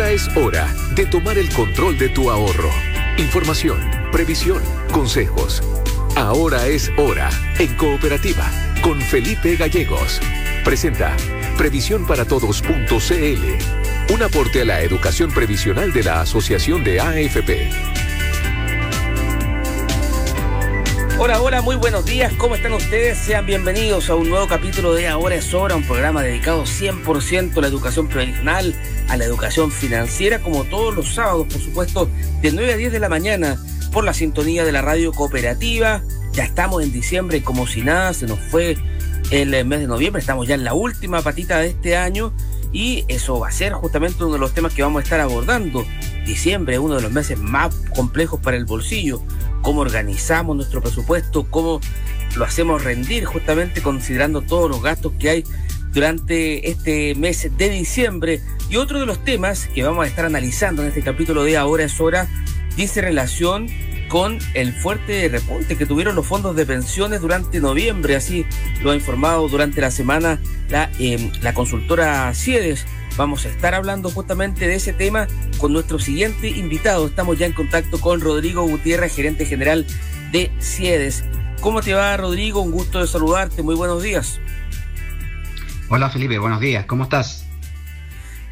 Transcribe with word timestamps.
Ahora 0.00 0.12
es 0.12 0.34
hora 0.34 0.74
de 0.94 1.04
tomar 1.04 1.36
el 1.36 1.52
control 1.52 1.98
de 1.98 2.08
tu 2.08 2.30
ahorro. 2.30 2.70
Información, 3.18 3.78
previsión, 4.10 4.62
consejos. 4.92 5.62
Ahora 6.16 6.66
es 6.68 6.90
hora 6.96 7.28
en 7.58 7.76
Cooperativa 7.76 8.50
con 8.80 8.98
Felipe 8.98 9.56
Gallegos. 9.56 10.18
Presenta 10.64 11.14
previsiónparatodos.cl. 11.58 14.14
Un 14.14 14.22
aporte 14.22 14.62
a 14.62 14.64
la 14.64 14.80
educación 14.80 15.32
previsional 15.32 15.92
de 15.92 16.02
la 16.02 16.22
Asociación 16.22 16.82
de 16.82 16.98
AFP. 16.98 17.89
Hola, 21.22 21.42
hola, 21.42 21.60
muy 21.60 21.76
buenos 21.76 22.06
días. 22.06 22.32
¿Cómo 22.38 22.54
están 22.54 22.72
ustedes? 22.72 23.18
Sean 23.18 23.44
bienvenidos 23.44 24.08
a 24.08 24.14
un 24.14 24.30
nuevo 24.30 24.48
capítulo 24.48 24.94
de 24.94 25.06
Ahora 25.06 25.34
es 25.34 25.52
Hora, 25.52 25.76
un 25.76 25.82
programa 25.82 26.22
dedicado 26.22 26.64
100% 26.64 27.58
a 27.58 27.60
la 27.60 27.66
educación 27.66 28.08
previsional, 28.08 28.74
a 29.06 29.18
la 29.18 29.26
educación 29.26 29.70
financiera, 29.70 30.38
como 30.38 30.64
todos 30.64 30.96
los 30.96 31.12
sábados, 31.12 31.46
por 31.52 31.60
supuesto, 31.60 32.10
de 32.40 32.52
9 32.52 32.72
a 32.72 32.76
10 32.78 32.92
de 32.92 33.00
la 33.00 33.10
mañana, 33.10 33.62
por 33.92 34.04
la 34.04 34.14
sintonía 34.14 34.64
de 34.64 34.72
la 34.72 34.80
radio 34.80 35.12
cooperativa. 35.12 36.02
Ya 36.32 36.44
estamos 36.44 36.82
en 36.82 36.90
diciembre, 36.90 37.42
como 37.42 37.66
si 37.66 37.82
nada, 37.82 38.14
se 38.14 38.26
nos 38.26 38.38
fue 38.38 38.78
el 39.30 39.50
mes 39.66 39.80
de 39.80 39.86
noviembre, 39.88 40.20
estamos 40.20 40.48
ya 40.48 40.54
en 40.54 40.64
la 40.64 40.72
última 40.72 41.20
patita 41.20 41.58
de 41.58 41.66
este 41.66 41.98
año 41.98 42.32
y 42.72 43.04
eso 43.08 43.38
va 43.38 43.48
a 43.48 43.52
ser 43.52 43.74
justamente 43.74 44.24
uno 44.24 44.32
de 44.32 44.38
los 44.38 44.54
temas 44.54 44.72
que 44.72 44.82
vamos 44.82 45.00
a 45.00 45.02
estar 45.02 45.20
abordando. 45.20 45.84
Diciembre 46.24 46.78
uno 46.78 46.94
de 46.94 47.02
los 47.02 47.12
meses 47.12 47.36
más 47.38 47.74
complejos 47.94 48.40
para 48.40 48.56
el 48.56 48.64
bolsillo 48.64 49.22
cómo 49.62 49.80
organizamos 49.80 50.56
nuestro 50.56 50.80
presupuesto, 50.80 51.46
cómo 51.50 51.80
lo 52.36 52.44
hacemos 52.44 52.84
rendir 52.84 53.24
justamente 53.24 53.82
considerando 53.82 54.42
todos 54.42 54.70
los 54.70 54.82
gastos 54.82 55.12
que 55.18 55.30
hay 55.30 55.44
durante 55.92 56.70
este 56.70 57.14
mes 57.14 57.50
de 57.56 57.68
diciembre. 57.68 58.40
Y 58.68 58.76
otro 58.76 59.00
de 59.00 59.06
los 59.06 59.24
temas 59.24 59.66
que 59.66 59.82
vamos 59.82 60.04
a 60.04 60.08
estar 60.08 60.24
analizando 60.24 60.82
en 60.82 60.88
este 60.88 61.02
capítulo 61.02 61.42
de 61.42 61.56
Ahora 61.56 61.84
es 61.84 62.00
Hora 62.00 62.28
dice 62.76 63.00
relación 63.00 63.66
con 64.08 64.38
el 64.54 64.72
fuerte 64.72 65.28
repunte 65.28 65.76
que 65.76 65.86
tuvieron 65.86 66.16
los 66.16 66.26
fondos 66.26 66.56
de 66.56 66.66
pensiones 66.66 67.20
durante 67.20 67.60
noviembre, 67.60 68.16
así 68.16 68.44
lo 68.82 68.90
ha 68.90 68.96
informado 68.96 69.48
durante 69.48 69.80
la 69.80 69.90
semana 69.90 70.40
la, 70.68 70.90
la 71.42 71.54
consultora 71.54 72.32
CIEDES. 72.34 72.86
Vamos 73.16 73.44
a 73.44 73.48
estar 73.48 73.74
hablando 73.74 74.10
justamente 74.10 74.66
de 74.66 74.76
ese 74.76 74.92
tema 74.92 75.26
con 75.58 75.72
nuestro 75.72 75.98
siguiente 75.98 76.48
invitado. 76.48 77.06
Estamos 77.06 77.38
ya 77.38 77.46
en 77.46 77.52
contacto 77.52 78.00
con 78.00 78.20
Rodrigo 78.20 78.62
Gutiérrez, 78.62 79.14
gerente 79.14 79.44
general 79.44 79.86
de 80.32 80.50
CIEDES. 80.60 81.24
¿Cómo 81.60 81.82
te 81.82 81.92
va, 81.92 82.16
Rodrigo? 82.16 82.60
Un 82.62 82.70
gusto 82.70 83.00
de 83.00 83.06
saludarte. 83.06 83.62
Muy 83.62 83.74
buenos 83.74 84.02
días. 84.02 84.40
Hola, 85.90 86.08
Felipe. 86.08 86.38
Buenos 86.38 86.60
días. 86.60 86.86
¿Cómo 86.86 87.02
estás? 87.04 87.44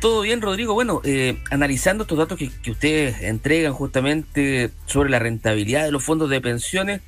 Todo 0.00 0.20
bien, 0.20 0.42
Rodrigo. 0.42 0.74
Bueno, 0.74 1.00
eh, 1.04 1.40
analizando 1.50 2.02
estos 2.02 2.18
datos 2.18 2.38
que, 2.38 2.50
que, 2.62 2.70
ustedes 2.70 3.22
entregan 3.22 3.72
justamente 3.72 4.70
sobre 4.86 5.08
la 5.08 5.18
rentabilidad 5.18 5.84
de 5.84 5.92
los 5.92 6.04
fondos 6.04 6.28
de 6.30 6.40
pensiones, 6.40 7.00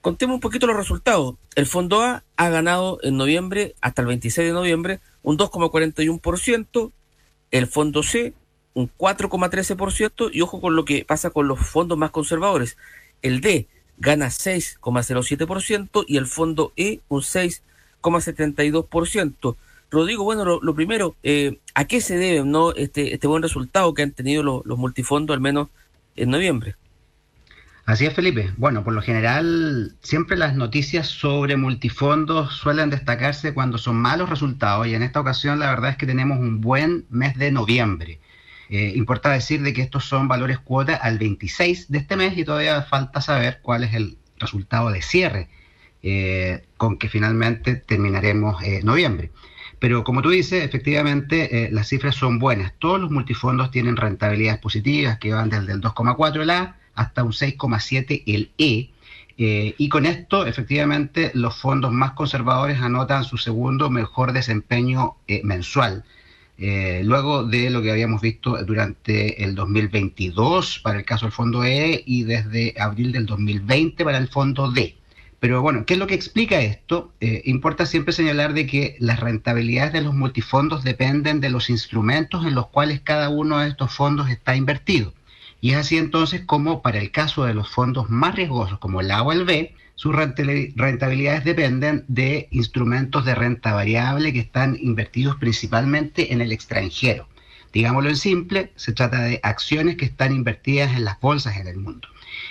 contemos 0.00 0.34
un 0.34 0.40
poquito 0.40 0.66
los 0.66 0.76
resultados. 0.76 1.36
El 1.54 1.66
fondo 1.66 2.02
A 2.02 2.22
ha 2.36 2.48
ganado 2.50 2.98
en 3.02 3.16
noviembre, 3.16 3.74
hasta 3.80 4.02
el 4.02 4.08
26 4.08 4.48
de 4.48 4.52
noviembre, 4.52 5.00
un 5.24 5.36
2,41%, 5.36 6.92
el 7.50 7.66
fondo 7.66 8.04
C 8.04 8.34
un 8.74 8.88
4,13% 8.96 10.30
y 10.32 10.42
ojo 10.42 10.60
con 10.60 10.76
lo 10.76 10.84
que 10.84 11.04
pasa 11.04 11.30
con 11.30 11.48
los 11.48 11.58
fondos 11.60 11.96
más 11.96 12.10
conservadores. 12.10 12.76
El 13.22 13.40
D 13.40 13.68
gana 13.98 14.26
6,07% 14.26 16.04
y 16.06 16.18
el 16.18 16.26
fondo 16.26 16.74
E 16.76 17.00
un 17.08 17.22
6,72%. 17.22 19.56
Rodrigo, 19.90 20.24
bueno, 20.24 20.44
lo, 20.44 20.74
primero, 20.74 21.14
eh, 21.22 21.58
¿a 21.74 21.84
qué 21.84 22.00
se 22.00 22.16
debe 22.16 22.42
no 22.44 22.72
este, 22.72 23.14
este 23.14 23.28
buen 23.28 23.42
resultado 23.42 23.94
que 23.94 24.02
han 24.02 24.10
tenido 24.10 24.42
los 24.42 24.78
multifondos 24.78 25.34
al 25.34 25.40
menos 25.40 25.68
en 26.16 26.30
noviembre? 26.30 26.74
Así 27.86 28.06
es, 28.06 28.14
Felipe. 28.14 28.50
Bueno, 28.56 28.82
por 28.82 28.94
lo 28.94 29.02
general, 29.02 29.94
siempre 30.00 30.38
las 30.38 30.54
noticias 30.54 31.06
sobre 31.06 31.58
multifondos 31.58 32.54
suelen 32.54 32.88
destacarse 32.88 33.52
cuando 33.52 33.76
son 33.76 33.96
malos 33.96 34.30
resultados 34.30 34.86
y 34.86 34.94
en 34.94 35.02
esta 35.02 35.20
ocasión 35.20 35.58
la 35.58 35.68
verdad 35.68 35.90
es 35.90 35.96
que 35.98 36.06
tenemos 36.06 36.38
un 36.38 36.62
buen 36.62 37.04
mes 37.10 37.36
de 37.36 37.52
noviembre. 37.52 38.20
Eh, 38.70 38.94
importa 38.96 39.30
decir 39.30 39.60
de 39.60 39.74
que 39.74 39.82
estos 39.82 40.06
son 40.06 40.28
valores 40.28 40.58
cuota 40.58 40.94
al 40.94 41.18
26 41.18 41.90
de 41.90 41.98
este 41.98 42.16
mes 42.16 42.38
y 42.38 42.44
todavía 42.44 42.80
falta 42.82 43.20
saber 43.20 43.60
cuál 43.60 43.84
es 43.84 43.92
el 43.92 44.16
resultado 44.38 44.90
de 44.90 45.02
cierre 45.02 45.48
eh, 46.02 46.64
con 46.78 46.98
que 46.98 47.10
finalmente 47.10 47.76
terminaremos 47.76 48.62
eh, 48.62 48.80
noviembre. 48.82 49.30
Pero 49.78 50.04
como 50.04 50.22
tú 50.22 50.30
dices, 50.30 50.64
efectivamente 50.64 51.68
las 51.70 51.88
cifras 51.88 52.14
son 52.14 52.38
buenas. 52.38 52.72
Todos 52.78 52.98
los 52.98 53.10
multifondos 53.10 53.70
tienen 53.70 53.96
rentabilidades 53.96 54.58
positivas 54.60 55.18
que 55.18 55.34
van 55.34 55.50
desde 55.50 55.72
el 55.72 55.82
2,4 55.82 56.40
el 56.40 56.50
A 56.50 56.78
hasta 56.94 57.24
un 57.24 57.32
6,7 57.32 58.22
el 58.26 58.50
E. 58.58 58.90
Eh, 59.36 59.74
y 59.78 59.88
con 59.88 60.06
esto, 60.06 60.46
efectivamente, 60.46 61.32
los 61.34 61.56
fondos 61.56 61.92
más 61.92 62.12
conservadores 62.12 62.80
anotan 62.80 63.24
su 63.24 63.36
segundo 63.36 63.90
mejor 63.90 64.32
desempeño 64.32 65.16
eh, 65.26 65.40
mensual. 65.44 66.04
Eh, 66.56 67.02
luego 67.04 67.42
de 67.42 67.68
lo 67.70 67.82
que 67.82 67.90
habíamos 67.90 68.20
visto 68.20 68.56
durante 68.64 69.42
el 69.42 69.56
2022 69.56 70.78
para 70.84 71.00
el 71.00 71.04
caso 71.04 71.26
del 71.26 71.32
fondo 71.32 71.64
E 71.64 72.04
y 72.06 72.22
desde 72.22 72.74
abril 72.78 73.10
del 73.10 73.26
2020 73.26 74.04
para 74.04 74.18
el 74.18 74.28
fondo 74.28 74.70
D. 74.70 74.96
Pero 75.40 75.62
bueno, 75.62 75.84
¿qué 75.84 75.94
es 75.94 75.98
lo 75.98 76.06
que 76.06 76.14
explica 76.14 76.60
esto? 76.60 77.12
importa 77.44 77.84
siempre 77.84 78.14
señalar 78.14 78.54
de 78.54 78.66
que 78.66 78.96
las 78.98 79.20
rentabilidades 79.20 79.92
de 79.92 80.00
los 80.00 80.14
multifondos 80.14 80.84
dependen 80.84 81.40
de 81.40 81.50
los 81.50 81.68
instrumentos 81.68 82.46
en 82.46 82.54
los 82.54 82.68
cuales 82.68 83.00
cada 83.00 83.28
uno 83.28 83.58
de 83.58 83.68
estos 83.68 83.92
fondos 83.92 84.30
está 84.30 84.56
invertido. 84.56 85.12
Y 85.64 85.70
es 85.70 85.78
así 85.78 85.96
entonces 85.96 86.42
como 86.44 86.82
para 86.82 86.98
el 86.98 87.10
caso 87.10 87.46
de 87.46 87.54
los 87.54 87.70
fondos 87.70 88.10
más 88.10 88.34
riesgosos 88.34 88.78
como 88.80 89.00
el 89.00 89.10
A 89.10 89.22
o 89.22 89.32
el 89.32 89.46
B, 89.46 89.74
sus 89.94 90.14
rentabilidades 90.14 91.42
dependen 91.42 92.04
de 92.06 92.48
instrumentos 92.50 93.24
de 93.24 93.34
renta 93.34 93.72
variable 93.72 94.34
que 94.34 94.40
están 94.40 94.76
invertidos 94.78 95.36
principalmente 95.36 96.34
en 96.34 96.42
el 96.42 96.52
extranjero. 96.52 97.30
Digámoslo 97.72 98.10
en 98.10 98.18
simple, 98.18 98.72
se 98.76 98.92
trata 98.92 99.22
de 99.22 99.40
acciones 99.42 99.96
que 99.96 100.04
están 100.04 100.34
invertidas 100.34 100.94
en 100.98 101.06
las 101.06 101.18
bolsas 101.18 101.56
en 101.56 101.66
el 101.66 101.78
mundo. 101.78 102.08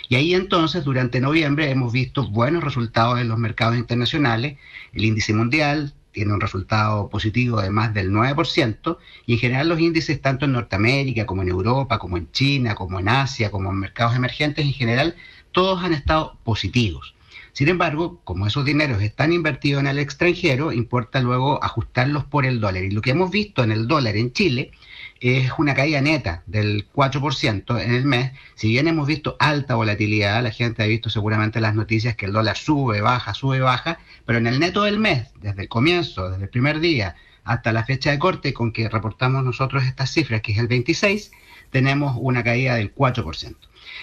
Y 0.10 0.16
ahí 0.16 0.34
entonces, 0.34 0.84
durante 0.84 1.22
noviembre, 1.22 1.70
hemos 1.70 1.94
visto 1.94 2.28
buenos 2.28 2.64
resultados 2.64 3.20
en 3.20 3.28
los 3.28 3.38
mercados 3.38 3.78
internacionales. 3.78 4.58
El 4.92 5.06
índice 5.06 5.36
mundial 5.36 5.94
tiene 6.14 6.34
un 6.34 6.40
resultado 6.40 7.10
positivo 7.10 7.62
de 7.62 7.70
más 7.70 7.94
del 7.94 8.12
9%, 8.12 8.98
y 9.26 9.34
en 9.34 9.40
general 9.40 9.68
los 9.68 9.80
índices 9.80 10.22
tanto 10.22 10.46
en 10.46 10.54
Norteamérica 10.54 11.26
como 11.26 11.42
en 11.42 11.50
Europa, 11.50 12.00
como 12.00 12.18
en 12.18 12.32
China, 12.32 12.76
como 12.76 13.00
en 13.00 13.10
Asia, 13.10 13.52
como 13.52 13.72
en 13.72 13.80
mercados 13.80 14.16
emergentes, 14.16 14.64
en 14.64 14.74
general, 14.74 15.16
todos 15.52 15.84
han 15.84 15.94
estado 15.94 16.38
positivos. 16.44 17.16
Sin 17.52 17.70
embargo, 17.70 18.20
como 18.24 18.48
esos 18.48 18.66
dineros 18.66 19.02
están 19.02 19.32
invertidos 19.32 19.82
en 19.82 19.88
el 19.88 20.00
extranjero, 20.00 20.72
importa 20.72 21.20
luego 21.20 21.64
ajustarlos 21.64 22.24
por 22.24 22.46
el 22.46 22.60
dólar. 22.60 22.84
Y 22.84 22.92
lo 22.92 23.02
que 23.02 23.12
hemos 23.12 23.30
visto 23.30 23.64
en 23.64 23.72
el 23.72 23.88
dólar 23.88 24.16
en 24.16 24.34
Chile 24.34 24.72
es 25.24 25.52
una 25.58 25.74
caída 25.74 26.02
neta 26.02 26.44
del 26.48 26.86
4% 26.92 27.82
en 27.82 27.94
el 27.94 28.04
mes. 28.04 28.34
Si 28.56 28.68
bien 28.68 28.90
hemos 28.90 29.08
visto 29.08 29.38
alta 29.40 29.76
volatilidad, 29.76 30.44
la 30.44 30.52
gente 30.52 30.84
ha 30.84 30.86
visto 30.86 31.10
seguramente 31.10 31.62
las 31.62 31.76
noticias 31.76 32.18
que 32.18 32.26
el 32.26 32.34
dólar 32.34 32.58
sube, 32.58 33.00
baja, 33.00 33.34
sube, 33.34 33.62
baja, 33.62 34.00
pero 34.26 34.40
en 34.40 34.48
el 34.48 34.60
neto 34.60 34.84
del 34.84 35.00
mes, 35.00 35.30
desde 35.42 35.62
el 35.62 35.70
comienzo, 35.70 36.30
desde 36.30 36.44
el 36.44 36.50
primer 36.50 36.82
día 36.82 37.16
hasta 37.46 37.72
la 37.72 37.86
fecha 37.86 38.12
de 38.12 38.20
corte 38.20 38.54
con 38.54 38.74
que 38.74 38.90
reportamos 38.90 39.44
nosotros 39.44 39.86
estas 39.86 40.12
cifras, 40.12 40.42
que 40.42 40.52
es 40.52 40.58
el 40.58 40.68
26, 40.68 41.32
tenemos 41.72 42.18
una 42.20 42.44
caída 42.44 42.76
del 42.76 42.94
4%. 42.94 43.56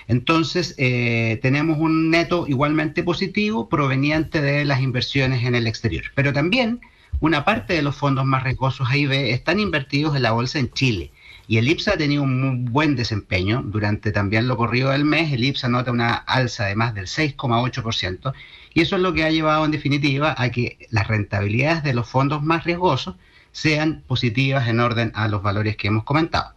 Entonces, 0.09 0.75
eh, 0.79 1.39
tenemos 1.43 1.79
un 1.79 2.11
neto 2.11 2.47
igualmente 2.49 3.03
positivo 3.03 3.69
proveniente 3.69 4.41
de 4.41 4.65
las 4.65 4.81
inversiones 4.81 5.45
en 5.45 5.55
el 5.55 5.67
exterior. 5.67 6.05
Pero 6.15 6.33
también 6.33 6.81
una 7.21 7.45
parte 7.45 7.75
de 7.75 7.83
los 7.83 7.97
fondos 7.97 8.25
más 8.25 8.43
riesgosos 8.43 8.89
AIB 8.91 9.13
están 9.13 9.61
invertidos 9.61 10.17
en 10.17 10.23
la 10.23 10.33
bolsa 10.33 10.59
en 10.59 10.73
Chile. 10.73 11.13
Y 11.47 11.59
el 11.59 11.69
IPSA 11.69 11.93
ha 11.93 11.97
tenido 11.97 12.23
un 12.23 12.41
muy 12.41 12.71
buen 12.71 12.97
desempeño 12.97 13.63
durante 13.63 14.13
también 14.13 14.49
lo 14.49 14.57
corrido 14.57 14.91
del 14.91 15.05
mes. 15.05 15.33
El 15.33 15.45
IPSA 15.45 15.69
nota 15.69 15.91
una 15.91 16.15
alza 16.15 16.67
de 16.67 16.77
más 16.77 16.95
del 16.95 17.07
6,8%. 17.07 18.33
Y 18.73 18.83
eso 18.83 18.97
es 18.97 19.03
lo 19.03 19.13
que 19.13 19.25
ha 19.25 19.31
llevado 19.31 19.65
en 19.65 19.73
definitiva 19.73 20.35
a 20.39 20.51
que 20.51 20.79
las 20.91 21.09
rentabilidades 21.09 21.83
de 21.83 21.93
los 21.93 22.09
fondos 22.09 22.43
más 22.43 22.65
riesgosos 22.65 23.17
sean 23.53 24.05
positivas 24.07 24.69
en 24.69 24.81
orden 24.81 25.11
a 25.15 25.29
los 25.29 25.43
valores 25.43 25.77
que 25.77 25.89
hemos 25.89 26.05
comentado. 26.05 26.55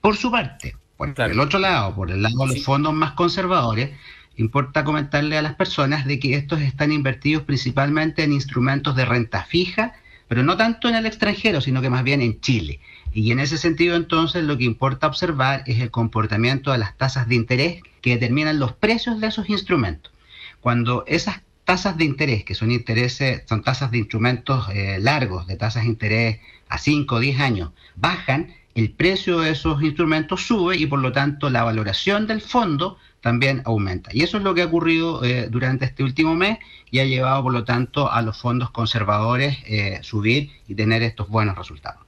Por 0.00 0.16
su 0.16 0.30
parte, 0.30 0.76
por 0.98 1.14
el 1.18 1.40
otro 1.40 1.58
lado, 1.58 1.94
por 1.94 2.10
el 2.10 2.22
lado 2.22 2.46
de 2.46 2.54
los 2.54 2.64
fondos 2.64 2.92
más 2.92 3.12
conservadores, 3.12 3.90
Importa 4.38 4.84
comentarle 4.84 5.36
a 5.36 5.42
las 5.42 5.56
personas 5.56 6.06
de 6.06 6.20
que 6.20 6.36
estos 6.36 6.60
están 6.60 6.92
invertidos 6.92 7.42
principalmente 7.42 8.22
en 8.22 8.32
instrumentos 8.32 8.94
de 8.94 9.04
renta 9.04 9.42
fija, 9.42 9.94
pero 10.28 10.44
no 10.44 10.56
tanto 10.56 10.88
en 10.88 10.94
el 10.94 11.06
extranjero, 11.06 11.60
sino 11.60 11.82
que 11.82 11.90
más 11.90 12.04
bien 12.04 12.22
en 12.22 12.40
Chile. 12.40 12.78
Y 13.12 13.32
en 13.32 13.40
ese 13.40 13.58
sentido, 13.58 13.96
entonces, 13.96 14.44
lo 14.44 14.56
que 14.56 14.62
importa 14.62 15.08
observar 15.08 15.64
es 15.66 15.80
el 15.80 15.90
comportamiento 15.90 16.70
de 16.70 16.78
las 16.78 16.96
tasas 16.96 17.28
de 17.28 17.34
interés 17.34 17.82
que 18.00 18.10
determinan 18.10 18.60
los 18.60 18.72
precios 18.74 19.20
de 19.20 19.26
esos 19.26 19.50
instrumentos. 19.50 20.12
Cuando 20.60 21.02
esas 21.08 21.40
tasas 21.64 21.96
de 21.98 22.04
interés, 22.04 22.44
que 22.44 22.54
son 22.54 22.70
intereses, 22.70 23.42
son 23.48 23.64
tasas 23.64 23.90
de 23.90 23.98
instrumentos 23.98 24.68
eh, 24.72 24.98
largos, 25.00 25.48
de 25.48 25.56
tasas 25.56 25.82
de 25.82 25.88
interés 25.88 26.40
a 26.68 26.78
5 26.78 27.16
o 27.16 27.18
10 27.18 27.40
años, 27.40 27.70
bajan, 27.96 28.54
el 28.74 28.90
precio 28.90 29.40
de 29.40 29.50
esos 29.50 29.82
instrumentos 29.82 30.46
sube 30.46 30.76
y 30.76 30.86
por 30.86 31.00
lo 31.00 31.12
tanto 31.12 31.50
la 31.50 31.64
valoración 31.64 32.26
del 32.26 32.40
fondo 32.40 32.98
también 33.20 33.62
aumenta. 33.64 34.10
Y 34.12 34.22
eso 34.22 34.38
es 34.38 34.44
lo 34.44 34.54
que 34.54 34.62
ha 34.62 34.66
ocurrido 34.66 35.24
eh, 35.24 35.48
durante 35.50 35.84
este 35.84 36.02
último 36.02 36.34
mes 36.34 36.58
y 36.90 37.00
ha 37.00 37.04
llevado 37.04 37.42
por 37.42 37.52
lo 37.52 37.64
tanto 37.64 38.10
a 38.10 38.22
los 38.22 38.38
fondos 38.38 38.70
conservadores 38.70 39.58
eh, 39.66 39.98
subir 40.02 40.50
y 40.68 40.74
tener 40.74 41.02
estos 41.02 41.28
buenos 41.28 41.56
resultados. 41.56 42.00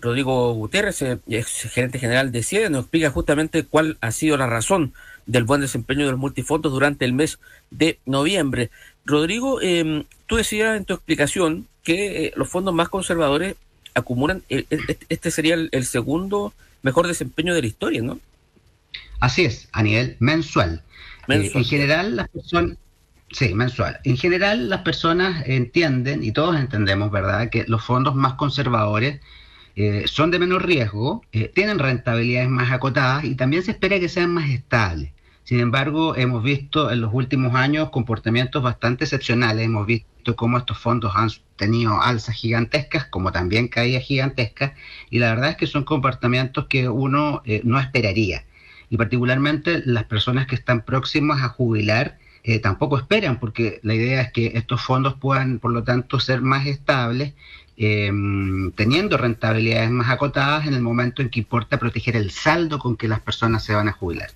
Rodrigo 0.00 0.52
Gutiérrez, 0.52 1.02
eh, 1.02 1.18
gerente 1.70 1.98
general 1.98 2.30
de 2.30 2.42
CIE, 2.44 2.70
nos 2.70 2.82
explica 2.82 3.10
justamente 3.10 3.64
cuál 3.64 3.98
ha 4.00 4.12
sido 4.12 4.36
la 4.36 4.46
razón 4.46 4.92
del 5.26 5.44
buen 5.44 5.60
desempeño 5.60 6.04
de 6.04 6.12
los 6.12 6.20
multifondos 6.20 6.72
durante 6.72 7.04
el 7.04 7.14
mes 7.14 7.40
de 7.70 7.98
noviembre. 8.06 8.70
Rodrigo, 9.04 9.60
em, 9.60 10.04
tú 10.26 10.36
decías 10.36 10.76
en 10.76 10.84
tu 10.84 10.94
explicación 10.94 11.66
que 11.82 12.32
los 12.36 12.48
fondos 12.48 12.74
más 12.74 12.88
conservadores 12.88 13.56
acumulan, 13.98 14.42
eh, 14.48 14.64
este 15.08 15.30
sería 15.30 15.54
el, 15.54 15.84
segundo 15.84 16.52
mejor 16.82 17.06
desempeño 17.06 17.54
de 17.54 17.62
la 17.62 17.66
historia, 17.66 18.02
¿no? 18.02 18.18
Así 19.20 19.44
es, 19.44 19.68
a 19.72 19.82
nivel 19.82 20.16
mensual. 20.20 20.82
en 21.28 21.64
general, 21.64 22.16
las 22.16 22.28
personas, 22.28 22.76
Sí, 23.30 23.54
mensual. 23.54 24.00
En 24.04 24.16
general, 24.16 24.70
las 24.70 24.80
personas 24.80 25.46
entienden, 25.46 26.24
y 26.24 26.32
todos 26.32 26.56
entendemos, 26.58 27.10
¿verdad?, 27.10 27.50
que 27.50 27.64
los 27.68 27.84
fondos 27.84 28.14
más 28.14 28.34
conservadores 28.34 29.20
eh, 29.76 30.04
son 30.06 30.30
de 30.30 30.38
menor 30.38 30.66
riesgo, 30.66 31.22
eh, 31.32 31.52
tienen 31.54 31.78
rentabilidades 31.78 32.48
más 32.48 32.72
acotadas 32.72 33.24
y 33.24 33.34
también 33.34 33.62
se 33.62 33.72
espera 33.72 34.00
que 34.00 34.08
sean 34.08 34.32
más 34.32 34.48
estables. 34.50 35.12
Sin 35.48 35.60
embargo, 35.60 36.14
hemos 36.14 36.42
visto 36.42 36.90
en 36.90 37.00
los 37.00 37.08
últimos 37.14 37.54
años 37.54 37.88
comportamientos 37.88 38.62
bastante 38.62 39.04
excepcionales. 39.04 39.64
Hemos 39.64 39.86
visto 39.86 40.36
cómo 40.36 40.58
estos 40.58 40.76
fondos 40.76 41.12
han 41.16 41.30
tenido 41.56 42.02
alzas 42.02 42.34
gigantescas, 42.34 43.06
como 43.06 43.32
también 43.32 43.68
caídas 43.68 44.02
gigantescas, 44.02 44.72
y 45.08 45.20
la 45.20 45.30
verdad 45.30 45.48
es 45.48 45.56
que 45.56 45.66
son 45.66 45.84
comportamientos 45.84 46.66
que 46.66 46.90
uno 46.90 47.40
eh, 47.46 47.62
no 47.64 47.80
esperaría. 47.80 48.44
Y 48.90 48.98
particularmente 48.98 49.82
las 49.86 50.04
personas 50.04 50.46
que 50.46 50.54
están 50.54 50.82
próximas 50.82 51.40
a 51.42 51.48
jubilar 51.48 52.18
tampoco 52.62 52.98
esperan, 52.98 53.40
porque 53.40 53.80
la 53.82 53.94
idea 53.94 54.20
es 54.20 54.32
que 54.32 54.52
estos 54.54 54.82
fondos 54.82 55.14
puedan, 55.14 55.60
por 55.60 55.72
lo 55.72 55.82
tanto, 55.82 56.20
ser 56.20 56.42
más 56.42 56.66
estables 56.66 57.32
eh, 57.78 58.12
teniendo 58.74 59.16
rentabilidades 59.16 59.90
más 59.90 60.10
acotadas 60.10 60.66
en 60.66 60.74
el 60.74 60.82
momento 60.82 61.22
en 61.22 61.30
que 61.30 61.40
importa 61.40 61.78
proteger 61.78 62.16
el 62.16 62.32
saldo 62.32 62.78
con 62.78 62.98
que 62.98 63.08
las 63.08 63.20
personas 63.20 63.64
se 63.64 63.74
van 63.74 63.88
a 63.88 63.92
jubilar. 63.92 64.28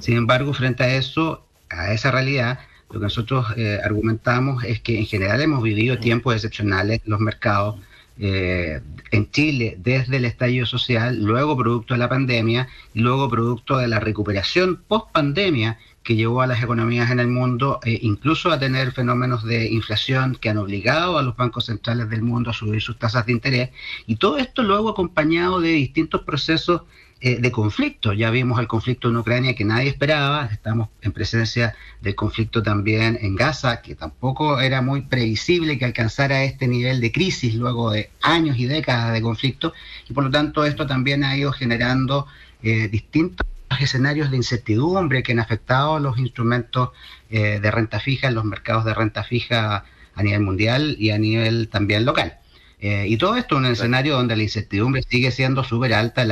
Sin 0.00 0.16
embargo, 0.16 0.52
frente 0.52 0.82
a 0.82 0.94
eso, 0.96 1.46
a 1.68 1.92
esa 1.92 2.10
realidad, 2.10 2.58
lo 2.90 2.98
que 2.98 3.04
nosotros 3.04 3.46
eh, 3.56 3.78
argumentamos 3.82 4.64
es 4.64 4.80
que 4.80 4.98
en 4.98 5.06
general 5.06 5.40
hemos 5.40 5.62
vivido 5.62 5.98
tiempos 5.98 6.34
excepcionales 6.34 7.00
en 7.04 7.10
los 7.10 7.20
mercados. 7.20 7.76
Eh, 8.22 8.82
en 9.12 9.30
Chile 9.30 9.76
desde 9.78 10.18
el 10.18 10.26
estallido 10.26 10.66
social, 10.66 11.22
luego 11.22 11.56
producto 11.56 11.94
de 11.94 11.98
la 11.98 12.08
pandemia 12.10 12.68
y 12.92 13.00
luego 13.00 13.30
producto 13.30 13.78
de 13.78 13.88
la 13.88 13.98
recuperación 13.98 14.82
post 14.86 15.10
pandemia 15.10 15.78
que 16.02 16.16
llevó 16.16 16.42
a 16.42 16.46
las 16.46 16.62
economías 16.62 17.10
en 17.10 17.20
el 17.20 17.28
mundo 17.28 17.80
eh, 17.82 17.98
incluso 18.02 18.50
a 18.50 18.58
tener 18.58 18.92
fenómenos 18.92 19.44
de 19.44 19.68
inflación 19.68 20.36
que 20.38 20.50
han 20.50 20.58
obligado 20.58 21.16
a 21.16 21.22
los 21.22 21.34
bancos 21.34 21.66
centrales 21.66 22.10
del 22.10 22.22
mundo 22.22 22.50
a 22.50 22.52
subir 22.52 22.82
sus 22.82 22.98
tasas 22.98 23.24
de 23.24 23.32
interés 23.32 23.70
y 24.06 24.16
todo 24.16 24.36
esto 24.36 24.62
luego 24.62 24.90
acompañado 24.90 25.60
de 25.60 25.70
distintos 25.70 26.22
procesos 26.22 26.82
eh, 27.22 27.38
de 27.38 27.52
conflicto. 27.52 28.14
Ya 28.14 28.30
vimos 28.30 28.58
el 28.60 28.66
conflicto 28.66 29.10
en 29.10 29.16
Ucrania 29.18 29.54
que 29.54 29.64
nadie 29.64 29.90
esperaba, 29.90 30.48
estamos 30.50 30.88
en 31.02 31.12
presencia 31.12 31.74
del 32.00 32.14
conflicto 32.14 32.62
también 32.62 33.18
en 33.20 33.36
Gaza, 33.36 33.82
que 33.82 33.94
tampoco 33.94 34.58
era 34.58 34.80
muy 34.80 35.02
previsible 35.02 35.78
que 35.78 35.84
alcanzara 35.84 36.44
este 36.44 36.66
nivel 36.66 36.98
de 37.00 37.12
crisis 37.12 37.54
luego 37.54 37.90
de 37.90 38.08
años 38.22 38.56
y 38.58 38.64
décadas 38.64 39.12
de 39.12 39.20
conflicto 39.20 39.74
y 40.08 40.14
por 40.14 40.24
lo 40.24 40.30
tanto 40.30 40.64
esto 40.64 40.86
también 40.86 41.22
ha 41.22 41.36
ido 41.36 41.52
generando 41.52 42.26
eh, 42.62 42.88
distintos 42.88 43.46
escenarios 43.78 44.30
de 44.30 44.38
incertidumbre 44.38 45.22
que 45.22 45.32
han 45.32 45.40
afectado 45.40 45.98
los 45.98 46.18
instrumentos 46.18 46.90
eh, 47.28 47.60
de 47.60 47.70
renta 47.70 48.00
fija 48.00 48.30
los 48.30 48.44
mercados 48.46 48.86
de 48.86 48.94
renta 48.94 49.24
fija 49.24 49.84
a 50.14 50.22
nivel 50.22 50.40
mundial 50.40 50.96
y 50.98 51.10
a 51.10 51.18
nivel 51.18 51.68
también 51.68 52.06
local. 52.06 52.39
Eh, 52.80 53.06
y 53.08 53.16
todo 53.18 53.36
esto 53.36 53.58
en 53.58 53.66
un 53.66 53.72
escenario 53.72 54.14
donde 54.14 54.36
la 54.36 54.42
incertidumbre 54.42 55.02
sigue 55.02 55.30
siendo 55.30 55.64
súper 55.64 55.92
alta, 55.92 56.22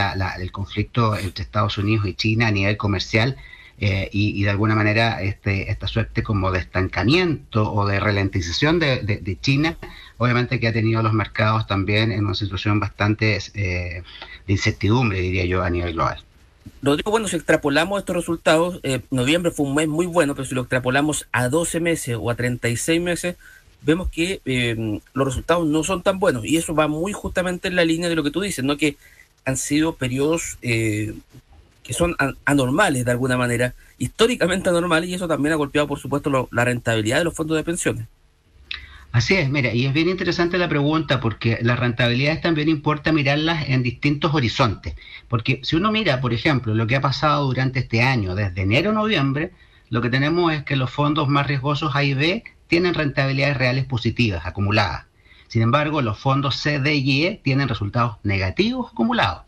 el 0.41 0.50
conflicto 0.50 1.17
entre 1.17 1.45
Estados 1.45 1.77
Unidos 1.79 2.06
y 2.06 2.15
China 2.15 2.49
a 2.49 2.50
nivel 2.50 2.77
comercial 2.77 3.37
eh, 3.81 4.09
y, 4.12 4.43
de 4.43 4.50
alguna 4.50 4.75
manera 4.75 5.23
este, 5.23 5.71
esta 5.71 5.87
suerte 5.87 6.23
como 6.23 6.50
de 6.50 6.59
estancamiento 6.59 7.71
o 7.73 7.87
de 7.87 8.00
ralentización 8.00 8.79
de, 8.79 9.39
China, 9.41 9.77
obviamente 10.17 10.59
que 10.59 10.69
ha 10.69 10.73
tenido 10.73 11.03
los 11.03 11.12
mercados 11.12 11.67
también 11.67 12.12
en 12.12 12.25
una 12.25 12.35
situación 12.35 12.81
bastante 12.81 13.39
de 13.55 14.03
incertidumbre, 14.47 15.21
diría 15.21 15.44
yo, 15.44 15.62
a 15.62 15.71
nivel 15.71 15.93
global. 15.93 16.25
Rodrigo, 16.83 17.11
bueno, 17.11 17.29
si 17.29 17.37
extrapolamos 17.37 17.99
estos 17.99 18.17
resultados, 18.17 18.81
eh, 18.83 19.01
noviembre 19.11 19.51
fue 19.51 19.67
un 19.67 19.75
mes 19.75 19.89
muy 19.89 20.06
bueno, 20.06 20.35
pero 20.35 20.47
si 20.47 20.55
lo 20.55 20.62
extrapolamos 20.62 21.27
a 21.33 21.49
12 21.49 21.81
meses 21.81 22.17
o 22.19 22.31
a 22.31 22.35
36 22.35 23.01
meses, 23.01 23.37
vemos 23.83 24.09
que 24.11 24.41
eh, 24.45 25.01
los 25.15 25.27
resultados 25.27 25.67
no 25.67 25.85
son 25.85 26.03
tan 26.03 26.19
buenos. 26.19 26.45
Y 26.45 26.57
eso 26.57 26.75
va 26.75 26.89
muy 26.89 27.13
justamente 27.13 27.69
en 27.69 27.77
la 27.77 27.85
línea 27.85 28.09
de 28.09 28.17
lo 28.17 28.23
que 28.23 28.31
tú 28.31 28.41
dices, 28.41 28.65
¿no? 28.65 28.77
Que 28.77 28.97
han 29.45 29.57
sido 29.57 29.95
periodos 29.95 30.59
eh, 30.63 31.15
que 31.83 31.95
son 31.95 32.15
anormales 32.45 33.07
de 33.07 33.11
alguna 33.11 33.39
manera, 33.39 33.75
históricamente 33.97 34.69
anormales, 34.69 35.09
y 35.09 35.15
eso 35.15 35.27
también 35.27 35.55
ha 35.55 35.57
golpeado, 35.57 35.89
por 35.89 35.99
supuesto, 35.99 36.49
la 36.53 36.65
rentabilidad 36.65 37.17
de 37.17 37.25
los 37.25 37.35
fondos 37.35 37.57
de 37.57 37.65
pensiones. 37.65 38.07
Así 39.11 39.35
es, 39.35 39.49
mira, 39.49 39.73
y 39.73 39.87
es 39.87 39.95
bien 39.95 40.11
interesante 40.11 40.59
la 40.59 40.69
pregunta 40.69 41.19
porque 41.19 41.59
las 41.63 41.79
rentabilidades 41.79 42.43
también 42.43 42.69
importa 42.69 43.11
mirarlas 43.11 43.71
en 43.71 43.83
distintos 43.83 44.35
horizontes. 44.35 44.97
Porque 45.29 45.61
si 45.63 45.77
uno 45.77 45.91
mira, 45.91 46.21
por 46.21 46.35
ejemplo, 46.35 46.75
lo 46.75 46.87
que 46.87 46.97
ha 46.97 47.01
pasado 47.01 47.47
durante 47.47 47.79
este 47.79 48.03
año, 48.03 48.35
desde 48.35 48.61
enero 48.61 48.91
a 48.91 48.93
noviembre, 48.93 49.53
lo 49.89 50.03
que 50.03 50.11
tenemos 50.11 50.53
es 50.53 50.65
que 50.65 50.77
los 50.77 50.91
fondos 50.91 51.27
más 51.29 51.47
riesgosos 51.47 51.97
A 51.97 52.05
y 52.05 52.13
B 52.13 52.45
tienen 52.69 52.94
rentabilidades 52.94 53.56
reales 53.56 53.85
positivas, 53.85 54.47
acumuladas. 54.47 55.06
Sin 55.49 55.62
embargo, 55.62 56.03
los 56.03 56.19
fondos 56.19 56.56
C, 56.56 56.81
y 56.94 57.25
E 57.25 57.41
tienen 57.43 57.69
resultados 57.69 58.19
negativos 58.23 58.93
acumulados. 58.93 59.44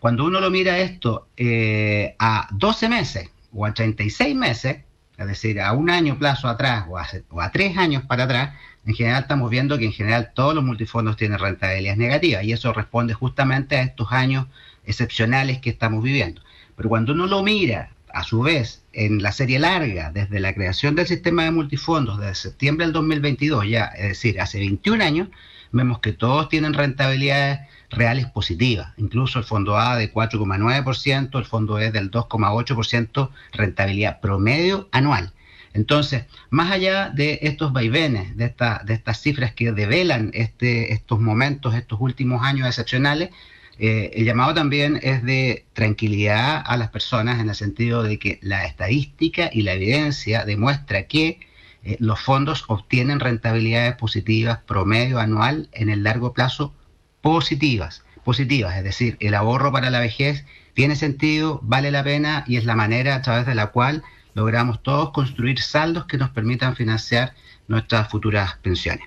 Cuando 0.00 0.24
uno 0.24 0.40
lo 0.40 0.50
mira 0.50 0.78
esto 0.78 1.28
eh, 1.36 2.14
a 2.18 2.48
12 2.50 2.88
meses 2.88 3.30
o 3.52 3.64
a 3.64 3.72
36 3.72 4.34
meses, 4.34 4.78
es 5.16 5.26
decir, 5.26 5.60
a 5.60 5.72
un 5.72 5.88
año 5.88 6.18
plazo 6.18 6.48
atrás 6.48 6.84
o 6.88 6.98
a, 6.98 7.06
o 7.30 7.40
a 7.40 7.50
tres 7.50 7.78
años 7.78 8.02
para 8.04 8.24
atrás, 8.24 8.54
en 8.84 8.94
general 8.94 9.22
estamos 9.22 9.50
viendo 9.50 9.78
que 9.78 9.86
en 9.86 9.92
general 9.92 10.32
todos 10.34 10.54
los 10.54 10.62
multifondos 10.62 11.16
tienen 11.16 11.38
rentabilidades 11.38 11.98
negativas 11.98 12.44
y 12.44 12.52
eso 12.52 12.72
responde 12.72 13.14
justamente 13.14 13.76
a 13.76 13.82
estos 13.82 14.12
años 14.12 14.46
excepcionales 14.84 15.58
que 15.58 15.70
estamos 15.70 16.02
viviendo. 16.02 16.42
Pero 16.76 16.88
cuando 16.88 17.12
uno 17.12 17.26
lo 17.26 17.42
mira, 17.42 17.90
a 18.12 18.22
su 18.22 18.42
vez, 18.42 18.84
en 18.96 19.22
la 19.22 19.30
serie 19.30 19.58
larga, 19.58 20.10
desde 20.10 20.40
la 20.40 20.54
creación 20.54 20.94
del 20.94 21.06
sistema 21.06 21.44
de 21.44 21.50
multifondos, 21.50 22.18
desde 22.18 22.34
septiembre 22.34 22.86
del 22.86 22.94
2022 22.94 23.68
ya, 23.68 23.84
es 23.84 24.08
decir, 24.08 24.40
hace 24.40 24.58
21 24.58 25.04
años, 25.04 25.28
vemos 25.70 26.00
que 26.00 26.14
todos 26.14 26.48
tienen 26.48 26.72
rentabilidades 26.72 27.60
reales 27.90 28.26
positivas. 28.26 28.94
Incluso 28.96 29.38
el 29.38 29.44
fondo 29.44 29.76
A 29.76 29.96
de 29.96 30.12
4,9%, 30.12 31.38
el 31.38 31.44
fondo 31.44 31.78
E 31.78 31.92
del 31.92 32.10
2,8%, 32.10 33.30
rentabilidad 33.52 34.20
promedio 34.20 34.88
anual. 34.92 35.32
Entonces, 35.74 36.24
más 36.48 36.72
allá 36.72 37.10
de 37.10 37.38
estos 37.42 37.74
vaivenes, 37.74 38.34
de, 38.34 38.54
de 38.84 38.94
estas 38.94 39.20
cifras 39.20 39.52
que 39.52 39.72
develan 39.72 40.30
este, 40.32 40.94
estos 40.94 41.20
momentos, 41.20 41.74
estos 41.74 42.00
últimos 42.00 42.42
años 42.42 42.66
excepcionales, 42.66 43.28
eh, 43.78 44.10
el 44.14 44.24
llamado 44.24 44.54
también 44.54 44.98
es 45.02 45.22
de 45.22 45.66
tranquilidad 45.74 46.62
a 46.64 46.76
las 46.76 46.88
personas 46.88 47.40
en 47.40 47.50
el 47.50 47.54
sentido 47.54 48.02
de 48.02 48.18
que 48.18 48.38
la 48.42 48.64
estadística 48.64 49.50
y 49.52 49.62
la 49.62 49.74
evidencia 49.74 50.44
demuestra 50.44 51.02
que 51.02 51.40
eh, 51.84 51.96
los 52.00 52.20
fondos 52.20 52.64
obtienen 52.68 53.20
rentabilidades 53.20 53.96
positivas 53.96 54.60
promedio 54.66 55.18
anual 55.18 55.68
en 55.72 55.90
el 55.90 56.02
largo 56.04 56.32
plazo 56.32 56.72
positivas, 57.20 58.02
positivas, 58.24 58.76
es 58.76 58.84
decir, 58.84 59.16
el 59.20 59.34
ahorro 59.34 59.72
para 59.72 59.90
la 59.90 60.00
vejez 60.00 60.44
tiene 60.72 60.96
sentido, 60.96 61.60
vale 61.62 61.90
la 61.90 62.02
pena 62.02 62.44
y 62.46 62.56
es 62.56 62.64
la 62.64 62.76
manera 62.76 63.14
a 63.14 63.22
través 63.22 63.46
de 63.46 63.54
la 63.54 63.68
cual 63.68 64.02
logramos 64.34 64.82
todos 64.82 65.10
construir 65.10 65.60
saldos 65.60 66.06
que 66.06 66.18
nos 66.18 66.30
permitan 66.30 66.76
financiar 66.76 67.34
nuestras 67.68 68.08
futuras 68.08 68.56
pensiones. 68.62 69.06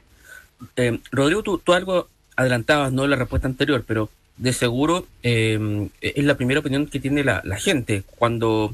Eh, 0.75 0.99
Rodrigo, 1.11 1.43
tú, 1.43 1.61
algo 1.73 2.09
adelantabas, 2.35 2.91
no 2.91 3.07
la 3.07 3.15
respuesta 3.15 3.47
anterior, 3.47 3.83
pero 3.87 4.09
de 4.39 4.53
seguro 4.53 5.05
eh, 5.21 5.89
es 6.01 6.23
la 6.23 6.35
primera 6.35 6.61
opinión 6.61 6.87
que 6.87 6.99
tiene 6.99 7.23
la, 7.23 7.41
gente 7.57 8.03
cuando 8.17 8.73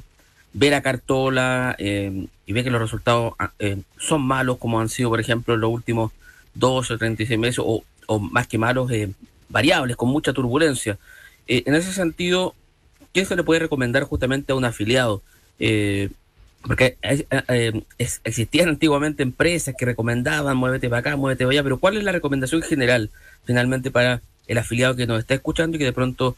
ve 0.53 0.69
la 0.69 0.81
cartola 0.81 1.75
eh, 1.77 2.27
y 2.45 2.53
ve 2.53 2.63
que 2.63 2.69
los 2.69 2.81
resultados 2.81 3.33
ah, 3.39 3.51
son 3.97 4.21
malos, 4.21 4.57
como 4.57 4.79
han 4.79 4.87
sido, 4.87 5.09
por 5.09 5.19
ejemplo, 5.19 5.55
en 5.55 5.61
los 5.61 5.71
últimos 5.71 6.11
12 6.53 6.93
o 6.93 6.97
36 6.97 7.39
meses, 7.39 7.59
o, 7.59 7.83
o 8.05 8.19
más 8.19 8.47
que 8.47 8.57
malos, 8.57 8.89
variables, 9.49 9.97
con 9.97 10.09
mucha 10.09 10.31
turbulencia. 10.31 10.97
en 11.47 11.75
ese 11.75 11.91
sentido, 11.91 12.55
¿qué 13.11 13.25
se 13.25 13.35
le 13.35 13.43
puede 13.43 13.59
recomendar 13.59 14.03
justamente 14.03 14.53
a 14.53 14.55
un 14.55 14.63
afiliado? 14.63 15.21
Porque 16.65 16.97
eh, 17.03 17.25
eh, 17.47 17.81
existían 17.97 18.69
antiguamente 18.69 19.21
empresas 19.21 19.75
que 19.77 19.85
recomendaban 19.85 20.57
muévete 20.57 20.89
para 20.89 21.01
acá, 21.01 21.15
muévete 21.15 21.43
para 21.43 21.51
allá, 21.51 21.63
pero 21.63 21.77
¿cuál 21.77 21.97
es 21.97 22.03
la 22.03 22.11
recomendación 22.11 22.63
general 22.63 23.11
finalmente 23.45 23.91
para 23.91 24.21
el 24.47 24.57
afiliado 24.57 24.95
que 24.95 25.07
nos 25.07 25.19
está 25.19 25.33
escuchando 25.33 25.75
y 25.75 25.79
que 25.79 25.85
de 25.85 25.93
pronto 25.93 26.35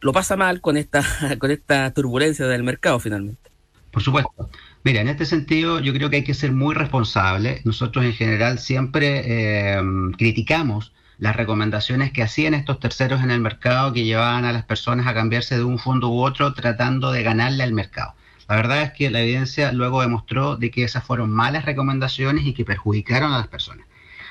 lo 0.00 0.12
pasa 0.12 0.36
mal 0.36 0.60
con 0.60 0.76
esta, 0.76 1.02
con 1.38 1.50
esta 1.50 1.90
turbulencia 1.92 2.46
del 2.46 2.62
mercado 2.62 3.00
finalmente. 3.00 3.50
Por 3.90 4.02
supuesto. 4.02 4.50
Mira, 4.84 5.00
en 5.00 5.08
este 5.08 5.24
sentido 5.24 5.80
yo 5.80 5.92
creo 5.92 6.10
que 6.10 6.16
hay 6.16 6.24
que 6.24 6.34
ser 6.34 6.52
muy 6.52 6.74
responsable. 6.74 7.60
Nosotros 7.64 8.04
en 8.04 8.12
general 8.12 8.58
siempre 8.58 9.22
eh, 9.24 9.82
criticamos 10.16 10.92
las 11.18 11.34
recomendaciones 11.34 12.12
que 12.12 12.22
hacían 12.22 12.54
estos 12.54 12.78
terceros 12.78 13.22
en 13.22 13.30
el 13.30 13.40
mercado 13.40 13.92
que 13.92 14.04
llevaban 14.04 14.44
a 14.44 14.52
las 14.52 14.64
personas 14.64 15.06
a 15.06 15.14
cambiarse 15.14 15.56
de 15.56 15.64
un 15.64 15.78
fondo 15.78 16.10
u 16.10 16.20
otro 16.22 16.52
tratando 16.52 17.10
de 17.10 17.22
ganarle 17.22 17.62
al 17.62 17.72
mercado. 17.72 18.14
La 18.48 18.56
verdad 18.56 18.82
es 18.82 18.92
que 18.92 19.10
la 19.10 19.22
evidencia 19.22 19.72
luego 19.72 20.02
demostró 20.02 20.56
de 20.56 20.70
que 20.70 20.84
esas 20.84 21.02
fueron 21.02 21.30
malas 21.30 21.64
recomendaciones 21.64 22.46
y 22.46 22.52
que 22.52 22.64
perjudicaron 22.64 23.32
a 23.32 23.38
las 23.38 23.48
personas. 23.48 23.86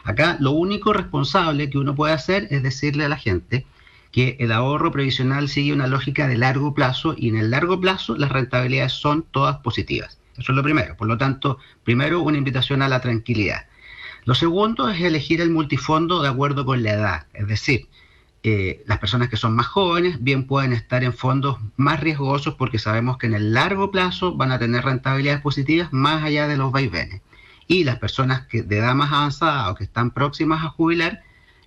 Acá 0.05 0.38
lo 0.39 0.51
único 0.51 0.93
responsable 0.93 1.69
que 1.69 1.79
uno 1.79 1.95
puede 1.95 2.13
hacer 2.13 2.47
es 2.51 2.63
decirle 2.63 3.05
a 3.05 3.09
la 3.09 3.17
gente 3.17 3.65
que 4.12 4.38
el 4.39 4.51
ahorro 4.51 4.91
previsional 4.91 5.50
sigue 5.50 5.74
una 5.74 5.88
lógica 5.88 6.27
de 6.27 6.38
largo 6.38 6.74
plazo 6.74 7.15
y 7.17 7.27
en 7.27 7.35
el 7.35 7.51
largo 7.51 7.81
plazo 7.81 8.15
las 8.15 8.31
rentabilidades 8.31 8.93
son 8.93 9.24
todas 9.24 9.57
positivas. 9.57 10.19
Eso 10.38 10.51
es 10.51 10.55
lo 10.55 10.63
primero. 10.63 10.95
Por 10.95 11.07
lo 11.07 11.17
tanto, 11.17 11.57
primero 11.83 12.21
una 12.21 12.38
invitación 12.38 12.81
a 12.81 12.88
la 12.88 13.01
tranquilidad. 13.01 13.65
Lo 14.24 14.35
segundo 14.35 14.89
es 14.89 15.01
elegir 15.01 15.41
el 15.41 15.50
multifondo 15.50 16.21
de 16.21 16.29
acuerdo 16.29 16.65
con 16.65 16.83
la 16.83 16.93
edad. 16.93 17.25
Es 17.33 17.47
decir, 17.47 17.88
eh, 18.43 18.83
las 18.85 19.00
personas 19.00 19.29
que 19.29 19.38
son 19.38 19.55
más 19.55 19.65
jóvenes 19.65 20.24
bien 20.24 20.45
pueden 20.45 20.71
estar 20.71 21.03
en 21.03 21.13
fondos 21.13 21.57
más 21.77 22.00
riesgosos 22.00 22.53
porque 22.53 22.77
sabemos 22.77 23.17
que 23.17 23.25
en 23.25 23.33
el 23.33 23.53
largo 23.53 23.89
plazo 23.89 24.35
van 24.35 24.51
a 24.51 24.59
tener 24.59 24.85
rentabilidades 24.85 25.41
positivas 25.41 25.91
más 25.91 26.24
allá 26.24 26.47
de 26.47 26.57
los 26.57 26.71
vaivenes. 26.71 27.21
Y 27.67 27.84
las 27.84 28.00
personas 28.00 28.48
que 28.48 28.63
de 28.63 28.77
edad 28.77 28.95
más 28.95 29.12
avanzada 29.12 29.69
o 29.69 29.75
que 29.75 29.84
están 29.84 30.12
próximas 30.12 30.63
a 30.63 30.69
jubilar 30.69 31.24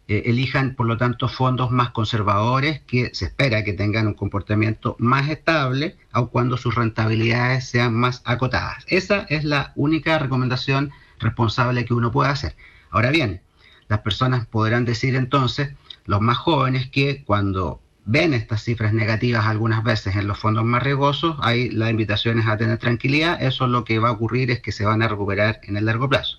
eh, 0.06 0.22
elijan, 0.26 0.74
por 0.74 0.86
lo 0.86 0.96
tanto, 0.96 1.28
fondos 1.28 1.70
más 1.70 1.90
conservadores 1.90 2.80
que 2.80 3.14
se 3.14 3.26
espera 3.26 3.62
que 3.62 3.74
tengan 3.74 4.06
un 4.06 4.14
comportamiento 4.14 4.96
más 4.98 5.28
estable, 5.28 5.96
aun 6.12 6.28
cuando 6.28 6.56
sus 6.56 6.74
rentabilidades 6.74 7.68
sean 7.68 7.94
más 7.94 8.22
acotadas. 8.24 8.84
Esa 8.88 9.26
es 9.28 9.44
la 9.44 9.72
única 9.76 10.18
recomendación 10.18 10.92
responsable 11.18 11.84
que 11.84 11.92
uno 11.92 12.10
puede 12.10 12.30
hacer. 12.30 12.56
Ahora 12.90 13.10
bien, 13.10 13.42
las 13.88 14.00
personas 14.00 14.46
podrán 14.46 14.86
decir 14.86 15.14
entonces, 15.14 15.74
los 16.06 16.22
más 16.22 16.38
jóvenes, 16.38 16.88
que 16.88 17.22
cuando 17.24 17.82
ven 18.10 18.32
estas 18.32 18.64
cifras 18.64 18.94
negativas 18.94 19.44
algunas 19.44 19.84
veces 19.84 20.16
en 20.16 20.26
los 20.26 20.38
fondos 20.38 20.64
más 20.64 20.82
riesgosos, 20.82 21.36
ahí 21.42 21.68
la 21.68 21.90
invitación 21.90 22.38
es 22.38 22.46
a 22.46 22.56
tener 22.56 22.78
tranquilidad, 22.78 23.42
eso 23.42 23.66
lo 23.66 23.84
que 23.84 23.98
va 23.98 24.08
a 24.08 24.12
ocurrir 24.12 24.50
es 24.50 24.60
que 24.60 24.72
se 24.72 24.86
van 24.86 25.02
a 25.02 25.08
recuperar 25.08 25.60
en 25.64 25.76
el 25.76 25.84
largo 25.84 26.08
plazo. 26.08 26.38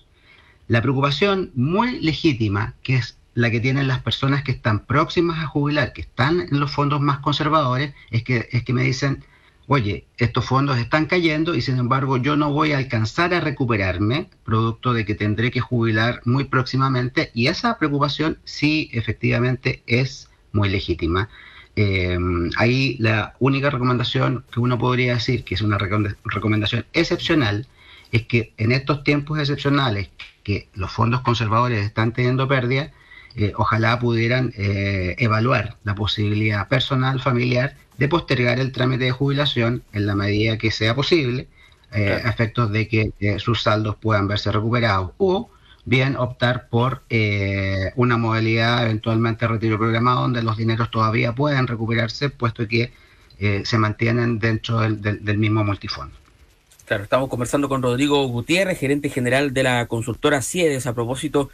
La 0.66 0.82
preocupación 0.82 1.52
muy 1.54 2.00
legítima, 2.00 2.74
que 2.82 2.96
es 2.96 3.18
la 3.34 3.52
que 3.52 3.60
tienen 3.60 3.86
las 3.86 4.00
personas 4.00 4.42
que 4.42 4.50
están 4.50 4.84
próximas 4.84 5.38
a 5.38 5.46
jubilar, 5.46 5.92
que 5.92 6.00
están 6.00 6.40
en 6.40 6.58
los 6.58 6.72
fondos 6.72 7.00
más 7.00 7.20
conservadores, 7.20 7.94
es 8.10 8.24
que, 8.24 8.48
es 8.50 8.64
que 8.64 8.72
me 8.72 8.82
dicen, 8.82 9.24
oye, 9.68 10.06
estos 10.16 10.44
fondos 10.46 10.76
están 10.76 11.06
cayendo 11.06 11.54
y 11.54 11.62
sin 11.62 11.78
embargo 11.78 12.16
yo 12.16 12.34
no 12.34 12.52
voy 12.52 12.72
a 12.72 12.78
alcanzar 12.78 13.32
a 13.32 13.38
recuperarme, 13.38 14.28
producto 14.42 14.92
de 14.92 15.04
que 15.04 15.14
tendré 15.14 15.52
que 15.52 15.60
jubilar 15.60 16.20
muy 16.24 16.44
próximamente, 16.46 17.30
y 17.32 17.46
esa 17.46 17.78
preocupación 17.78 18.40
sí 18.42 18.90
efectivamente 18.92 19.84
es 19.86 20.28
muy 20.50 20.68
legítima. 20.68 21.28
Eh, 21.82 22.18
ahí 22.58 22.96
la 22.98 23.34
única 23.38 23.70
recomendación 23.70 24.44
que 24.52 24.60
uno 24.60 24.78
podría 24.78 25.14
decir, 25.14 25.44
que 25.44 25.54
es 25.54 25.62
una 25.62 25.78
recomendación 25.78 26.84
excepcional, 26.92 27.66
es 28.12 28.26
que 28.26 28.52
en 28.58 28.72
estos 28.72 29.02
tiempos 29.02 29.38
excepcionales 29.38 30.10
que 30.42 30.68
los 30.74 30.90
fondos 30.90 31.22
conservadores 31.22 31.82
están 31.86 32.12
teniendo 32.12 32.46
pérdidas, 32.46 32.90
eh, 33.34 33.52
ojalá 33.56 33.98
pudieran 33.98 34.52
eh, 34.56 35.14
evaluar 35.18 35.78
la 35.84 35.94
posibilidad 35.94 36.68
personal, 36.68 37.18
familiar, 37.20 37.76
de 37.96 38.08
postergar 38.08 38.60
el 38.60 38.72
trámite 38.72 39.04
de 39.04 39.12
jubilación 39.12 39.82
en 39.92 40.06
la 40.06 40.14
medida 40.14 40.58
que 40.58 40.70
sea 40.70 40.94
posible, 40.94 41.48
eh, 41.92 42.20
a 42.22 42.28
efectos 42.28 42.70
de 42.72 42.88
que 42.88 43.12
sus 43.38 43.62
saldos 43.62 43.96
puedan 43.96 44.28
verse 44.28 44.52
recuperados, 44.52 45.12
o 45.16 45.48
bien 45.90 46.16
optar 46.16 46.68
por 46.68 47.02
una 47.96 48.16
modalidad 48.16 48.84
eventualmente 48.84 49.48
retiro 49.48 49.76
programado 49.76 50.22
donde 50.22 50.42
los 50.42 50.56
dineros 50.56 50.90
todavía 50.90 51.34
pueden 51.34 51.66
recuperarse, 51.66 52.30
puesto 52.30 52.66
que 52.68 52.92
se 53.64 53.78
mantienen 53.78 54.38
dentro 54.38 54.80
del, 54.80 55.02
del 55.02 55.38
mismo 55.38 55.64
multifondo. 55.64 56.14
Claro, 56.86 57.02
estamos 57.02 57.28
conversando 57.28 57.68
con 57.68 57.82
Rodrigo 57.82 58.24
Gutiérrez, 58.28 58.78
gerente 58.78 59.08
general 59.08 59.52
de 59.52 59.64
la 59.64 59.86
consultora 59.86 60.42
CIEDES, 60.42 60.86
a 60.86 60.94
propósito 60.94 61.50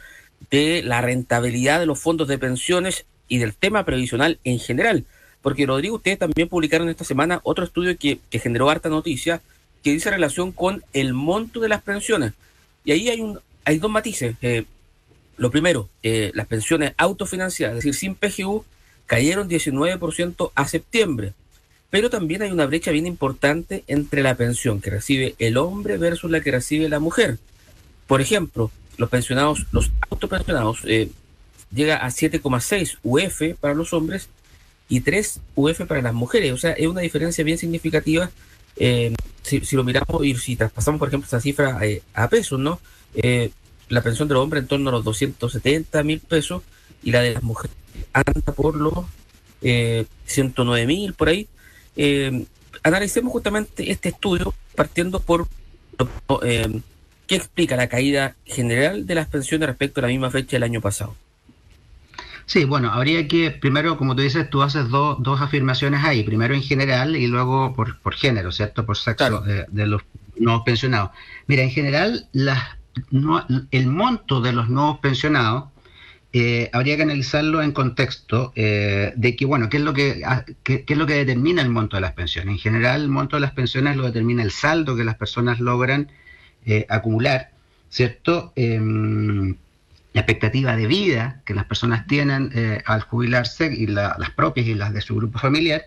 de 0.51 0.83
la 0.83 1.01
rentabilidad 1.01 1.79
de 1.79 1.85
los 1.85 1.99
fondos 1.99 2.27
de 2.27 2.37
pensiones 2.37 3.05
y 3.27 3.39
del 3.39 3.55
tema 3.55 3.85
previsional 3.85 4.39
en 4.43 4.59
general. 4.59 5.05
Porque 5.41 5.65
Rodrigo, 5.65 5.95
ustedes 5.95 6.19
también 6.19 6.49
publicaron 6.49 6.89
esta 6.89 7.03
semana 7.03 7.39
otro 7.43 7.65
estudio 7.65 7.97
que, 7.97 8.19
generó 8.31 8.69
harta 8.69 8.89
noticia 8.89 9.41
que 9.83 9.91
dice 9.91 10.11
relación 10.11 10.51
con 10.51 10.83
el 10.93 11.13
monto 11.13 11.59
de 11.59 11.69
las 11.69 11.81
pensiones. 11.81 12.33
Y 12.83 12.91
ahí 12.91 13.09
hay, 13.09 13.21
un, 13.21 13.39
hay 13.67 13.79
dos 13.79 13.91
matices. 13.91 14.35
Eh, 14.41 14.63
lo 15.35 15.51
primero, 15.51 15.89
eh, 16.01 16.31
las 16.33 16.47
pensiones 16.47 16.93
autofinanciadas, 16.97 17.77
es 17.77 17.83
decir, 17.83 17.93
sin 17.93 18.15
PGU, 18.15 18.63
cayeron 19.05 19.49
19% 19.49 20.51
a 20.55 20.67
septiembre. 20.67 21.33
Pero 21.89 22.09
también 22.09 22.41
hay 22.41 22.51
una 22.51 22.65
brecha 22.65 22.91
bien 22.91 23.05
importante 23.05 23.83
entre 23.87 24.23
la 24.23 24.35
pensión 24.35 24.79
que 24.79 24.89
recibe 24.89 25.35
el 25.37 25.57
hombre 25.57 25.97
versus 25.97 26.31
la 26.31 26.39
que 26.39 26.51
recibe 26.51 26.87
la 26.87 26.99
mujer. 26.99 27.39
Por 28.07 28.21
ejemplo, 28.21 28.71
los 28.97 29.09
pensionados, 29.09 29.65
los 29.73 29.91
autopensionados, 30.09 30.79
eh, 30.85 31.09
llega 31.73 31.97
a 31.97 32.09
7,6 32.09 32.99
UF 33.03 33.59
para 33.59 33.73
los 33.73 33.91
hombres 33.91 34.29
y 34.87 35.01
3 35.01 35.41
UF 35.55 35.81
para 35.85 36.01
las 36.01 36.13
mujeres. 36.13 36.53
O 36.53 36.57
sea, 36.57 36.71
es 36.71 36.87
una 36.87 37.01
diferencia 37.01 37.43
bien 37.43 37.57
significativa. 37.57 38.31
Eh, 38.77 39.13
si, 39.47 39.75
lo 39.75 39.83
miramos 39.83 40.25
y 40.25 40.35
si 40.35 40.55
traspasamos, 40.55 40.99
por 40.99 41.07
ejemplo, 41.07 41.25
esta 41.25 41.41
cifra 41.41 41.79
eh, 41.85 42.03
a 42.13 42.29
pesos, 42.29 42.59
¿no? 42.59 42.79
la 43.89 44.01
pensión 44.01 44.27
de 44.27 44.33
los 44.33 44.43
hombres 44.43 44.63
en 44.63 44.67
torno 44.67 44.89
a 44.89 44.91
los 44.91 45.03
270 45.05 46.03
mil 46.03 46.19
pesos 46.19 46.61
y 47.01 47.11
la 47.11 47.21
de 47.21 47.33
las 47.33 47.41
mujeres 47.41 47.75
anda 48.13 48.53
por 48.53 48.75
los 48.75 49.05
109 50.25 50.85
mil, 50.85 51.13
por 51.13 51.29
ahí. 51.29 51.47
analicemos 52.83 53.31
justamente 53.31 53.89
este 53.91 54.09
estudio 54.09 54.53
partiendo 54.75 55.19
por 55.19 55.47
¿Qué 57.27 57.35
explica 57.35 57.75
la 57.75 57.89
caída 57.89 58.37
general 58.45 59.05
de 59.05 59.15
las 59.15 59.27
pensiones 59.27 59.67
respecto 59.67 59.99
a 59.99 60.03
la 60.03 60.07
misma 60.07 60.31
fecha 60.31 60.55
del 60.55 60.63
año 60.63 60.79
pasado? 60.79 61.13
Sí, 62.47 62.63
bueno, 62.63 62.91
habría 62.93 63.27
que, 63.27 63.51
primero, 63.51 63.97
como 63.97 64.15
tú 64.15 64.21
dices, 64.21 64.49
tú 64.49 64.63
haces 64.63 64.87
dos 64.87 65.41
afirmaciones 65.41 66.01
ahí, 66.05 66.23
primero 66.23 66.55
en 66.55 66.63
general 66.63 67.17
y 67.17 67.27
luego 67.27 67.73
por, 67.75 67.99
por 67.99 68.13
género, 68.15 68.53
¿cierto? 68.53 68.85
Por 68.85 68.95
sexo 68.95 69.41
de, 69.41 69.67
los 69.85 70.01
nuevos 70.37 70.63
pensionados. 70.63 71.11
Mira, 71.47 71.63
en 71.63 71.71
general, 71.71 72.29
las, 72.31 72.63
el 73.71 73.87
monto 73.87 74.39
de 74.39 74.53
los 74.53 74.69
nuevos 74.69 74.99
pensionados 74.99 75.65
eh, 76.31 76.69
habría 76.71 76.95
que 76.95 77.03
analizarlo 77.03 77.61
en 77.61 77.73
contexto 77.73 78.53
eh, 78.55 79.11
de 79.17 79.35
que, 79.35 79.45
bueno, 79.45 79.67
¿qué 79.67 79.75
es, 79.77 79.83
lo 79.83 79.93
que, 79.93 80.21
ah, 80.25 80.45
qué, 80.63 80.85
es 80.87 80.97
lo 80.97 81.05
que 81.05 81.15
determina 81.15 81.61
el 81.61 81.69
monto 81.69 81.97
de 81.97 82.01
las 82.01 82.13
pensiones? 82.13 82.53
En 82.53 82.59
general, 82.59 83.01
el 83.01 83.09
monto 83.09 83.35
de 83.35 83.41
las 83.41 83.51
pensiones 83.51 83.97
lo 83.97 84.03
determina 84.03 84.41
el 84.41 84.51
saldo 84.51 84.95
que 84.95 85.03
las 85.03 85.15
personas 85.15 85.59
logran 85.59 86.11
eh, 86.65 86.85
acumular, 86.87 87.51
¿cierto? 87.89 88.53
La 90.13 90.21
expectativa 90.21 90.75
de 90.75 90.87
vida 90.87 91.41
que 91.45 91.53
las 91.53 91.65
personas 91.65 92.07
tienen 92.07 92.51
eh, 92.55 92.81
al 92.85 93.01
jubilarse, 93.01 93.73
y 93.73 93.87
las 93.87 94.29
propias 94.35 94.67
y 94.67 94.73
las 94.73 94.93
de 94.93 95.01
su 95.01 95.15
grupo 95.15 95.39
familiar, 95.39 95.85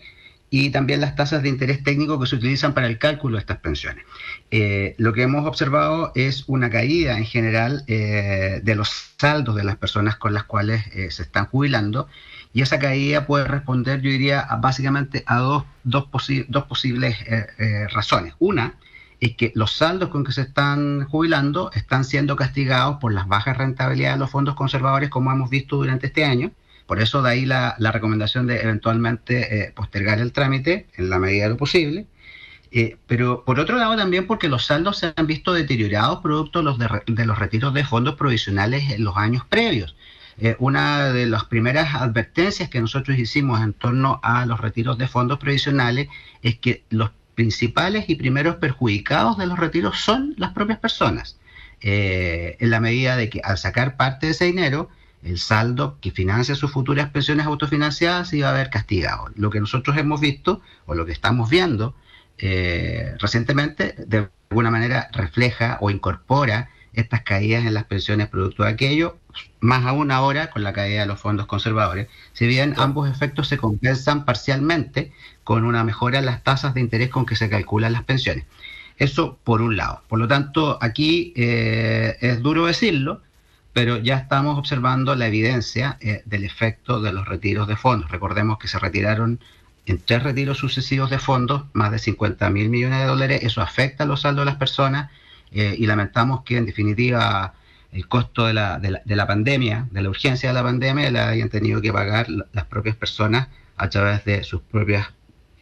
y 0.51 0.71
también 0.71 1.01
las 1.01 1.15
tasas 1.15 1.43
de 1.43 1.49
interés 1.49 1.83
técnico 1.85 2.19
que 2.19 2.27
se 2.27 2.37
utilizan 2.37 2.75
para 2.75 2.89
el 2.89 2.99
cálculo 2.99 3.37
de 3.37 3.41
estas 3.41 3.59
pensiones. 3.59 4.05
Eh, 4.51 4.95
lo 4.99 5.13
que 5.13 5.23
hemos 5.23 5.47
observado 5.47 6.13
es 6.17 6.45
una 6.49 6.71
caída 6.71 7.17
en 7.17 7.25
general 7.25 7.85
de 7.87 8.75
los 8.75 9.13
saldos 9.17 9.55
de 9.55 9.63
las 9.63 9.77
personas 9.77 10.17
con 10.17 10.35
las 10.35 10.45
cuales 10.45 10.85
se 11.11 11.23
están 11.23 11.47
jubilando 11.47 12.09
y 12.53 12.63
esa 12.63 12.81
caída 12.81 13.27
puede 13.27 13.45
responder, 13.45 14.01
yo 14.01 14.11
diría, 14.11 14.49
básicamente 14.61 15.23
a 15.27 15.39
dos, 15.39 15.65
dos, 15.85 16.09
dos 16.49 16.65
posibles 16.65 17.17
razones. 17.93 18.35
Una, 18.41 18.75
es 19.21 19.37
que 19.37 19.53
los 19.55 19.73
saldos 19.73 20.09
con 20.09 20.25
que 20.25 20.33
se 20.33 20.43
están 20.43 21.05
jubilando 21.05 21.71
están 21.75 22.05
siendo 22.05 22.37
castigados 22.37 22.97
por 22.97 23.13
las 23.13 23.29
bajas 23.29 23.57
rentabilidades 23.57 24.17
de 24.17 24.21
los 24.21 24.31
fondos 24.31 24.55
conservadores 24.55 25.11
como 25.11 25.31
hemos 25.31 25.51
visto 25.51 25.77
durante 25.77 26.07
este 26.07 26.25
año. 26.25 26.53
Por 26.87 27.01
eso 27.01 27.23
de 27.23 27.31
ahí 27.31 27.47
la, 27.47 27.77
recomendación 27.79 28.47
de 28.47 28.63
eventualmente 28.63 29.65
eh, 29.67 29.73
postergar 29.73 30.19
el 30.19 30.33
trámite 30.33 30.89
en 30.97 31.11
la 31.11 31.19
medida 31.19 31.45
de 31.45 31.51
lo 31.51 31.57
posible. 31.57 32.07
Eh, 32.73 32.97
pero 33.07 33.45
por 33.45 33.61
otro 33.61 33.77
lado 33.77 33.97
también 33.97 34.27
porque 34.27 34.49
los 34.49 34.67
saldos 34.67 34.99
se 34.99 35.13
han 35.15 35.27
visto 35.27 35.53
deteriorados 35.53 36.21
producto 36.21 36.61
de 36.61 36.65
los, 36.65 36.79
de, 36.79 37.27
los 37.27 37.39
retiros 37.39 37.75
de 37.75 37.85
fondos 37.85 38.15
provisionales 38.15 38.91
en 38.91 39.05
los 39.05 39.17
años 39.17 39.45
previos. 39.49 39.97
Eh, 40.39 40.57
una 40.59 41.13
de 41.13 41.27
las 41.27 41.45
primeras 41.45 41.95
advertencias 41.95 42.71
que 42.71 42.81
nosotros 42.81 43.19
hicimos 43.19 43.61
en 43.61 43.75
torno 43.75 44.21
a 44.23 44.47
los 44.47 44.59
retiros 44.61 44.97
de 44.97 45.07
fondos 45.07 45.39
provisionales 45.39 46.09
es 46.43 46.59
que 46.59 46.85
los 46.89 47.11
principales 47.41 48.05
y 48.09 48.17
primeros 48.17 48.57
perjudicados 48.57 49.39
de 49.39 49.47
los 49.47 49.59
retiros 49.59 49.99
son 49.99 50.35
las 50.37 50.53
propias 50.53 50.79
personas, 50.79 51.39
eh, 51.81 52.59
en 52.61 52.69
la 52.69 52.81
medida 52.81 53.17
de 53.17 53.31
que 53.31 53.41
al 53.43 53.57
sacar 53.57 53.97
parte 53.97 54.27
de 54.27 54.33
ese 54.33 54.45
dinero, 54.45 54.91
el 55.23 55.39
saldo 55.39 55.97
que 56.03 56.11
financia 56.11 56.55
sus 56.55 56.71
futuras 56.71 57.09
pensiones 57.09 57.47
autofinanciadas 57.47 58.29
se 58.29 58.37
iba 58.37 58.51
a 58.51 58.53
ver 58.53 58.69
castigado. 58.69 59.31
Lo 59.37 59.49
que 59.49 59.59
nosotros 59.59 59.97
hemos 59.97 60.21
visto, 60.21 60.61
o 60.85 60.95
lo 60.95 61.07
que 61.07 61.13
estamos 61.13 61.49
viendo 61.49 61.95
eh, 62.37 63.15
recientemente, 63.19 63.95
de 64.07 64.29
alguna 64.51 64.71
manera 64.71 65.09
refleja 65.11 65.79
o 65.81 65.91
incorpora 65.91 66.69
estas 66.93 67.23
caídas 67.23 67.65
en 67.65 67.73
las 67.73 67.85
pensiones 67.85 68.29
producto 68.29 68.65
de 68.65 68.69
aquello, 68.69 69.17
más 69.61 69.87
aún 69.87 70.11
ahora 70.11 70.51
con 70.51 70.63
la 70.63 70.75
caída 70.75 71.01
de 71.01 71.07
los 71.07 71.21
fondos 71.21 71.47
conservadores, 71.47 72.09
si 72.35 72.47
bien 72.47 72.75
ambos 72.77 73.09
efectos 73.09 73.49
se 73.49 73.57
compensan 73.57 74.27
parcialmente 74.27 75.13
con 75.51 75.65
una 75.65 75.83
mejora 75.83 76.21
en 76.21 76.27
las 76.27 76.45
tasas 76.45 76.75
de 76.75 76.81
interés 76.81 77.09
con 77.09 77.27
que 77.27 77.35
se 77.35 77.51
calculan 77.51 77.93
las 77.93 78.05
pensiones. 78.05 78.45
Eso 78.99 79.37
por 79.43 79.63
un 79.63 79.77
lado. 79.77 80.01
Por 80.07 80.21
lo 80.21 80.29
tanto, 80.29 80.79
aquí 80.81 81.33
eh, 81.35 82.17
es 82.21 82.41
duro 82.41 82.67
decirlo, 82.67 83.21
pero 83.73 83.99
ya 83.99 84.17
estamos 84.17 84.57
observando 84.57 85.17
la 85.17 85.27
evidencia 85.27 85.99
eh, 86.01 86.23
del 86.25 86.45
efecto 86.45 87.03
de 87.03 87.13
los 87.13 87.27
retiros 87.27 87.67
de 87.67 87.75
fondos. 87.75 88.13
Recordemos 88.13 88.59
que 88.59 88.69
se 88.69 88.79
retiraron 88.79 89.41
en 89.87 89.99
tres 89.99 90.23
retiros 90.23 90.57
sucesivos 90.57 91.11
de 91.11 91.19
fondos 91.19 91.65
más 91.73 91.91
de 91.91 91.99
50 91.99 92.49
mil 92.51 92.69
millones 92.69 93.01
de 93.01 93.07
dólares. 93.07 93.41
Eso 93.43 93.61
afecta 93.61 94.05
los 94.05 94.21
saldos 94.21 94.43
de 94.43 94.53
las 94.53 94.57
personas 94.57 95.11
eh, 95.51 95.75
y 95.77 95.85
lamentamos 95.87 96.45
que 96.45 96.59
en 96.59 96.67
definitiva 96.67 97.55
el 97.91 98.07
costo 98.07 98.47
de 98.47 98.55
la, 98.55 98.79
de, 98.79 99.17
la, 99.17 99.27
pandemia, 99.27 99.89
de 99.91 100.01
la 100.01 100.11
urgencia 100.11 100.51
de 100.51 100.55
la 100.55 100.63
pandemia, 100.63 101.11
la 101.11 101.27
hayan 101.31 101.49
tenido 101.49 101.83
que 101.83 101.93
pagar 101.93 102.29
las 102.29 102.67
propias 102.67 102.95
personas 102.95 103.49
a 103.77 103.91
través 103.91 104.25
de 104.25 104.45
sus 104.45 104.61
propias 104.61 105.09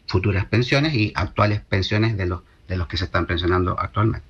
futuras 0.09 0.47
pensiones 0.47 0.95
y 0.95 1.13
actuales 1.15 1.61
pensiones 1.61 2.17
de 2.17 2.27
los 2.27 2.41
de 2.69 2.77
los 2.77 2.87
que 2.87 2.97
se 2.97 3.07
están 3.07 3.27
pensionando 3.27 3.79
actualmente. 3.79 4.27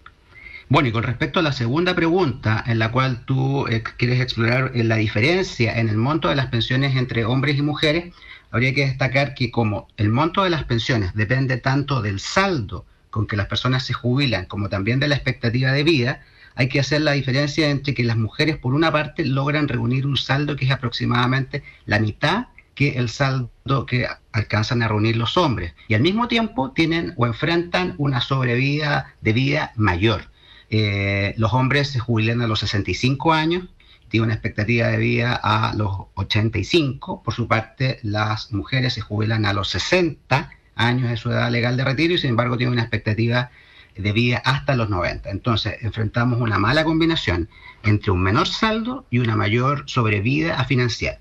Bueno, 0.71 0.89
y 0.89 0.93
con 0.93 1.03
respecto 1.03 1.41
a 1.41 1.43
la 1.43 1.53
segunda 1.53 1.95
pregunta, 1.95 2.63
en 2.67 2.79
la 2.79 2.93
cual 2.93 3.25
tú 3.25 3.67
eh, 3.69 3.83
quieres 3.97 4.21
explorar 4.21 4.73
eh, 4.75 4.85
la 4.85 4.97
diferencia 4.97 5.79
en 5.79 5.89
el 5.89 5.97
monto 5.97 6.29
de 6.29 6.37
las 6.37 6.47
pensiones 6.47 6.95
entre 6.95 7.25
hombres 7.25 7.57
y 7.57 7.63
mujeres, 7.63 8.15
habría 8.51 8.75
que 8.75 8.87
destacar 8.87 9.35
que 9.35 9.51
como 9.51 9.89
el 9.97 10.11
monto 10.11 10.45
de 10.45 10.51
las 10.51 10.65
pensiones 10.65 11.15
depende 11.15 11.57
tanto 11.57 12.03
del 12.03 12.21
saldo 12.21 12.85
con 13.11 13.27
que 13.27 13.37
las 13.37 13.47
personas 13.47 13.85
se 13.85 13.95
jubilan 13.95 14.45
como 14.45 14.69
también 14.69 15.01
de 15.01 15.09
la 15.09 15.15
expectativa 15.15 15.73
de 15.73 15.85
vida, 15.85 16.21
hay 16.55 16.69
que 16.69 16.81
hacer 16.81 17.01
la 17.01 17.13
diferencia 17.13 17.71
entre 17.71 17.95
que 17.95 18.05
las 18.05 18.17
mujeres, 18.17 18.59
por 18.59 18.75
una 18.75 18.93
parte, 18.93 19.25
logran 19.25 19.69
reunir 19.69 20.07
un 20.07 20.17
saldo 20.17 20.57
que 20.57 20.67
es 20.67 20.71
aproximadamente 20.71 21.63
la 21.87 21.99
mitad 21.99 22.49
que 22.79 22.91
el 22.91 23.09
saldo 23.09 23.87
que 23.87 24.07
alcanzan 24.31 24.85
a 24.85 24.89
reunir 24.89 25.17
los 25.17 25.37
hombres. 25.37 25.75
Y 25.89 25.95
al 25.95 26.01
mismo 26.01 26.29
tiempo 26.29 26.71
tienen 26.71 27.13
o 27.17 27.27
enfrentan 27.27 27.97
una 27.99 28.21
sobrevida 28.21 29.17
de 29.21 29.33
vida 29.33 29.73
mayor. 29.75 30.31
Eh, 30.71 31.35
los 31.39 31.53
hombres 31.55 31.89
se 31.89 31.99
jubilan 31.99 32.41
a 32.41 32.47
los 32.47 32.61
65 32.61 33.33
años, 33.33 33.65
tienen 34.09 34.27
una 34.27 34.35
expectativa 34.35 34.87
de 34.87 34.97
vida 34.97 35.35
a 35.43 35.75
los 35.75 35.91
85. 36.15 37.25
Por 37.25 37.35
su 37.35 37.49
parte, 37.49 37.99
las 38.05 38.53
mujeres 38.53 38.93
se 38.93 39.01
jubilan 39.01 39.45
a 39.45 39.53
los 39.53 39.71
60 39.71 40.49
años 40.77 41.11
de 41.11 41.17
su 41.17 41.33
edad 41.33 41.51
legal 41.51 41.77
de 41.77 41.85
retiro 41.85 42.15
y 42.15 42.19
sin 42.19 42.31
embargo 42.31 42.57
tienen 42.57 42.75
una 42.75 42.83
expectativa 42.83 43.51
de 43.97 44.13
vida 44.13 44.41
hasta 44.45 44.77
los 44.77 44.89
90. 44.89 45.31
Entonces, 45.31 45.79
enfrentamos 45.81 46.41
una 46.41 46.61
mala 46.61 46.85
combinación 46.85 47.49
entre 47.83 48.13
un 48.13 48.23
menor 48.23 48.47
saldo 48.47 49.05
y 49.11 49.19
una 49.19 49.35
mayor 49.35 49.83
sobrevida 49.87 50.61
a 50.61 50.65
financiar. 50.65 51.19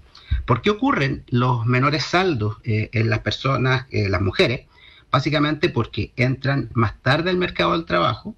¿Por 0.47 0.61
qué 0.61 0.69
ocurren 0.69 1.25
los 1.27 1.65
menores 1.65 2.05
saldos 2.05 2.55
eh, 2.63 2.89
en 2.93 3.09
las 3.09 3.19
personas, 3.19 3.85
eh, 3.91 4.07
las 4.07 4.21
mujeres? 4.21 4.61
Básicamente 5.11 5.67
porque 5.67 6.13
entran 6.15 6.69
más 6.73 6.93
tarde 7.01 7.31
al 7.31 7.37
mercado 7.37 7.73
del 7.73 7.83
trabajo. 7.83 8.33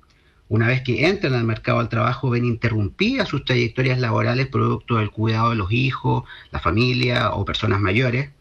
Una 0.48 0.66
vez 0.66 0.82
que 0.82 1.06
entran 1.08 1.36
al 1.36 1.44
mercado 1.44 1.78
del 1.78 1.88
trabajo, 1.88 2.32
ven 2.32 2.46
interrumpidas 2.46 3.30
sus 3.30 3.46
trayectorias 3.46 4.00
laborales 4.00 4.48
producto 4.48 4.96
del 4.96 5.12
cuidado 5.12 5.52
de 5.52 5.58
los 5.58 5.72
hijos, 5.72 6.24
la 6.50 6.60
familia 6.60 7.30
o 7.30 7.46
personas 7.46 7.80
mayores, 7.80 8.32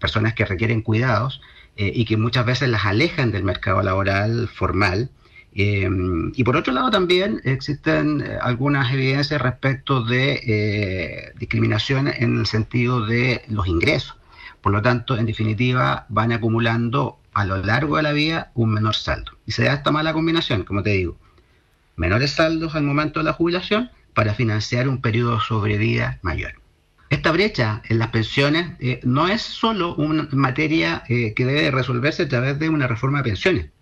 personas 0.00 0.34
que 0.34 0.44
requieren 0.44 0.82
cuidados 0.82 1.40
eh, 1.76 1.92
y 1.94 2.06
que 2.06 2.16
muchas 2.16 2.44
veces 2.44 2.68
las 2.68 2.84
alejan 2.84 3.30
del 3.30 3.44
mercado 3.44 3.80
laboral 3.80 4.48
formal 4.48 5.08
eh, 5.56 5.88
y 6.34 6.42
por 6.42 6.56
otro 6.56 6.72
lado 6.72 6.90
también 6.90 7.40
existen 7.44 8.20
eh, 8.20 8.38
algunas 8.40 8.92
evidencias 8.92 9.40
respecto 9.40 10.02
de 10.02 10.40
eh, 10.44 11.32
discriminación 11.38 12.08
en 12.08 12.40
el 12.40 12.46
sentido 12.46 13.06
de 13.06 13.42
los 13.48 13.68
ingresos. 13.68 14.16
Por 14.60 14.72
lo 14.72 14.82
tanto, 14.82 15.16
en 15.16 15.26
definitiva, 15.26 16.06
van 16.08 16.32
acumulando 16.32 17.18
a 17.34 17.44
lo 17.44 17.58
largo 17.58 17.98
de 17.98 18.02
la 18.02 18.12
vida 18.12 18.50
un 18.54 18.70
menor 18.70 18.96
saldo. 18.96 19.32
Y 19.46 19.52
se 19.52 19.64
da 19.64 19.74
esta 19.74 19.92
mala 19.92 20.12
combinación, 20.12 20.64
como 20.64 20.82
te 20.82 20.90
digo, 20.90 21.16
menores 21.96 22.32
saldos 22.32 22.74
al 22.74 22.82
momento 22.82 23.20
de 23.20 23.24
la 23.24 23.32
jubilación 23.34 23.90
para 24.12 24.34
financiar 24.34 24.88
un 24.88 25.00
periodo 25.00 25.34
de 25.36 25.40
sobrevida 25.40 26.18
mayor. 26.22 26.54
Esta 27.10 27.30
brecha 27.30 27.82
en 27.88 27.98
las 27.98 28.08
pensiones 28.08 28.76
no 29.04 29.28
es 29.28 29.42
solo 29.42 29.94
una 29.94 30.26
materia 30.32 31.04
que 31.06 31.34
debe 31.36 31.70
resolverse 31.70 32.24
a 32.24 32.28
través 32.28 32.58
de 32.58 32.70
una 32.70 32.88
reforma 32.88 33.18
de 33.18 33.24
pensiones 33.24 33.73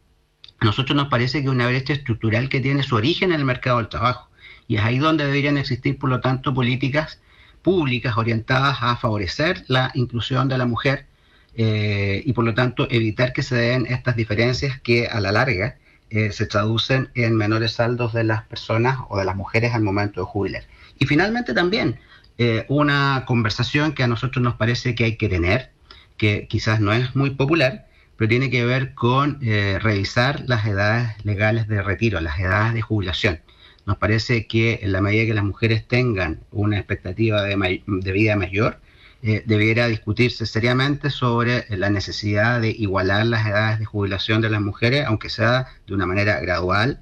nosotros 0.64 0.96
nos 0.96 1.08
parece 1.08 1.42
que 1.42 1.48
una 1.48 1.66
brecha 1.66 1.92
estructural 1.92 2.48
que 2.48 2.60
tiene 2.60 2.82
su 2.82 2.96
origen 2.96 3.32
en 3.32 3.40
el 3.40 3.44
mercado 3.44 3.78
del 3.78 3.88
trabajo. 3.88 4.28
Y 4.68 4.76
es 4.76 4.82
ahí 4.82 4.98
donde 4.98 5.24
deberían 5.24 5.58
existir, 5.58 5.98
por 5.98 6.10
lo 6.10 6.20
tanto, 6.20 6.54
políticas 6.54 7.20
públicas 7.62 8.16
orientadas 8.16 8.78
a 8.80 8.96
favorecer 8.96 9.64
la 9.68 9.90
inclusión 9.94 10.48
de 10.48 10.58
la 10.58 10.66
mujer 10.66 11.06
eh, 11.54 12.22
y, 12.24 12.32
por 12.32 12.44
lo 12.44 12.54
tanto, 12.54 12.88
evitar 12.90 13.32
que 13.32 13.42
se 13.42 13.56
den 13.56 13.86
estas 13.86 14.16
diferencias 14.16 14.80
que 14.80 15.06
a 15.06 15.20
la 15.20 15.32
larga 15.32 15.76
eh, 16.10 16.32
se 16.32 16.46
traducen 16.46 17.10
en 17.14 17.36
menores 17.36 17.72
saldos 17.72 18.12
de 18.12 18.24
las 18.24 18.44
personas 18.44 18.98
o 19.08 19.18
de 19.18 19.24
las 19.24 19.36
mujeres 19.36 19.74
al 19.74 19.82
momento 19.82 20.20
de 20.20 20.26
jubilar. 20.26 20.64
Y 20.98 21.06
finalmente 21.06 21.54
también 21.54 21.98
eh, 22.38 22.66
una 22.68 23.24
conversación 23.26 23.92
que 23.92 24.02
a 24.02 24.06
nosotros 24.06 24.42
nos 24.42 24.54
parece 24.54 24.94
que 24.94 25.04
hay 25.04 25.16
que 25.16 25.28
tener, 25.28 25.70
que 26.16 26.46
quizás 26.48 26.80
no 26.80 26.92
es 26.92 27.14
muy 27.16 27.30
popular, 27.30 27.86
pero 28.22 28.30
tiene 28.30 28.50
que 28.50 28.64
ver 28.64 28.94
con 28.94 29.40
eh, 29.42 29.80
revisar 29.82 30.44
las 30.46 30.64
edades 30.64 31.12
legales 31.24 31.66
de 31.66 31.82
retiro, 31.82 32.20
las 32.20 32.38
edades 32.38 32.72
de 32.72 32.80
jubilación. 32.80 33.40
Nos 33.84 33.96
parece 33.96 34.46
que 34.46 34.78
en 34.80 34.92
la 34.92 35.00
medida 35.00 35.26
que 35.26 35.34
las 35.34 35.42
mujeres 35.42 35.88
tengan 35.88 36.38
una 36.52 36.78
expectativa 36.78 37.42
de, 37.42 37.82
vida 38.12 38.36
mayor, 38.36 38.78
eh, 39.24 39.42
debiera 39.44 39.88
discutirse 39.88 40.46
seriamente 40.46 41.10
sobre 41.10 41.66
la 41.70 41.90
necesidad 41.90 42.60
de 42.60 42.70
igualar 42.70 43.26
las 43.26 43.44
edades 43.44 43.80
de 43.80 43.86
jubilación 43.86 44.40
de 44.40 44.50
las 44.50 44.60
mujeres, 44.60 45.04
aunque 45.04 45.28
sea 45.28 45.66
de 45.88 45.94
una 45.94 46.06
manera 46.06 46.38
gradual, 46.38 47.00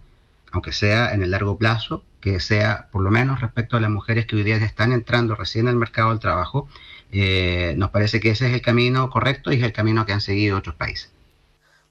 aunque 0.52 0.72
sea 0.72 1.12
en 1.12 1.22
el 1.22 1.32
largo 1.32 1.58
plazo, 1.58 2.02
que 2.22 2.40
sea 2.40 2.88
por 2.90 3.02
lo 3.02 3.10
menos 3.10 3.42
respecto 3.42 3.76
a 3.76 3.80
las 3.80 3.90
mujeres 3.90 4.24
que 4.24 4.36
hoy 4.36 4.42
día 4.42 4.56
están 4.56 4.90
entrando 4.92 5.34
recién 5.34 5.68
al 5.68 5.76
mercado 5.76 6.08
del 6.08 6.18
trabajo, 6.18 6.66
eh, 7.12 7.74
nos 7.76 7.90
parece 7.90 8.20
que 8.20 8.30
ese 8.30 8.48
es 8.48 8.54
el 8.54 8.62
camino 8.62 9.10
correcto 9.10 9.52
y 9.52 9.56
es 9.56 9.62
el 9.62 9.72
camino 9.72 10.06
que 10.06 10.12
han 10.12 10.20
seguido 10.20 10.58
otros 10.58 10.76
países. 10.76 11.10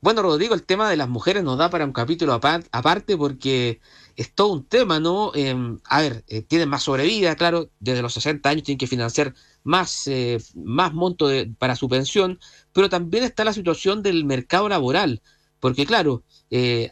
Bueno, 0.02 0.22
Rodrigo, 0.22 0.56
el 0.56 0.64
tema 0.64 0.90
de 0.90 0.96
las 0.96 1.10
mujeres 1.10 1.44
nos 1.44 1.58
da 1.58 1.70
para 1.70 1.84
un 1.84 1.92
capítulo 1.92 2.34
aparte 2.34 3.18
porque 3.18 3.82
es 4.16 4.34
todo 4.34 4.54
un 4.54 4.66
tema, 4.66 5.00
¿no? 5.02 5.34
Em, 5.36 5.80
a 5.84 6.02
ver, 6.02 6.24
eh, 6.30 6.42
tienen 6.42 6.70
más 6.70 6.84
sobrevida, 6.84 7.36
claro, 7.36 7.70
desde 7.82 8.02
los 8.02 8.14
60 8.14 8.50
años 8.50 8.64
tienen 8.64 8.78
que 8.78 8.88
financiar 8.88 9.34
más, 9.64 10.08
eh, 10.08 10.38
más 10.56 10.94
monto 10.94 11.30
para 11.58 11.76
su 11.76 11.90
pensión, 11.90 12.40
pero 12.72 12.90
también 12.90 13.26
está 13.26 13.44
la 13.44 13.52
situación 13.54 14.02
del 14.02 14.24
mercado 14.24 14.70
laboral, 14.70 15.22
porque 15.60 15.86
claro, 15.86 16.24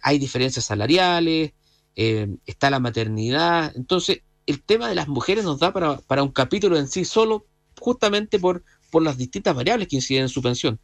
hay 0.01 0.19
diferencias 0.19 0.65
salariales, 0.65 1.53
está 1.95 2.69
la 2.69 2.79
maternidad, 2.79 3.71
entonces 3.75 4.21
el 4.45 4.61
tema 4.63 4.89
de 4.89 4.95
las 4.95 5.07
mujeres 5.07 5.45
nos 5.45 5.59
da 5.59 5.73
para, 5.73 5.97
para 5.99 6.23
un 6.23 6.31
capítulo 6.31 6.77
en 6.77 6.87
sí 6.87 7.05
solo 7.05 7.46
justamente 7.79 8.39
por, 8.39 8.63
por 8.91 9.03
las 9.03 9.17
distintas 9.17 9.55
variables 9.55 9.87
que 9.87 9.97
inciden 9.97 10.23
en 10.23 10.29
su 10.29 10.41
pensión. 10.41 10.79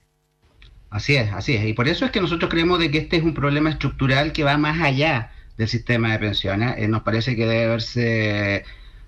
Así 0.89 1.15
es, 1.15 1.33
así 1.33 1.55
es. 1.55 1.65
Y 1.65 1.73
por 1.73 1.87
eso 1.87 2.05
es 2.05 2.11
que 2.11 2.21
nosotros 2.21 2.51
creemos 2.51 2.79
de 2.79 2.91
que 2.91 2.99
este 2.99 3.17
es 3.17 3.23
un 3.23 3.33
problema 3.33 3.71
estructural 3.71 4.31
que 4.31 4.43
va 4.43 4.57
más 4.57 4.79
allá 4.79 5.31
del 5.57 5.67
sistema 5.67 6.11
de 6.11 6.19
pensiones. 6.19 6.75
Eh, 6.77 6.87
nos 6.87 7.01
parece 7.01 7.35
que 7.35 7.45
debe 7.45 7.65
haberse 7.65 8.63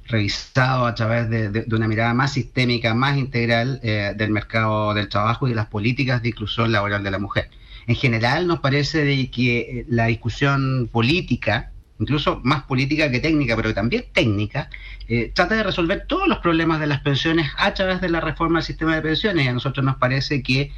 revisado 0.08 0.86
a 0.86 0.96
través 0.96 1.30
de, 1.30 1.66
una 1.72 1.88
mirada 1.88 2.14
más 2.14 2.34
sistémica, 2.34 2.94
más 2.94 3.18
integral 3.18 3.80
eh, 3.84 4.14
del 4.16 4.32
mercado 4.32 4.94
del 4.94 5.10
trabajo 5.10 5.48
y 5.48 5.52
de 5.52 5.56
las 5.56 5.68
políticas 5.68 6.22
de 6.22 6.30
inclusión 6.30 6.72
laboral 6.72 7.04
de 7.04 7.12
la 7.12 7.20
mujer. 7.20 7.50
En 7.88 7.96
general 7.96 8.48
nos 8.48 8.60
parece 8.60 9.04
de 9.04 9.30
que 9.30 9.60
eh, 9.60 9.86
la 9.88 10.08
discusión 10.08 10.90
política 10.92 11.72
incluso 12.00 12.42
más 12.44 12.64
política 12.64 13.10
que 13.10 13.20
técnica, 13.20 13.56
pero 13.56 13.74
también 13.74 14.06
técnica, 14.12 14.70
eh, 15.08 15.32
trata 15.34 15.56
de 15.56 15.64
resolver 15.64 16.06
todos 16.08 16.28
los 16.28 16.40
problemas 16.40 16.80
de 16.80 16.88
las 16.88 17.02
pensiones 17.02 17.50
a 17.58 17.74
través 17.74 18.02
de 18.02 18.10
la 18.10 18.22
reforma 18.22 18.60
del 18.60 18.66
sistema 18.66 18.96
de 18.96 19.02
pensiones. 19.02 19.46
Y 19.46 19.48
a 19.48 19.54
nosotros 19.54 19.86
nos 19.86 19.98
parece 19.98 20.44
que, 20.44 20.72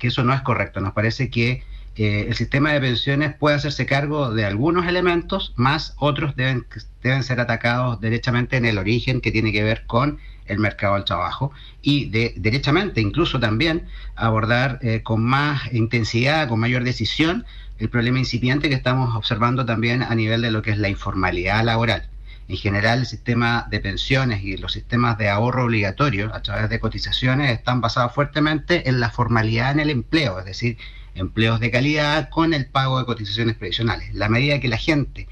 eso 0.00 0.24
no 0.24 0.34
es 0.34 0.40
correcto. 0.42 0.80
Nos 0.80 0.92
parece 0.92 1.30
que 1.30 1.64
eh, 1.96 2.26
el 2.28 2.34
sistema 2.34 2.72
de 2.72 2.80
pensiones 2.80 3.34
puede 3.34 3.56
hacerse 3.56 3.86
cargo 3.86 4.32
de 4.32 4.44
algunos 4.44 4.86
elementos, 4.86 5.52
más 5.56 5.94
otros 5.98 6.36
deben, 6.36 6.66
deben 7.02 7.22
ser 7.22 7.40
atacados 7.40 8.00
derechamente 8.00 8.56
en 8.56 8.64
el 8.64 8.78
origen 8.78 9.20
que 9.20 9.32
tiene 9.32 9.52
que 9.52 9.64
ver 9.64 9.84
con 9.86 10.18
el 10.50 10.58
mercado 10.58 10.94
del 10.94 11.04
trabajo 11.04 11.52
y 11.82 12.10
de, 12.10 12.34
derechamente 12.36 13.00
incluso 13.00 13.40
también 13.40 13.86
abordar 14.16 14.78
eh, 14.82 15.02
con 15.02 15.24
más 15.24 15.72
intensidad, 15.72 16.48
con 16.48 16.60
mayor 16.60 16.84
decisión, 16.84 17.46
el 17.78 17.88
problema 17.88 18.18
incipiente 18.18 18.68
que 18.68 18.74
estamos 18.74 19.16
observando 19.16 19.64
también 19.64 20.02
a 20.02 20.14
nivel 20.14 20.42
de 20.42 20.50
lo 20.50 20.62
que 20.62 20.70
es 20.70 20.78
la 20.78 20.88
informalidad 20.88 21.64
laboral. 21.64 22.08
en 22.48 22.56
general 22.56 22.98
el 22.98 23.06
sistema 23.06 23.66
de 23.70 23.78
pensiones 23.78 24.42
y 24.42 24.56
los 24.56 24.72
sistemas 24.72 25.16
de 25.18 25.28
ahorro 25.28 25.64
obligatorio 25.66 26.34
a 26.34 26.42
través 26.42 26.68
de 26.68 26.80
cotizaciones 26.80 27.50
están 27.52 27.80
basados 27.80 28.12
fuertemente 28.12 28.88
en 28.88 28.98
la 28.98 29.10
formalidad 29.10 29.70
en 29.70 29.80
el 29.80 29.90
empleo, 29.90 30.38
es 30.40 30.44
decir, 30.44 30.76
empleos 31.14 31.60
de 31.60 31.70
calidad 31.70 32.28
con 32.28 32.52
el 32.54 32.66
pago 32.66 32.98
de 32.98 33.04
cotizaciones 33.06 33.56
previsionales. 33.56 34.12
La 34.14 34.28
medida 34.28 34.60
que 34.60 34.68
la 34.68 34.78
gente, 34.78 35.28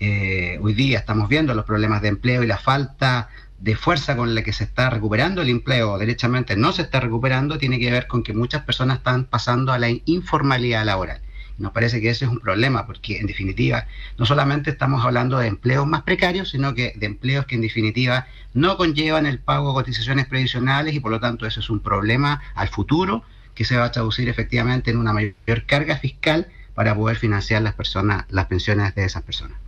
eh, 0.00 0.58
hoy 0.62 0.74
día 0.74 0.98
estamos 0.98 1.28
viendo 1.28 1.54
los 1.54 1.64
problemas 1.64 2.02
de 2.02 2.08
empleo 2.08 2.42
y 2.42 2.46
la 2.46 2.58
falta 2.58 3.28
de 3.64 3.76
fuerza 3.76 4.14
con 4.14 4.34
la 4.34 4.42
que 4.42 4.52
se 4.52 4.64
está 4.64 4.90
recuperando 4.90 5.40
el 5.40 5.48
empleo, 5.48 5.96
derechamente 5.96 6.54
no 6.54 6.72
se 6.72 6.82
está 6.82 7.00
recuperando, 7.00 7.56
tiene 7.56 7.78
que 7.78 7.90
ver 7.90 8.06
con 8.06 8.22
que 8.22 8.34
muchas 8.34 8.62
personas 8.62 8.98
están 8.98 9.24
pasando 9.24 9.72
a 9.72 9.78
la 9.78 9.88
informalidad 10.04 10.84
laboral. 10.84 11.22
Nos 11.56 11.72
parece 11.72 12.02
que 12.02 12.10
ese 12.10 12.26
es 12.26 12.30
un 12.30 12.40
problema 12.40 12.86
porque 12.86 13.20
en 13.20 13.26
definitiva 13.26 13.86
no 14.18 14.26
solamente 14.26 14.68
estamos 14.68 15.02
hablando 15.02 15.38
de 15.38 15.46
empleos 15.46 15.86
más 15.86 16.02
precarios, 16.02 16.50
sino 16.50 16.74
que 16.74 16.92
de 16.96 17.06
empleos 17.06 17.46
que 17.46 17.54
en 17.54 17.62
definitiva 17.62 18.26
no 18.52 18.76
conllevan 18.76 19.24
el 19.24 19.38
pago 19.38 19.68
de 19.68 19.74
cotizaciones 19.74 20.26
previsionales 20.26 20.94
y 20.94 21.00
por 21.00 21.10
lo 21.10 21.20
tanto 21.20 21.46
eso 21.46 21.60
es 21.60 21.70
un 21.70 21.80
problema 21.80 22.42
al 22.54 22.68
futuro 22.68 23.22
que 23.54 23.64
se 23.64 23.78
va 23.78 23.86
a 23.86 23.92
traducir 23.92 24.28
efectivamente 24.28 24.90
en 24.90 24.98
una 24.98 25.14
mayor 25.14 25.64
carga 25.64 25.96
fiscal 25.96 26.48
para 26.74 26.94
poder 26.94 27.16
financiar 27.16 27.62
las 27.62 27.72
personas, 27.72 28.26
las 28.28 28.44
pensiones 28.44 28.94
de 28.94 29.06
esas 29.06 29.22
personas. 29.22 29.63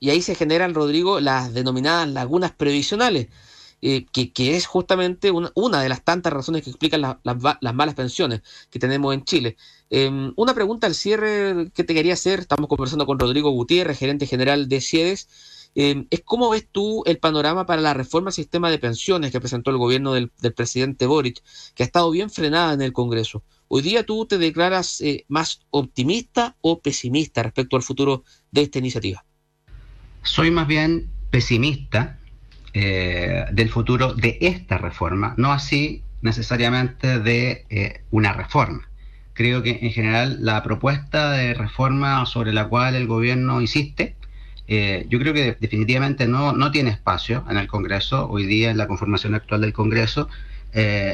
Y 0.00 0.10
ahí 0.10 0.22
se 0.22 0.34
generan, 0.34 0.74
Rodrigo, 0.74 1.20
las 1.20 1.52
denominadas 1.54 2.08
lagunas 2.08 2.52
previsionales, 2.52 3.28
eh, 3.82 4.06
que, 4.12 4.56
es 4.56 4.66
justamente 4.66 5.30
una, 5.30 5.82
de 5.82 5.88
las 5.88 6.04
tantas 6.04 6.32
razones 6.32 6.62
que 6.62 6.70
explican 6.70 7.02
las 7.02 7.74
malas 7.74 7.94
pensiones 7.94 8.42
que 8.70 8.78
tenemos 8.78 9.14
en 9.14 9.24
Chile. 9.24 9.56
Em, 9.90 10.32
una 10.36 10.54
pregunta 10.54 10.86
al 10.86 10.94
cierre 10.94 11.70
que 11.74 11.84
te 11.84 11.94
quería 11.94 12.14
hacer, 12.14 12.40
estamos 12.40 12.68
conversando 12.68 13.06
con 13.06 13.18
Rodrigo 13.18 13.50
Gutiérrez, 13.50 13.98
gerente 13.98 14.26
general 14.26 14.68
de 14.68 14.80
CIEDES, 14.80 15.28
em, 15.74 16.06
es 16.10 16.22
cómo 16.24 16.50
ves 16.50 16.66
tú 16.70 17.02
el 17.06 17.18
panorama 17.18 17.66
para 17.66 17.82
la 17.82 17.94
reforma 17.94 18.28
al 18.30 18.34
sistema 18.34 18.70
de 18.70 18.78
pensiones 18.78 19.32
que 19.32 19.40
presentó 19.40 19.70
el 19.70 19.78
gobierno 19.78 20.12
del, 20.14 20.30
presidente 20.54 21.06
Boric, 21.06 21.42
que 21.74 21.82
ha 21.82 21.86
estado 21.86 22.10
bien 22.10 22.30
frenada 22.30 22.72
en 22.74 22.82
el 22.82 22.92
Congreso. 22.92 23.42
Hoy 23.68 23.82
día 23.82 24.04
tú 24.04 24.26
te 24.26 24.38
declaras 24.38 25.00
eh, 25.00 25.24
más 25.28 25.60
optimista 25.70 26.56
o 26.60 26.80
pesimista 26.80 27.42
respecto 27.42 27.76
al 27.76 27.82
futuro 27.82 28.24
de 28.50 28.62
esta 28.62 28.78
iniciativa. 28.78 29.24
Soy 30.22 30.50
más 30.50 30.66
bien 30.66 31.08
pesimista 31.30 32.18
eh, 32.74 33.46
del 33.52 33.70
futuro 33.70 34.14
de 34.14 34.38
esta 34.40 34.78
reforma, 34.78 35.34
no 35.38 35.52
así 35.52 36.02
necesariamente 36.20 37.18
de 37.18 37.64
eh, 37.70 38.02
una 38.10 38.32
reforma. 38.32 38.88
Creo 39.32 39.62
que 39.62 39.78
en 39.80 39.90
general 39.90 40.36
la 40.40 40.62
propuesta 40.62 41.32
de 41.32 41.54
reforma 41.54 42.24
sobre 42.26 42.52
la 42.52 42.68
cual 42.68 42.94
el 42.94 43.06
gobierno 43.06 43.60
insiste, 43.60 44.14
eh, 44.68 45.06
yo 45.08 45.18
creo 45.18 45.32
que 45.32 45.56
definitivamente 45.58 46.28
no, 46.28 46.52
no 46.52 46.70
tiene 46.70 46.90
espacio 46.90 47.44
en 47.48 47.56
el 47.56 47.66
Congreso, 47.66 48.28
hoy 48.28 48.44
día 48.44 48.70
en 48.70 48.76
la 48.76 48.86
conformación 48.86 49.34
actual 49.34 49.62
del 49.62 49.72
Congreso, 49.72 50.28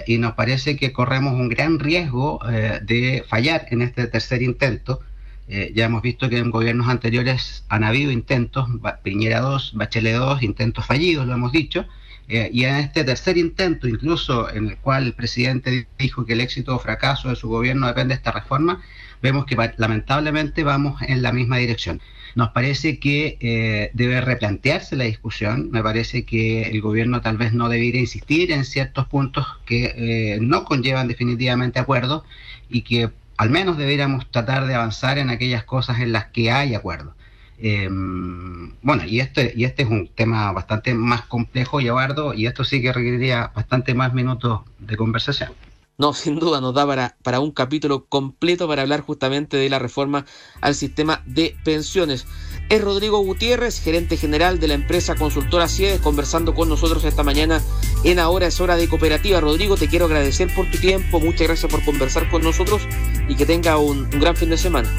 y 0.07 0.19
nos 0.19 0.35
parece 0.35 0.77
que 0.77 0.92
corremos 0.92 1.33
un 1.33 1.49
gran 1.49 1.79
riesgo 1.79 2.40
de 2.83 3.25
fallar 3.27 3.66
en 3.71 3.81
este 3.81 4.07
tercer 4.07 4.42
intento 4.42 5.01
eh, 5.49 5.73
ya 5.75 5.87
hemos 5.87 6.03
visto 6.03 6.29
que 6.29 6.39
en 6.39 6.51
gobiernos 6.51 6.89
anteriores 6.89 7.65
han 7.69 7.85
habido 7.85 8.11
intentos, 8.11 8.69
Piñera 9.03 9.41
2, 9.41 9.75
Bachelet 9.75 10.17
2, 10.17 10.43
intentos 10.43 10.85
fallidos, 10.85 11.27
lo 11.27 11.35
hemos 11.35 11.53
dicho, 11.53 11.87
eh, 12.29 12.51
y 12.53 12.65
en 12.65 12.75
este 12.77 13.05
tercer 13.05 13.39
intento, 13.39 13.87
incluso 13.87 14.51
en 14.53 14.71
el 14.71 14.77
cual 14.79 15.05
el 15.05 15.13
presidente 15.13 15.87
dijo 15.99 16.27
que 16.27 16.33
el 16.33 16.41
éxito 16.41 16.75
o 16.75 16.79
fracaso 16.81 17.29
de 17.29 17.37
su 17.37 17.49
gobierno 17.49 17.87
depende 17.87 18.15
de 18.15 18.17
esta 18.17 18.33
reforma, 18.33 18.83
vemos 19.23 19.47
que 19.47 19.57
lamentablemente 19.77 20.65
vamos 20.65 21.01
en 21.03 21.23
la 21.23 21.33
misma 21.33 21.59
dirección. 21.59 22.01
Nos 22.35 22.51
parece 22.51 22.99
que 22.99 23.39
eh, 23.41 23.91
debe 23.95 24.21
replantearse 24.21 24.97
la 24.97 25.05
discusión, 25.05 25.71
me 25.71 25.83
parece 25.83 26.25
que 26.25 26.63
el 26.63 26.81
gobierno 26.81 27.21
tal 27.21 27.39
vez 27.39 27.53
no 27.53 27.69
debiera 27.69 27.99
insistir 27.99 28.51
en 28.51 28.65
ciertos 28.65 29.07
puntos 29.07 29.47
que 29.65 30.39
no 30.41 30.65
conllevan 30.65 31.09
definitivamente 31.09 31.79
acuerdos 31.79 32.25
y 32.69 32.83
que 32.83 33.11
al 33.37 33.51
menos 33.51 33.77
deberíamos 33.77 34.31
tratar 34.31 34.66
de 34.66 34.75
avanzar 34.75 35.18
en 35.18 35.31
aquellas 35.31 35.64
cosas 35.64 36.01
en 36.01 36.12
las 36.12 36.27
que 36.27 36.51
hay 36.51 36.75
acuerdo. 36.75 37.14
Eh, 37.59 37.88
bueno, 37.90 39.05
y 39.07 39.20
este, 39.20 39.53
y 39.57 39.64
este 39.64 39.83
es 39.83 39.88
un 39.88 40.09
tema 40.09 40.53
bastante 40.53 40.94
más 40.94 41.22
complejo 41.22 41.81
y 41.81 41.88
abardo, 41.88 42.35
y 42.35 42.46
esto 42.46 42.64
sí 42.64 42.83
que 42.83 42.92
requeriría 42.92 43.51
bastante 43.55 43.94
más 43.94 44.12
minutos 44.12 44.61
de 44.79 44.96
conversación. 44.96 45.51
No, 45.99 46.12
sin 46.12 46.38
duda 46.38 46.61
nos 46.61 46.75
da 46.75 46.87
para, 46.87 47.16
para 47.22 47.40
un 47.40 47.53
capítulo 47.53 48.05
completo 48.05 48.68
para 48.68 48.83
hablar 48.83 49.01
justamente 49.01 49.57
de 49.57 49.70
la 49.70 49.79
reforma 49.79 50.27
al 50.61 50.75
sistema 50.75 51.22
de 51.25 51.57
pensiones. 51.64 52.27
Es 52.69 52.83
Rodrigo 52.83 53.19
Gutiérrez, 53.21 53.81
gerente 53.81 54.17
general 54.17 54.59
de 54.59 54.67
la 54.67 54.75
empresa 54.75 55.15
consultora 55.15 55.69
CIEDES, 55.69 56.01
conversando 56.01 56.53
con 56.53 56.69
nosotros 56.69 57.05
esta 57.05 57.23
mañana 57.23 57.63
en 58.03 58.19
Ahora 58.19 58.49
es 58.49 58.61
Hora 58.61 58.75
de 58.75 58.89
Cooperativa. 58.89 59.41
Rodrigo, 59.41 59.77
te 59.77 59.89
quiero 59.89 60.07
agradecer 60.07 60.53
por 60.53 60.69
tu 60.71 60.79
tiempo, 60.79 61.21
muchas 61.21 61.47
gracias 61.47 61.71
por 61.71 61.85
conversar 61.85 62.29
con 62.29 62.43
nosotros 62.43 62.83
y 63.29 63.37
que 63.37 63.47
tenga 63.47 63.77
un, 63.79 64.11
gran 64.11 64.35
fin 64.35 64.51
de 64.51 64.59
semana. 64.59 64.91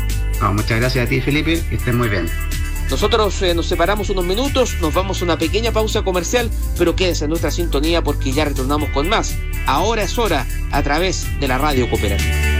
muchas 0.54 0.80
gracias 0.80 1.06
a 1.06 1.10
ti, 1.10 1.20
Felipe, 1.20 1.62
que 1.70 1.76
estés 1.76 1.94
muy 1.94 2.08
bien. 2.08 2.30
Nosotros 2.90 3.42
eh, 3.42 3.54
nos 3.54 3.66
separamos 3.66 4.10
unos 4.10 4.24
minutos, 4.24 4.78
nos 4.80 4.94
vamos 4.94 5.22
a 5.22 5.26
una 5.26 5.38
pequeña 5.38 5.74
pausa 5.74 6.04
comercial, 6.04 6.50
pero 6.78 6.96
quédese 6.96 7.26
en 7.26 7.32
nuestra 7.32 7.52
sintonía 7.52 8.02
porque 8.02 8.32
ya 8.32 8.46
retornamos 8.46 8.92
con 8.92 9.10
más. 9.10 9.36
Ahora 9.66 10.04
es 10.04 10.18
hora 10.18 10.48
a 10.72 10.84
través 10.84 11.28
de 11.42 11.50
la 11.50 11.58
radio 11.58 11.90
cooperativa. 11.90 12.57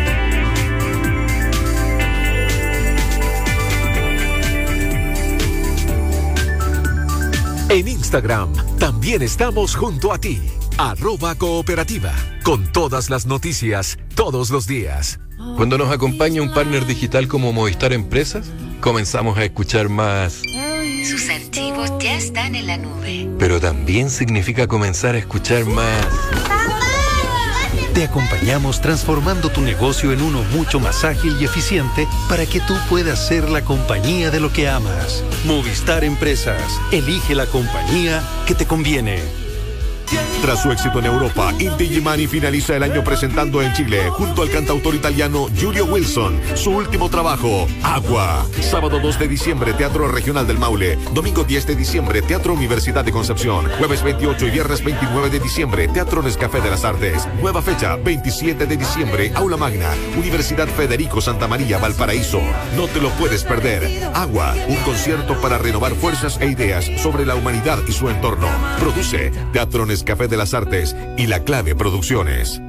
En 7.70 7.86
Instagram 7.86 8.54
también 8.80 9.22
estamos 9.22 9.76
junto 9.76 10.14
a 10.14 10.18
ti. 10.18 10.40
Arroba 10.78 11.36
cooperativa. 11.36 12.14
Con 12.42 12.72
todas 12.72 13.10
las 13.10 13.26
noticias, 13.26 13.98
todos 14.16 14.52
los 14.52 14.68
días. 14.68 15.20
Cuando 15.58 15.78
nos 15.78 15.92
acompaña 15.92 16.42
un 16.42 16.54
partner 16.54 16.86
digital 16.86 17.28
como 17.28 17.52
Movistar 17.52 17.92
Empresas, 17.92 18.48
comenzamos 18.80 19.38
a 19.38 19.44
escuchar 19.44 19.90
más. 19.90 20.42
Sus 21.04 21.30
archivos 21.30 21.92
ya 22.00 22.16
están 22.16 22.56
en 22.56 22.68
la 22.68 22.78
nube. 22.78 23.30
Pero 23.38 23.60
también 23.60 24.10
significa 24.10 24.66
comenzar 24.68 25.16
a 25.16 25.18
escuchar 25.18 25.66
más. 25.66 26.08
Te 27.98 28.04
acompañamos 28.04 28.80
transformando 28.80 29.50
tu 29.50 29.62
negocio 29.62 30.14
en 30.14 30.22
uno 30.22 30.44
mucho 30.52 30.80
más 30.80 31.04
ágil 31.04 31.36
y 31.42 31.46
eficiente 31.46 32.08
para 32.30 32.46
que 32.46 32.60
tú 32.60 32.76
puedas 32.88 33.28
ser 33.28 33.50
la 33.50 33.64
compañía 33.64 34.30
de 34.30 34.40
lo 34.40 34.54
que 34.54 34.70
amas. 34.70 35.24
Movistar 35.46 36.04
Empresas. 36.04 36.62
Elige 36.92 37.34
la 37.34 37.48
compañía 37.48 38.22
que 38.46 38.54
te 38.54 38.68
conviene. 38.68 39.47
Tras 40.42 40.62
su 40.62 40.72
éxito 40.72 41.00
en 41.00 41.06
Europa, 41.06 41.54
Inti 41.60 41.88
Gimani 41.90 42.26
finaliza 42.28 42.76
el 42.76 42.84
año 42.84 43.04
presentando 43.04 43.62
en 43.62 43.74
Chile, 43.74 44.10
junto 44.12 44.42
al 44.44 44.50
cantautor 44.50 44.96
italiano 44.96 45.48
Giulio 45.54 45.86
Wilson, 45.86 46.40
su 46.56 46.72
último 46.72 47.10
trabajo, 47.10 47.68
Agua. 47.84 48.46
Sábado 48.62 49.00
2 49.00 49.20
de 49.20 49.28
diciembre, 49.28 49.74
Teatro 49.74 50.08
Regional 50.08 50.48
del 50.48 50.58
Maule. 50.58 50.98
Domingo 51.14 51.44
10 51.44 51.68
de 51.68 51.76
diciembre, 51.76 52.22
Teatro 52.22 52.54
Universidad 52.54 53.04
de 53.04 53.12
Concepción. 53.12 53.68
Jueves 53.78 54.04
28 54.04 54.48
y 54.48 54.52
viernes 54.52 54.84
29 54.84 55.30
de 55.30 55.40
diciembre, 55.40 55.88
Teatro 55.90 56.22
Nescafé 56.22 56.62
de 56.62 56.70
las 56.70 56.86
Artes. 56.86 57.28
Nueva 57.42 57.62
fecha, 57.62 57.98
27 57.98 58.66
de 58.66 58.78
diciembre, 58.78 59.32
Aula 59.36 59.58
Magna, 59.58 59.90
Universidad 60.18 60.68
Federico 60.68 61.20
Santa 61.20 61.48
María, 61.48 61.78
Valparaíso. 61.80 62.40
No 62.78 62.88
te 62.88 63.02
lo 63.02 63.10
puedes 63.12 63.44
perder. 63.44 64.10
Agua, 64.14 64.56
un 64.70 64.78
concierto 64.78 65.40
para 65.42 65.58
renovar 65.58 65.94
fuerzas 65.96 66.40
e 66.40 66.48
ideas 66.48 66.90
sobre 67.02 67.26
la 67.26 67.36
humanidad 67.36 67.80
y 67.88 67.92
su 67.92 68.10
entorno. 68.10 68.48
Produce 68.80 69.32
Teatro 69.52 69.86
Nescafé 69.86 69.97
Café 70.04 70.28
de 70.28 70.38
las 70.38 70.54
Artes 70.54 70.96
y 71.18 71.28
La 71.28 71.44
Clave 71.44 71.76
Producciones. 71.76 72.62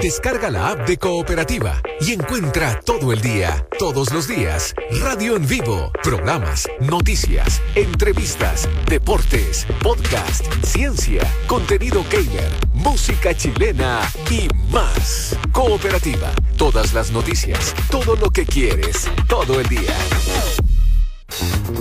Descarga 0.00 0.50
la 0.50 0.70
app 0.70 0.88
de 0.88 0.96
Cooperativa 0.96 1.80
y 2.00 2.12
encuentra 2.12 2.80
todo 2.80 3.12
el 3.12 3.20
día, 3.20 3.66
todos 3.78 4.12
los 4.12 4.26
días, 4.26 4.74
radio 5.00 5.36
en 5.36 5.46
vivo, 5.46 5.92
programas, 6.02 6.66
noticias, 6.80 7.60
entrevistas, 7.74 8.68
deportes, 8.86 9.66
podcast, 9.82 10.44
ciencia, 10.64 11.22
contenido 11.46 12.04
gamer, 12.10 12.50
música 12.72 13.34
chilena 13.34 14.00
y 14.30 14.48
más. 14.72 15.36
Cooperativa, 15.52 16.32
todas 16.56 16.94
las 16.94 17.10
noticias, 17.10 17.74
todo 17.90 18.16
lo 18.16 18.30
que 18.30 18.46
quieres, 18.46 19.08
todo 19.28 19.60
el 19.60 19.68
día. 19.68 19.94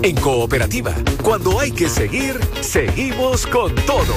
En 0.03 0.15
Cooperativa, 0.15 0.93
cuando 1.23 1.59
hay 1.59 1.71
que 1.71 1.87
seguir, 1.89 2.39
seguimos 2.61 3.45
con 3.45 3.73
todo. 3.85 4.15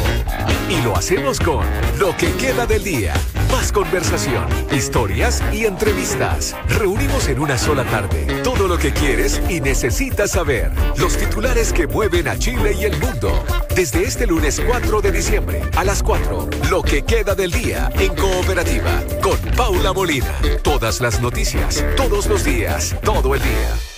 Y 0.70 0.81
lo 0.83 0.97
hacemos 0.97 1.38
con 1.38 1.64
lo 1.99 2.16
que 2.16 2.33
queda 2.33 2.66
del 2.66 2.83
día. 2.83 3.14
Más 3.53 3.70
conversación, 3.70 4.47
historias 4.73 5.42
y 5.53 5.66
entrevistas. 5.66 6.57
Reunimos 6.68 7.29
en 7.29 7.38
una 7.40 7.59
sola 7.59 7.85
tarde 7.85 8.40
todo 8.42 8.66
lo 8.66 8.79
que 8.79 8.92
quieres 8.92 9.40
y 9.49 9.61
necesitas 9.61 10.33
saber. 10.33 10.73
Los 10.97 11.16
titulares 11.16 11.73
que 11.73 11.87
mueven 11.87 12.29
a 12.29 12.38
Chile 12.38 12.75
y 12.79 12.85
el 12.85 12.99
mundo. 12.99 13.44
Desde 13.75 14.05
este 14.05 14.27
lunes 14.27 14.61
4 14.64 15.01
de 15.01 15.12
diciembre 15.12 15.62
a 15.77 15.85
las 15.85 16.03
4, 16.03 16.49
lo 16.70 16.83
que 16.83 17.03
queda 17.03 17.35
del 17.35 17.51
día 17.51 17.90
en 17.99 18.14
Cooperativa 18.14 19.03
con 19.23 19.38
Paula 19.57 19.92
Molina. 19.92 20.35
Todas 20.62 21.01
las 21.01 21.20
noticias, 21.20 21.85
todos 21.97 22.27
los 22.27 22.44
días, 22.44 22.97
todo 23.03 23.35
el 23.35 23.42
día. 23.42 23.93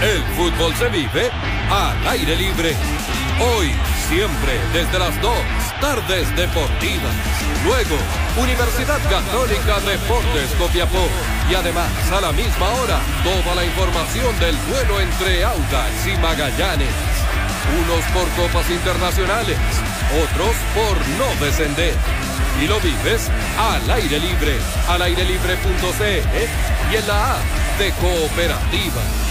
El 0.00 0.22
fútbol 0.36 0.72
se 0.76 0.88
vive 0.90 1.28
al 1.70 2.06
aire 2.06 2.36
libre. 2.36 2.76
Hoy, 3.40 3.72
siempre, 4.08 4.52
desde 4.72 4.96
las 4.96 5.20
2, 5.20 5.34
tardes 5.80 6.36
deportivas. 6.36 7.14
Luego, 7.64 7.96
Universidad 8.36 9.00
Católica 9.10 9.80
Deportes 9.80 10.54
Copiapó. 10.56 11.04
Y 11.50 11.54
además, 11.56 11.90
a 12.12 12.20
la 12.20 12.30
misma 12.30 12.68
hora, 12.80 13.00
toda 13.24 13.56
la 13.56 13.64
información 13.64 14.38
del 14.38 14.56
duelo 14.68 15.00
entre 15.00 15.44
Audax 15.44 16.06
y 16.06 16.16
Magallanes. 16.18 16.94
Unos 17.82 18.04
por 18.14 18.28
copas 18.40 18.70
internacionales, 18.70 19.58
otros 20.14 20.54
por 20.78 20.96
no 21.18 21.44
descender. 21.44 21.94
Y 22.62 22.68
lo 22.68 22.78
vives 22.78 23.28
al 23.58 23.90
aire 23.90 24.20
libre, 24.20 24.58
al 24.88 25.02
airelibre.cl 25.02 26.92
y 26.92 26.96
en 26.96 27.06
la 27.08 27.34
app 27.34 27.42
de 27.78 27.90
Cooperativa. 27.94 29.27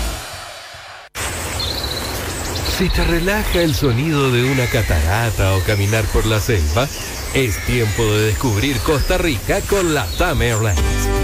Si 2.77 2.89
te 2.89 3.03
relaja 3.03 3.63
el 3.63 3.73
sonido 3.73 4.29
de 4.29 4.43
una 4.51 4.67
catarata 4.67 5.55
o 5.55 5.61
caminar 5.61 6.05
por 6.13 6.27
la 6.27 6.39
selva, 6.39 6.87
es 7.33 7.57
tiempo 7.65 8.05
de 8.05 8.27
descubrir 8.27 8.77
Costa 8.81 9.17
Rica 9.17 9.61
con 9.61 9.95
la 9.95 10.05
TAM 10.19 10.43
Airlines. 10.43 10.79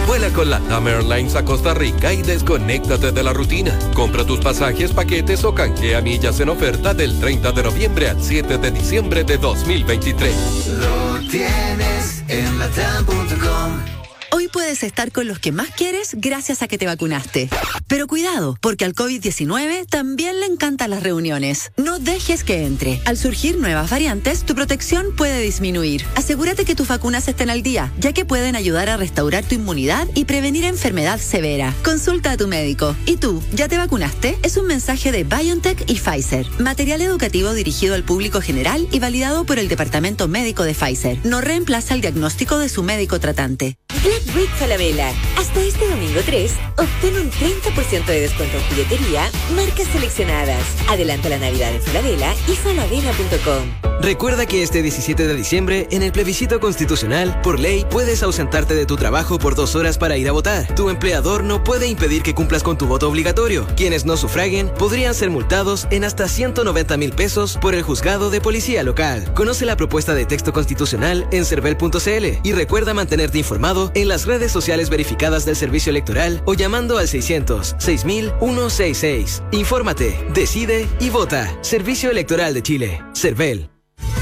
Vuela 0.07 0.29
con 0.29 0.49
la 0.49 0.59
TAM 0.61 0.87
Airlines 0.87 1.35
a 1.35 1.45
Costa 1.45 1.75
Rica 1.75 2.11
y 2.11 2.23
desconéctate 2.23 3.11
de 3.11 3.21
la 3.21 3.33
rutina. 3.33 3.77
Compra 3.93 4.25
tus 4.25 4.39
pasajes, 4.39 4.93
paquetes 4.93 5.43
o 5.43 5.53
canjea 5.53 6.01
millas 6.01 6.39
en 6.39 6.49
oferta 6.49 6.95
del 6.95 7.19
30 7.19 7.51
de 7.51 7.61
noviembre 7.61 8.09
al 8.09 8.19
7 8.19 8.57
de 8.57 8.71
diciembre 8.71 9.23
de 9.23 9.37
2023. 9.37 10.35
Lo 10.79 11.19
tienes 11.29 12.23
en 12.29 12.57
latam.com. 12.57 13.92
Puedes 14.51 14.83
estar 14.83 15.11
con 15.11 15.27
los 15.27 15.39
que 15.39 15.51
más 15.51 15.69
quieres 15.69 16.11
gracias 16.13 16.61
a 16.61 16.67
que 16.67 16.77
te 16.77 16.85
vacunaste. 16.85 17.49
Pero 17.87 18.07
cuidado, 18.07 18.57
porque 18.61 18.85
al 18.85 18.93
COVID-19 18.93 19.87
también 19.87 20.39
le 20.39 20.45
encantan 20.45 20.89
las 20.89 21.03
reuniones. 21.03 21.71
No 21.77 21.99
dejes 21.99 22.43
que 22.43 22.65
entre. 22.65 23.01
Al 23.05 23.17
surgir 23.17 23.57
nuevas 23.57 23.89
variantes, 23.89 24.43
tu 24.43 24.55
protección 24.55 25.15
puede 25.15 25.41
disminuir. 25.41 26.05
Asegúrate 26.15 26.65
que 26.65 26.75
tus 26.75 26.87
vacunas 26.87 27.27
estén 27.27 27.49
al 27.49 27.63
día, 27.63 27.91
ya 27.99 28.13
que 28.13 28.25
pueden 28.25 28.55
ayudar 28.55 28.89
a 28.89 28.97
restaurar 28.97 29.43
tu 29.43 29.55
inmunidad 29.55 30.07
y 30.13 30.25
prevenir 30.25 30.65
enfermedad 30.65 31.19
severa. 31.19 31.73
Consulta 31.83 32.31
a 32.31 32.37
tu 32.37 32.47
médico. 32.47 32.95
¿Y 33.05 33.17
tú, 33.17 33.41
ya 33.53 33.67
te 33.67 33.77
vacunaste? 33.77 34.37
Es 34.43 34.57
un 34.57 34.67
mensaje 34.67 35.11
de 35.11 35.23
BioNTech 35.23 35.89
y 35.89 35.95
Pfizer. 35.95 36.47
Material 36.59 37.01
educativo 37.01 37.53
dirigido 37.53 37.95
al 37.95 38.03
público 38.03 38.41
general 38.41 38.87
y 38.91 38.99
validado 38.99 39.45
por 39.45 39.59
el 39.59 39.67
Departamento 39.67 40.27
Médico 40.27 40.63
de 40.63 40.73
Pfizer. 40.73 41.19
No 41.23 41.41
reemplaza 41.41 41.93
el 41.93 42.01
diagnóstico 42.01 42.57
de 42.57 42.69
su 42.69 42.83
médico 42.83 43.19
tratante. 43.19 43.77
Black 44.03 44.35
Week 44.35 44.49
Falabella. 44.57 45.13
Hasta 45.37 45.61
este 45.61 45.87
domingo 45.87 46.19
3, 46.25 46.51
obtén 46.77 47.15
un 47.15 47.31
30% 47.31 48.05
de 48.05 48.21
descuento 48.21 48.57
en 48.57 48.63
juguetería, 48.63 49.31
marcas 49.55 49.87
seleccionadas. 49.87 50.63
Adelanta 50.89 51.29
la 51.29 51.37
Navidad 51.37 51.73
en 51.73 51.81
Falabella 51.81 52.35
y 52.47 52.55
falabella.com. 52.55 53.92
Recuerda 54.03 54.45
que 54.45 54.61
este 54.63 54.81
17 54.81 55.27
de 55.27 55.33
diciembre, 55.33 55.87
en 55.89 56.03
el 56.03 56.11
plebiscito 56.11 56.59
constitucional, 56.59 57.39
por 57.41 57.57
ley, 57.57 57.85
puedes 57.89 58.21
ausentarte 58.21 58.75
de 58.75 58.85
tu 58.85 58.97
trabajo 58.97 59.39
por 59.39 59.55
dos 59.55 59.77
horas 59.77 59.97
para 59.97 60.17
ir 60.17 60.27
a 60.27 60.33
votar. 60.33 60.75
Tu 60.75 60.89
empleador 60.89 61.45
no 61.45 61.63
puede 61.63 61.87
impedir 61.87 62.21
que 62.21 62.35
cumplas 62.35 62.63
con 62.63 62.77
tu 62.77 62.85
voto 62.85 63.07
obligatorio. 63.07 63.65
Quienes 63.77 64.03
no 64.03 64.17
sufraguen 64.17 64.67
podrían 64.77 65.15
ser 65.15 65.29
multados 65.29 65.87
en 65.89 66.03
hasta 66.03 66.27
190 66.27 66.97
mil 66.97 67.13
pesos 67.13 67.57
por 67.61 67.75
el 67.75 67.81
juzgado 67.81 68.29
de 68.29 68.41
policía 68.41 68.83
local. 68.83 69.33
Conoce 69.35 69.65
la 69.65 69.77
propuesta 69.77 70.13
de 70.13 70.25
texto 70.25 70.51
constitucional 70.51 71.25
en 71.31 71.45
cervel.cl 71.45 72.25
y 72.43 72.51
recuerda 72.51 72.93
mantenerte 72.93 73.37
informado 73.37 73.89
en 73.95 74.09
las 74.09 74.25
redes 74.25 74.51
sociales 74.51 74.89
verificadas 74.89 75.45
del 75.45 75.55
servicio 75.55 75.91
electoral 75.91 76.43
o 76.45 76.55
llamando 76.55 76.97
al 76.97 77.07
600 77.07 77.77
6166. 77.79 79.43
Infórmate, 79.51 80.27
decide 80.33 80.89
y 80.99 81.09
vota. 81.09 81.49
Servicio 81.61 82.11
Electoral 82.11 82.53
de 82.53 82.63
Chile. 82.63 83.01
Cervel. 83.13 83.72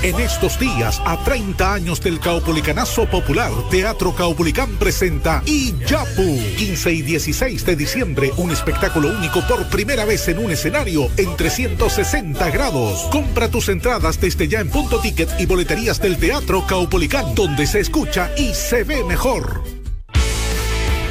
En 0.04 0.20
estos 0.20 0.58
días, 0.58 1.00
a 1.06 1.24
30 1.24 1.74
años 1.74 2.02
del 2.02 2.20
Caupolicanazo 2.20 3.06
Popular, 3.06 3.52
Teatro 3.70 4.16
Caupolicán 4.16 4.78
presenta 4.78 5.44
Iyapu. 5.46 6.40
15 6.58 6.92
y 6.92 7.02
16 7.04 7.64
de 7.64 7.76
diciembre, 7.76 8.32
un 8.38 8.50
espectáculo 8.50 9.10
único 9.16 9.46
por 9.48 9.68
primera 9.68 10.04
vez 10.04 10.28
en 10.28 10.40
un 10.40 10.50
escenario 10.50 11.08
en 11.18 11.36
360 11.36 12.50
grados. 12.50 13.10
Compra 13.12 13.52
tus 13.52 13.70
entradas 13.70 14.20
desde 14.20 14.48
ya 14.48 14.62
en 14.62 14.70
punto 14.70 15.00
ticket 15.00 15.30
y 15.40 15.46
boleterías 15.46 16.02
del 16.02 16.18
Teatro 16.18 16.66
Caupolicán, 16.66 17.36
donde 17.36 17.68
se 17.68 17.80
escucha 17.80 18.32
y 18.36 18.56
se 18.56 18.84
ve 18.84 19.04
mejor. 19.04 19.81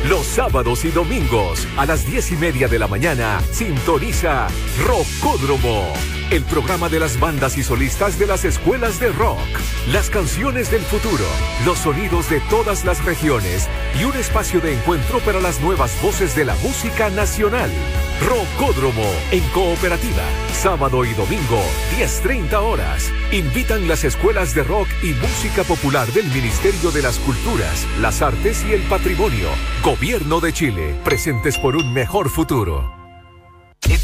Los 0.09 0.27
sábados 0.27 0.87
y 0.87 0.89
domingos 0.89 1.69
a 1.77 1.85
las 1.85 2.07
10 2.07 2.33
y 2.33 2.37
media 2.37 2.69
de 2.69 2.79
la 2.79 2.89
mañana 2.89 3.39
sintoniza 3.53 4.49
Rocódromo, 4.87 5.93
el 6.31 6.43
programa 6.45 6.89
de 6.89 6.99
las 6.99 7.21
bandas 7.21 7.59
y 7.59 7.63
solistas 7.63 8.19
de 8.19 8.27
las 8.27 8.47
escuelas 8.47 8.99
de 8.99 9.13
rock, 9.13 9.39
las 9.93 10.09
canciones 10.09 10.71
del 10.71 10.81
futuro, 10.81 11.25
los 11.67 11.81
sonidos 11.81 12.31
de 12.31 12.41
todas 12.49 12.87
las 12.87 13.05
regiones 13.05 13.69
y 14.01 14.05
un 14.05 14.17
espacio 14.17 14.63
de 14.63 14.73
encuentro 14.73 15.19
para 15.21 15.39
las 15.39 15.61
nuevas 15.61 16.01
voces 16.01 16.35
de 16.35 16.47
la 16.47 16.55
música 16.57 17.11
nacional. 17.11 17.71
Rocódromo 18.27 19.05
en 19.31 19.43
cooperativa, 19.49 20.23
sábado 20.53 21.05
y 21.05 21.15
domingo, 21.15 21.63
10.30 21.99 22.53
horas. 22.55 23.11
Invitan 23.33 23.89
las 23.89 24.05
escuelas 24.05 24.55
de 24.55 24.63
rock 24.63 24.89
y 25.03 25.13
música 25.15 25.65
popular 25.65 26.07
del 26.09 26.27
Ministerio 26.27 26.91
de 26.91 27.01
las 27.01 27.19
Culturas, 27.19 27.87
las 27.99 28.21
Artes 28.21 28.63
y 28.69 28.75
el 28.75 28.83
Patrimonio. 28.83 29.49
Gobierno 29.91 30.39
de 30.39 30.53
Chile, 30.53 30.95
presentes 31.03 31.59
por 31.59 31.75
un 31.75 31.93
mejor 31.93 32.31
futuro. 32.31 33.00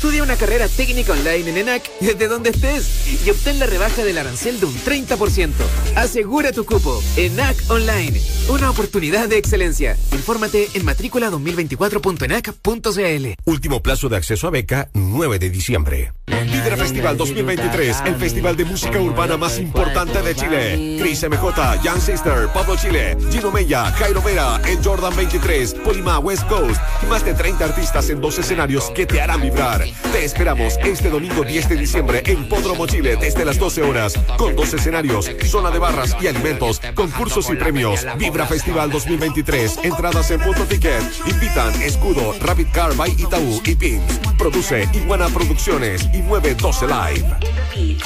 Estudia 0.06 0.22
una 0.22 0.36
carrera 0.36 0.68
técnica 0.68 1.14
online 1.14 1.50
en 1.50 1.56
ENAC 1.56 1.90
desde 2.00 2.28
donde 2.28 2.50
estés 2.50 3.26
y 3.26 3.28
obtén 3.28 3.58
la 3.58 3.66
rebaja 3.66 4.04
del 4.04 4.18
arancel 4.18 4.60
de 4.60 4.66
un 4.66 4.72
30%. 4.72 5.50
Asegura 5.96 6.52
tu 6.52 6.64
cupo. 6.64 7.02
ENAC 7.16 7.56
Online. 7.68 8.22
Una 8.48 8.70
oportunidad 8.70 9.28
de 9.28 9.36
excelencia. 9.36 9.96
Infórmate 10.12 10.68
en 10.74 10.84
matrícula 10.84 11.28
2024.enac.cl. 11.30 13.50
Último 13.50 13.82
plazo 13.82 14.08
de 14.08 14.16
acceso 14.16 14.46
a 14.46 14.50
beca, 14.50 14.90
9 14.94 15.40
de 15.40 15.50
diciembre. 15.50 16.12
Líder 16.46 16.76
Festival 16.76 17.16
2023, 17.16 18.02
el 18.06 18.16
festival 18.16 18.56
de 18.56 18.64
música 18.64 19.00
urbana 19.00 19.36
más 19.36 19.58
importante 19.58 20.22
de 20.22 20.34
Chile. 20.34 20.96
Chris 21.00 21.24
MJ, 21.28 21.82
Young 21.82 22.00
Sister, 22.00 22.48
Pablo 22.54 22.76
Chile, 22.76 23.16
Gino 23.30 23.50
Mella, 23.50 23.90
Jairo 23.92 24.22
Vera, 24.22 24.60
El 24.66 24.82
Jordan 24.82 25.14
23, 25.16 25.74
Polima 25.74 26.18
West 26.18 26.46
Coast 26.48 26.80
y 27.02 27.06
más 27.06 27.24
de 27.24 27.34
30 27.34 27.64
artistas 27.64 28.08
en 28.10 28.20
dos 28.20 28.38
escenarios 28.38 28.90
que 28.90 29.06
te 29.06 29.20
harán 29.20 29.42
vibrar. 29.42 29.84
Te 30.12 30.24
esperamos 30.24 30.78
este 30.84 31.10
domingo 31.10 31.44
10 31.44 31.68
de 31.68 31.76
diciembre 31.76 32.22
en 32.26 32.48
Podromo 32.48 32.86
Chile 32.86 33.16
desde 33.20 33.44
las 33.44 33.58
12 33.58 33.82
horas 33.82 34.14
con 34.36 34.56
dos 34.56 34.72
escenarios, 34.74 35.30
zona 35.44 35.70
de 35.70 35.78
barras 35.78 36.16
y 36.20 36.26
alimentos, 36.26 36.80
concursos 36.94 37.50
y 37.50 37.56
premios. 37.56 38.06
Vibra 38.18 38.46
Festival 38.46 38.90
2023, 38.90 39.80
entradas 39.84 40.30
en 40.30 40.40
punto 40.40 40.64
ticket. 40.64 41.02
Invitan 41.26 41.82
Escudo, 41.82 42.34
Rapid 42.40 42.68
Car 42.72 42.94
by 42.94 43.10
Itaú 43.10 43.60
y 43.64 43.74
Pins. 43.74 44.20
Produce 44.38 44.88
Iguana 44.92 45.28
Producciones 45.28 46.08
y 46.12 46.18
912 46.18 46.86
Live. 46.86 47.96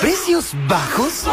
¿Precios 0.00 0.52
bajos? 0.68 1.24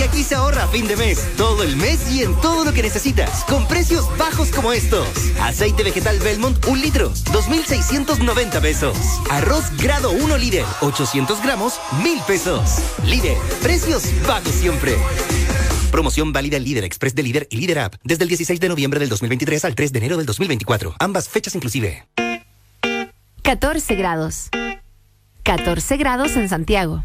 Porque 0.00 0.16
aquí 0.16 0.24
se 0.24 0.34
ahorra 0.34 0.66
fin 0.68 0.88
de 0.88 0.96
mes, 0.96 1.36
todo 1.36 1.62
el 1.62 1.76
mes 1.76 2.10
y 2.10 2.22
en 2.22 2.34
todo 2.36 2.64
lo 2.64 2.72
que 2.72 2.82
necesitas, 2.82 3.44
con 3.44 3.68
precios 3.68 4.08
bajos 4.16 4.48
como 4.48 4.72
estos. 4.72 5.06
Aceite 5.42 5.82
vegetal 5.82 6.18
Belmont, 6.20 6.56
un 6.68 6.80
litro, 6.80 7.12
2,690 7.34 8.62
pesos. 8.62 8.96
Arroz 9.28 9.64
grado 9.76 10.10
1 10.12 10.38
líder, 10.38 10.64
800 10.80 11.42
gramos, 11.42 11.78
1,000 12.02 12.18
pesos. 12.22 12.78
Líder, 13.04 13.36
precios 13.60 14.04
bajos 14.26 14.52
siempre. 14.52 14.96
Promoción 15.90 16.32
válida 16.32 16.56
en 16.56 16.64
Líder 16.64 16.84
Express 16.84 17.14
de 17.14 17.22
Líder 17.22 17.46
y 17.50 17.58
Líder 17.58 17.80
App 17.80 17.96
desde 18.02 18.22
el 18.22 18.28
16 18.28 18.58
de 18.58 18.70
noviembre 18.70 19.00
del 19.00 19.10
2023 19.10 19.66
al 19.66 19.74
3 19.74 19.92
de 19.92 19.98
enero 19.98 20.16
del 20.16 20.24
2024. 20.24 20.94
Ambas 20.98 21.28
fechas 21.28 21.54
inclusive. 21.54 22.06
14 23.42 23.94
grados. 23.96 24.48
14 25.42 25.96
grados 25.98 26.36
en 26.36 26.48
Santiago. 26.48 27.04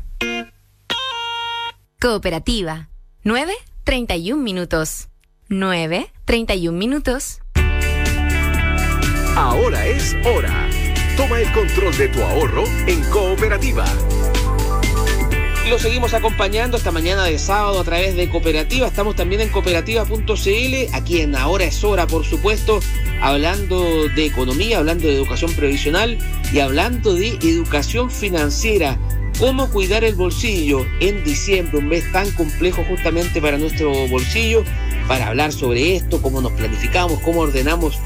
Cooperativa. 2.00 2.90
9, 3.24 3.54
31 3.86 4.42
minutos. 4.42 5.08
9, 5.48 6.12
31 6.26 6.78
minutos. 6.78 7.40
Ahora 9.36 9.86
es 9.88 10.14
hora. 10.26 10.70
Toma 11.16 11.40
el 11.40 11.52
control 11.54 11.98
de 11.98 12.10
tu 12.10 12.22
ahorro 12.22 12.66
en 12.86 13.02
Cooperativa. 13.10 13.86
Lo 15.70 15.80
seguimos 15.80 16.14
acompañando 16.14 16.78
esta 16.78 16.92
mañana 16.92 17.24
de 17.24 17.40
sábado 17.40 17.80
a 17.80 17.84
través 17.84 18.16
de 18.16 18.30
Cooperativa. 18.30 18.88
Estamos 18.88 19.16
también 19.16 19.42
en 19.42 19.50
cooperativa.cl, 19.50 20.94
aquí 20.94 21.22
en 21.22 21.36
Ahora 21.36 21.64
es 21.64 21.84
Hora, 21.84 22.06
por 22.06 22.24
supuesto, 22.24 22.82
hablando 23.20 24.08
de 24.10 24.26
economía, 24.26 24.78
hablando 24.78 25.08
de 25.08 25.16
educación 25.16 25.52
previsional 25.54 26.20
y 26.54 26.60
hablando 26.60 27.16
de 27.16 27.30
educación 27.42 28.12
financiera. 28.12 29.00
Cómo 29.40 29.70
cuidar 29.70 30.06
el 30.06 30.16
bolsillo 30.16 30.86
en 31.02 31.24
diciembre, 31.26 31.80
un 31.80 31.90
mes 31.90 32.10
tan 32.14 32.32
complejo 32.32 32.86
justamente 32.88 33.42
para 33.42 33.58
nuestro 33.58 34.08
bolsillo, 34.08 34.64
para 35.10 35.28
hablar 35.28 35.52
sobre 35.52 35.98
esto, 35.98 36.22
cómo 36.22 36.40
nos 36.40 36.54
planificamos, 36.54 37.20
cómo 37.20 37.42
ordenamos 37.42 38.00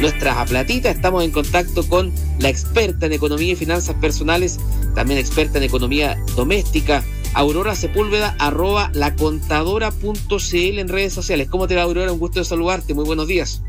nuestras 0.00 0.48
platitas. 0.48 0.96
Estamos 0.96 1.22
en 1.22 1.32
contacto 1.32 1.86
con 1.86 2.10
la 2.38 2.48
experta 2.48 3.04
en 3.04 3.12
economía 3.12 3.52
y 3.52 3.56
finanzas 3.56 3.94
personales, 3.96 4.58
también 4.94 5.20
experta 5.20 5.58
en 5.58 5.64
economía 5.64 6.16
doméstica, 6.34 7.04
Aurora 7.34 7.74
Sepúlveda, 7.74 8.34
arroba 8.38 8.90
lacontadora.cl 8.94 10.78
en 10.78 10.88
redes 10.88 11.12
sociales. 11.12 11.48
¿Cómo 11.50 11.68
te 11.68 11.76
va, 11.76 11.82
Aurora? 11.82 12.10
Un 12.10 12.18
gusto 12.18 12.40
de 12.40 12.44
saludarte. 12.46 12.94
Muy 12.94 13.04
buenos 13.04 13.28
días. 13.28 13.62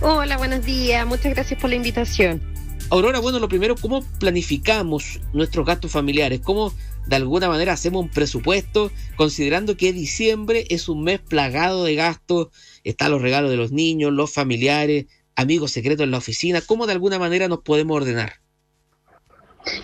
Hola, 0.00 0.36
buenos 0.36 0.64
días. 0.64 1.06
Muchas 1.06 1.32
gracias 1.32 1.58
por 1.60 1.70
la 1.70 1.76
invitación. 1.76 2.40
Aurora, 2.90 3.20
bueno, 3.20 3.38
lo 3.38 3.50
primero, 3.50 3.76
¿cómo 3.76 4.02
planificamos 4.18 5.20
nuestros 5.34 5.66
gastos 5.66 5.92
familiares? 5.92 6.40
¿Cómo 6.40 6.72
de 7.06 7.16
alguna 7.16 7.46
manera 7.46 7.74
hacemos 7.74 8.02
un 8.02 8.08
presupuesto 8.08 8.90
considerando 9.14 9.76
que 9.76 9.92
diciembre 9.92 10.64
es 10.70 10.88
un 10.88 11.04
mes 11.04 11.20
plagado 11.20 11.84
de 11.84 11.96
gastos? 11.96 12.48
Están 12.84 13.10
los 13.10 13.20
regalos 13.20 13.50
de 13.50 13.58
los 13.58 13.72
niños, 13.72 14.14
los 14.14 14.32
familiares, 14.32 15.04
amigos 15.36 15.72
secretos 15.72 16.04
en 16.04 16.12
la 16.12 16.18
oficina. 16.18 16.62
¿Cómo 16.62 16.86
de 16.86 16.94
alguna 16.94 17.18
manera 17.18 17.46
nos 17.46 17.58
podemos 17.58 17.98
ordenar? 17.98 18.40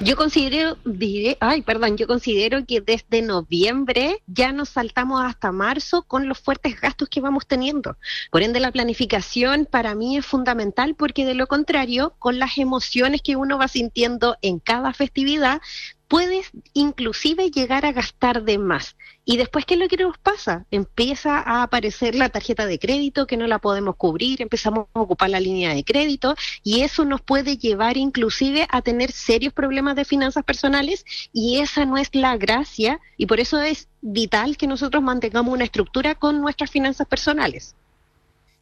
Yo 0.00 0.16
considero, 0.16 0.76
diré, 0.84 1.36
ay, 1.40 1.62
perdón, 1.62 1.96
yo 1.96 2.06
considero 2.06 2.64
que 2.66 2.80
desde 2.80 3.22
noviembre 3.22 4.22
ya 4.26 4.52
nos 4.52 4.70
saltamos 4.70 5.22
hasta 5.24 5.52
marzo 5.52 6.02
con 6.02 6.28
los 6.28 6.38
fuertes 6.38 6.80
gastos 6.80 7.08
que 7.08 7.20
vamos 7.20 7.46
teniendo. 7.46 7.96
Por 8.30 8.42
ende, 8.42 8.60
la 8.60 8.72
planificación 8.72 9.66
para 9.66 9.94
mí 9.94 10.16
es 10.16 10.26
fundamental 10.26 10.94
porque 10.94 11.24
de 11.24 11.34
lo 11.34 11.46
contrario, 11.46 12.14
con 12.18 12.38
las 12.38 12.58
emociones 12.58 13.22
que 13.22 13.36
uno 13.36 13.58
va 13.58 13.68
sintiendo 13.68 14.36
en 14.42 14.58
cada 14.58 14.92
festividad, 14.92 15.60
puedes 16.08 16.50
inclusive 16.74 17.50
llegar 17.50 17.86
a 17.86 17.92
gastar 17.92 18.44
de 18.44 18.58
más. 18.58 18.96
Y 19.26 19.38
después, 19.38 19.64
¿qué 19.64 19.74
es 19.74 19.80
lo 19.80 19.88
que 19.88 19.96
nos 19.96 20.18
pasa? 20.18 20.66
Empieza 20.70 21.38
a 21.38 21.62
aparecer 21.62 22.14
la 22.14 22.28
tarjeta 22.28 22.66
de 22.66 22.78
crédito 22.78 23.26
que 23.26 23.38
no 23.38 23.46
la 23.46 23.58
podemos 23.58 23.96
cubrir, 23.96 24.42
empezamos 24.42 24.86
a 24.92 25.00
ocupar 25.00 25.30
la 25.30 25.40
línea 25.40 25.74
de 25.74 25.82
crédito 25.82 26.34
y 26.62 26.82
eso 26.82 27.06
nos 27.06 27.22
puede 27.22 27.56
llevar 27.56 27.96
inclusive 27.96 28.66
a 28.70 28.82
tener 28.82 29.12
serios 29.12 29.54
problemas 29.54 29.96
de 29.96 30.04
finanzas 30.04 30.44
personales 30.44 31.06
y 31.32 31.60
esa 31.60 31.86
no 31.86 31.96
es 31.96 32.10
la 32.12 32.36
gracia 32.36 33.00
y 33.16 33.24
por 33.24 33.40
eso 33.40 33.60
es 33.60 33.88
vital 34.02 34.58
que 34.58 34.66
nosotros 34.66 35.02
mantengamos 35.02 35.54
una 35.54 35.64
estructura 35.64 36.14
con 36.14 36.42
nuestras 36.42 36.70
finanzas 36.70 37.06
personales. 37.06 37.74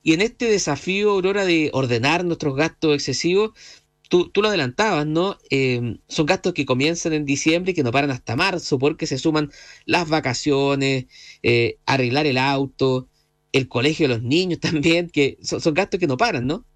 Y 0.04 0.14
en 0.14 0.20
este 0.20 0.46
desafío, 0.46 1.10
Aurora, 1.10 1.44
de 1.44 1.70
ordenar 1.72 2.24
nuestros 2.24 2.56
gastos 2.56 2.94
excesivos, 2.94 3.52
tú, 4.12 4.42
lo 4.42 4.48
adelantabas, 4.48 5.06
¿no? 5.06 5.38
Em, 5.48 5.98
son 6.06 6.26
gastos 6.26 6.52
que 6.52 6.66
comienzan 6.66 7.14
en 7.14 7.24
diciembre 7.24 7.72
y 7.72 7.74
que 7.74 7.82
no 7.82 7.92
paran 7.92 8.10
hasta 8.10 8.36
marzo 8.36 8.78
porque 8.78 9.06
se 9.06 9.16
suman 9.18 9.50
las 9.86 10.08
vacaciones, 10.08 11.06
eh, 11.42 11.78
arreglar 11.86 12.26
el 12.26 12.36
auto, 12.36 13.08
el 13.52 13.68
colegio 13.68 14.08
de 14.08 14.14
los 14.16 14.22
niños 14.22 14.60
también, 14.60 15.08
que 15.10 15.38
son 15.42 15.74
gastos 15.74 15.98
que 15.98 16.06
no 16.06 16.18
paran, 16.18 16.46
¿no? 16.46 16.66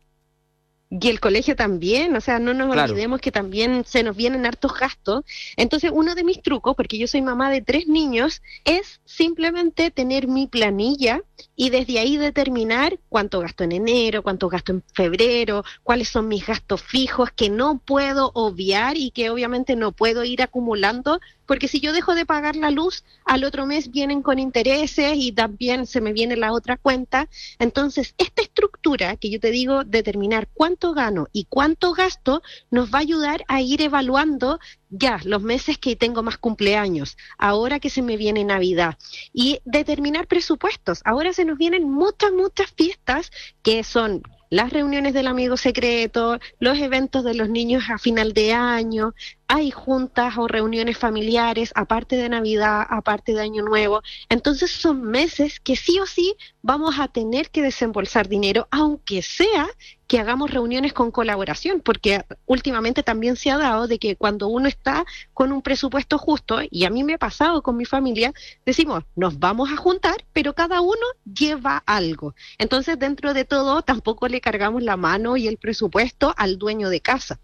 Y 0.89 1.09
el 1.09 1.19
colegio 1.19 1.57
también, 1.57 2.15
o 2.15 2.21
sea, 2.21 2.39
no 2.39 2.55
nos 2.55 2.77
olvidemos 2.77 3.21
que 3.21 3.33
también 3.33 3.85
se 3.85 4.05
nos 4.05 4.17
vienen 4.17 4.47
hartos 4.47 4.73
gastos. 4.79 5.25
Entonces, 5.57 5.91
uno 5.93 6.15
de 6.15 6.23
mis 6.23 6.41
trucos, 6.43 6.77
porque 6.77 6.97
yo 6.97 7.09
soy 7.09 7.23
mamá 7.23 7.51
de 7.51 7.61
tres 7.61 7.89
niños, 7.89 8.41
es 8.65 9.01
simplemente 9.05 9.91
tener 9.91 10.29
mi 10.29 10.47
planilla 10.47 11.23
y 11.57 11.71
desde 11.71 11.99
ahí 11.99 12.17
determinar 12.17 13.01
cuánto 13.09 13.41
gasto 13.41 13.65
en 13.65 13.73
enero, 13.73 14.23
cuánto 14.23 14.49
gasto 14.49 14.73
en 14.73 14.85
febrero, 14.95 15.65
cuáles 15.83 16.09
son 16.09 16.29
mis 16.29 16.47
gastos 16.47 16.83
fijos 16.83 17.31
que 17.33 17.51
no 17.51 17.79
puedo 17.85 18.31
obviar 18.35 18.97
y 18.97 19.11
que 19.11 19.29
obviamente 19.31 19.75
no 19.75 19.91
puedo 19.91 20.23
ir 20.23 20.41
acumulando 20.41 21.21
porque 21.47 21.69
si 21.69 21.81
yo 21.81 21.93
dejo 21.93 22.15
de 22.15 22.27
pagar 22.27 22.57
la 22.57 22.71
luz, 22.71 23.05
al 23.25 23.45
otro 23.45 23.67
mes 23.67 23.91
vienen 23.91 24.23
con 24.23 24.39
intereses 24.39 25.15
y 25.17 25.33
también 25.33 25.87
se 25.87 26.01
me 26.01 26.13
viene 26.13 26.37
la 26.37 26.53
otra 26.53 26.77
cuenta. 26.77 27.29
Entonces, 27.59 28.15
esta 28.19 28.43
estructura 28.43 29.17
que 29.17 29.31
yo 29.31 29.41
te 29.41 29.51
digo, 29.51 29.85
determinar 29.85 30.49
cuánto 30.53 30.93
gano 30.93 31.29
y 31.33 31.47
cuánto 31.49 31.93
gasto, 31.93 32.43
nos 32.71 32.93
va 32.93 32.99
a 32.99 33.03
ayudar 33.03 33.45
a 33.49 33.61
ir 33.61 33.83
evaluando 33.83 34.59
ya 34.91 35.21
los 35.25 35.43
meses 35.43 35.79
que 35.79 35.97
tengo 35.97 36.23
más 36.23 36.39
cumpleaños, 36.39 37.17
ahora 37.39 37.81
que 37.81 37.91
se 37.91 38.03
me 38.03 38.17
viene 38.17 38.45
Navidad 38.45 38.97
y 39.33 39.61
determinar 39.65 40.27
presupuestos. 40.27 41.01
Ahora 41.05 41.33
se 41.33 41.45
nos 41.45 41.59
vienen 41.59 41.91
muchas, 41.91 42.33
muchas 42.33 42.71
fiestas 42.73 43.31
que 43.63 43.83
son 43.85 44.23
las 44.51 44.73
reuniones 44.73 45.15
del 45.15 45.27
amigo 45.27 45.57
secreto, 45.57 46.39
los 46.61 46.79
eventos 46.79 47.25
de 47.25 47.35
los 47.35 47.49
niños 47.49 47.85
a 47.91 47.99
final 47.99 48.33
de 48.33 48.53
año, 48.53 49.15
hay 49.49 49.71
juntas 49.71 50.37
o 50.39 50.49
reuniones 50.49 50.99
familiares, 50.99 51.73
aparte 51.75 52.17
de 52.17 52.29
Navidad, 52.29 52.87
aparte 52.89 53.33
de 53.33 53.41
Año 53.43 53.63
Nuevo. 53.63 54.03
Entonces 54.29 54.71
son 54.71 55.03
meses 55.03 55.61
que 55.61 55.77
sí 55.77 55.99
o 56.01 56.07
sí 56.07 56.37
vamos 56.63 56.99
a 56.99 57.09
tener 57.09 57.51
que 57.51 57.63
desembolsar 57.63 58.29
dinero, 58.29 58.67
aunque 58.71 59.23
sea 59.23 59.69
que 60.07 60.21
hagamos 60.21 60.51
reuniones 60.51 60.93
con 60.93 61.11
colaboración, 61.11 61.81
porque 61.81 62.25
últimamente 62.47 63.03
también 63.03 63.37
se 63.37 63.51
ha 63.51 63.59
dado 63.59 63.89
de 63.89 63.99
que 63.99 64.17
cuando 64.17 64.49
uno 64.49 64.69
está 64.69 65.05
con 65.35 65.53
un 65.53 65.63
presupuesto 65.63 66.19
justo, 66.19 66.61
y 66.71 66.85
a 66.85 66.91
mí 66.91 67.03
me 67.03 67.15
ha 67.15 67.19
pasado 67.19 67.63
con 67.63 67.77
mi 67.77 67.85
familia, 67.85 68.33
decimos, 68.65 69.05
nos 69.17 69.39
vamos 69.39 69.71
a 69.71 69.77
juntar, 69.77 70.25
pero 70.33 70.55
cada 70.55 70.81
uno 70.81 71.07
lleva 71.25 71.83
algo. 71.87 72.35
Entonces, 72.59 72.99
dentro 72.99 73.35
de 73.35 73.45
todo, 73.45 73.83
tampoco 73.83 74.29
le 74.29 74.41
cargamos 74.41 74.83
la 74.83 74.97
mano 74.97 75.37
y 75.37 75.49
el 75.49 75.57
presupuesto 75.57 76.35
al 76.37 76.59
dueño 76.59 76.89
de 76.89 77.01
casa. 77.01 77.41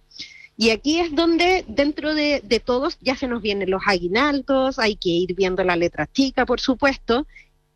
Y 0.62 0.70
aquí 0.70 1.00
es 1.00 1.12
donde 1.12 1.64
dentro 1.66 2.14
de, 2.14 2.40
todos 2.64 2.96
ya 3.00 3.16
se 3.16 3.26
nos 3.26 3.42
vienen 3.42 3.68
los 3.68 3.82
aguinaldos, 3.84 4.78
hay 4.78 4.94
que 4.94 5.08
ir 5.08 5.34
viendo 5.34 5.64
la 5.64 5.74
letra 5.74 6.06
chica, 6.06 6.46
por 6.46 6.60
supuesto, 6.60 7.26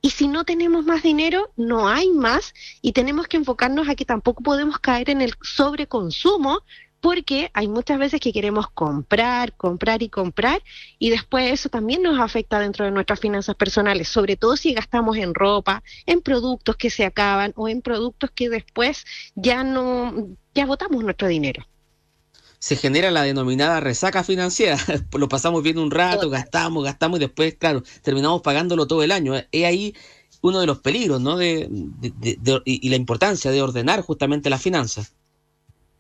y 0.01 0.11
si 0.11 0.29
no 0.29 0.45
tenemos 0.45 0.85
más 0.85 1.03
dinero, 1.03 1.51
no 1.57 1.89
hay 1.89 2.11
más 2.11 2.55
y 2.83 2.93
tenemos 2.93 3.27
que 3.27 3.39
enfocarnos 3.39 3.89
a 3.89 3.97
que 3.97 4.05
tampoco 4.05 4.41
podemos 4.45 4.79
caer 4.79 5.11
en 5.11 5.21
el 5.21 5.35
sobreconsumo 5.43 6.61
porque 7.01 7.51
hay 7.55 7.67
muchas 7.67 7.99
veces 7.99 8.21
que 8.21 8.33
queremos 8.33 8.71
comprar, 8.71 9.57
comprar 9.57 10.05
y 10.05 10.09
comprar 10.09 10.63
y 11.01 11.11
después 11.11 11.51
eso 11.51 11.69
también 11.69 12.05
nos 12.05 12.21
afecta 12.21 12.61
dentro 12.61 12.85
de 12.85 12.93
nuestras 12.93 13.19
finanzas 13.19 13.57
personales, 13.57 14.07
sobre 14.07 14.37
todo 14.37 14.57
si 14.57 14.75
gastamos 14.75 15.17
en 15.17 15.35
ropa, 15.35 15.83
en 16.07 16.21
productos 16.21 16.77
que 16.77 16.91
se 16.91 17.05
acaban 17.05 17.53
o 17.57 17.67
en 17.69 17.83
productos 17.83 18.31
que 18.31 18.49
después 18.49 19.05
ya 19.35 19.65
no 19.65 20.29
ya 20.55 20.67
botamos 20.67 21.03
nuestro 21.03 21.27
dinero 21.27 21.67
se 22.59 22.77
genera 22.77 23.11
la 23.11 23.23
denominada 23.23 23.81
resaca 23.81 24.25
financiera. 24.25 24.79
Lo 25.13 25.29
pasamos 25.29 25.63
bien 25.63 25.79
un 25.79 25.91
rato, 25.91 26.31
gastamos, 26.31 26.85
gastamos 26.85 27.19
y 27.19 27.21
después, 27.21 27.55
claro, 27.55 27.83
terminamos 28.03 28.43
pagándolo 28.43 28.87
todo 28.87 29.03
el 29.03 29.13
año. 29.13 29.35
Es 29.37 29.65
ahí 29.65 29.95
uno 30.43 30.61
de 30.61 30.67
los 30.67 30.79
peligros, 30.79 31.21
¿no? 31.21 31.37
De, 31.37 31.69
y 32.65 32.89
la 32.89 32.97
importancia 32.97 33.51
de 33.51 33.63
ordenar 33.63 34.01
justamente 34.03 34.51
las 34.51 34.63
finanzas. 34.63 35.13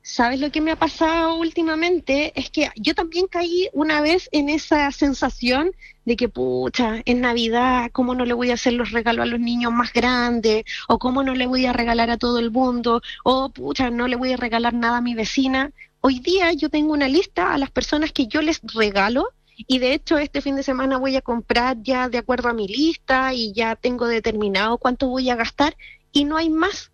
¿Sabes 0.08 0.38
lo 0.38 0.52
que 0.52 0.60
me 0.60 0.70
ha 0.70 0.76
pasado 0.76 1.34
últimamente? 1.34 2.32
Es 2.38 2.48
que 2.48 2.70
yo 2.76 2.94
también 2.94 3.26
caí 3.26 3.68
una 3.72 4.00
vez 4.00 4.28
en 4.30 4.48
esa 4.48 4.92
sensación 4.92 5.72
de 6.04 6.14
que, 6.14 6.28
pucha, 6.28 7.02
en 7.06 7.22
Navidad, 7.22 7.90
¿cómo 7.92 8.14
no 8.14 8.24
le 8.24 8.32
voy 8.32 8.52
a 8.52 8.54
hacer 8.54 8.74
los 8.74 8.92
regalos 8.92 9.24
a 9.24 9.26
los 9.26 9.40
niños 9.40 9.72
más 9.72 9.92
grandes? 9.92 10.64
¿O 10.86 11.00
cómo 11.00 11.24
no 11.24 11.34
le 11.34 11.46
voy 11.46 11.66
a 11.66 11.72
regalar 11.72 12.10
a 12.10 12.18
todo 12.18 12.38
el 12.38 12.52
mundo? 12.52 13.02
¿O, 13.24 13.48
pucha, 13.48 13.90
no 13.90 14.06
le 14.06 14.14
voy 14.14 14.32
a 14.32 14.36
regalar 14.36 14.74
nada 14.74 14.98
a 14.98 15.00
mi 15.00 15.16
vecina? 15.16 15.72
Hoy 16.08 16.20
día 16.20 16.52
yo 16.52 16.70
tengo 16.70 16.92
una 16.92 17.08
lista 17.08 17.52
a 17.52 17.58
las 17.58 17.72
personas 17.72 18.12
que 18.12 18.28
yo 18.28 18.40
les 18.40 18.60
regalo 18.62 19.30
y 19.56 19.80
de 19.80 19.92
hecho 19.92 20.18
este 20.18 20.40
fin 20.40 20.54
de 20.54 20.62
semana 20.62 20.98
voy 20.98 21.16
a 21.16 21.20
comprar 21.20 21.78
ya 21.82 22.08
de 22.08 22.18
acuerdo 22.18 22.48
a 22.48 22.52
mi 22.52 22.68
lista 22.68 23.34
y 23.34 23.52
ya 23.52 23.74
tengo 23.74 24.06
determinado 24.06 24.78
cuánto 24.78 25.08
voy 25.08 25.30
a 25.30 25.34
gastar 25.34 25.76
y 26.12 26.24
no 26.24 26.36
hay 26.36 26.48
más. 26.48 26.92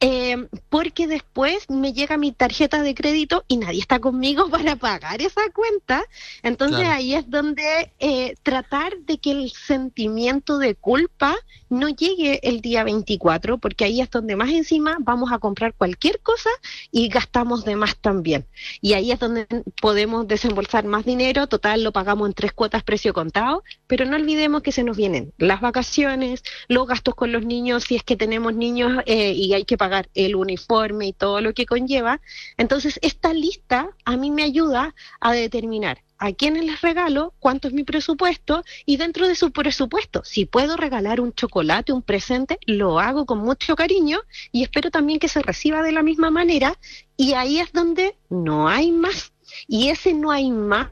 Eh, 0.00 0.48
porque 0.70 1.06
después 1.06 1.68
me 1.68 1.92
llega 1.92 2.16
mi 2.16 2.32
tarjeta 2.32 2.82
de 2.82 2.94
crédito 2.94 3.44
y 3.48 3.58
nadie 3.58 3.80
está 3.80 4.00
conmigo 4.00 4.48
para 4.50 4.76
pagar 4.76 5.20
esa 5.20 5.42
cuenta. 5.54 6.02
Entonces 6.42 6.86
ahí 6.86 7.14
es 7.14 7.28
donde 7.28 7.92
eh, 7.98 8.34
tratar 8.42 8.96
de 9.00 9.18
que 9.18 9.32
el 9.32 9.50
sentimiento 9.50 10.56
de 10.56 10.74
culpa 10.74 11.36
no 11.74 11.88
llegue 11.88 12.40
el 12.42 12.60
día 12.60 12.84
24, 12.84 13.58
porque 13.58 13.84
ahí 13.84 14.00
es 14.00 14.10
donde 14.10 14.36
más 14.36 14.50
encima 14.50 14.96
vamos 15.00 15.32
a 15.32 15.38
comprar 15.38 15.74
cualquier 15.74 16.20
cosa 16.20 16.50
y 16.90 17.08
gastamos 17.08 17.64
de 17.64 17.76
más 17.76 17.96
también. 17.96 18.46
Y 18.80 18.94
ahí 18.94 19.12
es 19.12 19.18
donde 19.18 19.46
podemos 19.80 20.26
desembolsar 20.26 20.84
más 20.84 21.04
dinero, 21.04 21.46
total 21.46 21.82
lo 21.82 21.92
pagamos 21.92 22.28
en 22.28 22.34
tres 22.34 22.52
cuotas 22.52 22.82
precio 22.82 23.12
contado, 23.12 23.62
pero 23.86 24.04
no 24.04 24.16
olvidemos 24.16 24.62
que 24.62 24.72
se 24.72 24.84
nos 24.84 24.96
vienen 24.96 25.32
las 25.38 25.60
vacaciones, 25.60 26.42
los 26.68 26.86
gastos 26.86 27.14
con 27.14 27.32
los 27.32 27.44
niños, 27.44 27.84
si 27.84 27.96
es 27.96 28.02
que 28.02 28.16
tenemos 28.16 28.54
niños 28.54 29.02
eh, 29.06 29.32
y 29.32 29.52
hay 29.54 29.64
que 29.64 29.76
pagar 29.76 30.08
el 30.14 30.36
uniforme 30.36 31.08
y 31.08 31.12
todo 31.12 31.40
lo 31.40 31.54
que 31.54 31.66
conlleva. 31.66 32.20
Entonces, 32.56 32.98
esta 33.02 33.32
lista 33.32 33.90
a 34.04 34.16
mí 34.16 34.30
me 34.30 34.44
ayuda 34.44 34.94
a 35.20 35.32
determinar 35.32 36.03
a 36.18 36.32
quiénes 36.32 36.64
les 36.64 36.80
regalo, 36.80 37.34
cuánto 37.38 37.68
es 37.68 37.74
mi 37.74 37.84
presupuesto 37.84 38.64
y 38.86 38.96
dentro 38.96 39.28
de 39.28 39.34
su 39.34 39.52
presupuesto, 39.52 40.22
si 40.24 40.46
puedo 40.46 40.76
regalar 40.76 41.20
un 41.20 41.32
chocolate, 41.32 41.92
un 41.92 42.02
presente, 42.02 42.58
lo 42.66 43.00
hago 43.00 43.26
con 43.26 43.38
mucho 43.38 43.76
cariño 43.76 44.20
y 44.52 44.62
espero 44.62 44.90
también 44.90 45.18
que 45.18 45.28
se 45.28 45.42
reciba 45.42 45.82
de 45.82 45.92
la 45.92 46.02
misma 46.02 46.30
manera 46.30 46.78
y 47.16 47.34
ahí 47.34 47.58
es 47.58 47.72
donde 47.72 48.16
no 48.30 48.68
hay 48.68 48.90
más. 48.90 49.32
Y 49.68 49.88
ese 49.88 50.14
no 50.14 50.30
hay 50.30 50.50
más 50.50 50.90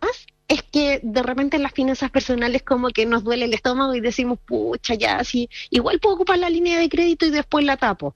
es 0.48 0.62
que 0.62 1.00
de 1.02 1.22
repente 1.22 1.56
en 1.56 1.62
las 1.62 1.72
finanzas 1.72 2.10
personales 2.10 2.62
como 2.62 2.90
que 2.90 3.06
nos 3.06 3.24
duele 3.24 3.46
el 3.46 3.54
estómago 3.54 3.94
y 3.94 4.00
decimos, 4.00 4.38
pucha, 4.44 4.94
ya, 4.94 5.24
sí, 5.24 5.48
igual 5.70 5.98
puedo 5.98 6.16
ocupar 6.16 6.38
la 6.38 6.50
línea 6.50 6.78
de 6.78 6.90
crédito 6.90 7.24
y 7.24 7.30
después 7.30 7.64
la 7.64 7.78
tapo. 7.78 8.14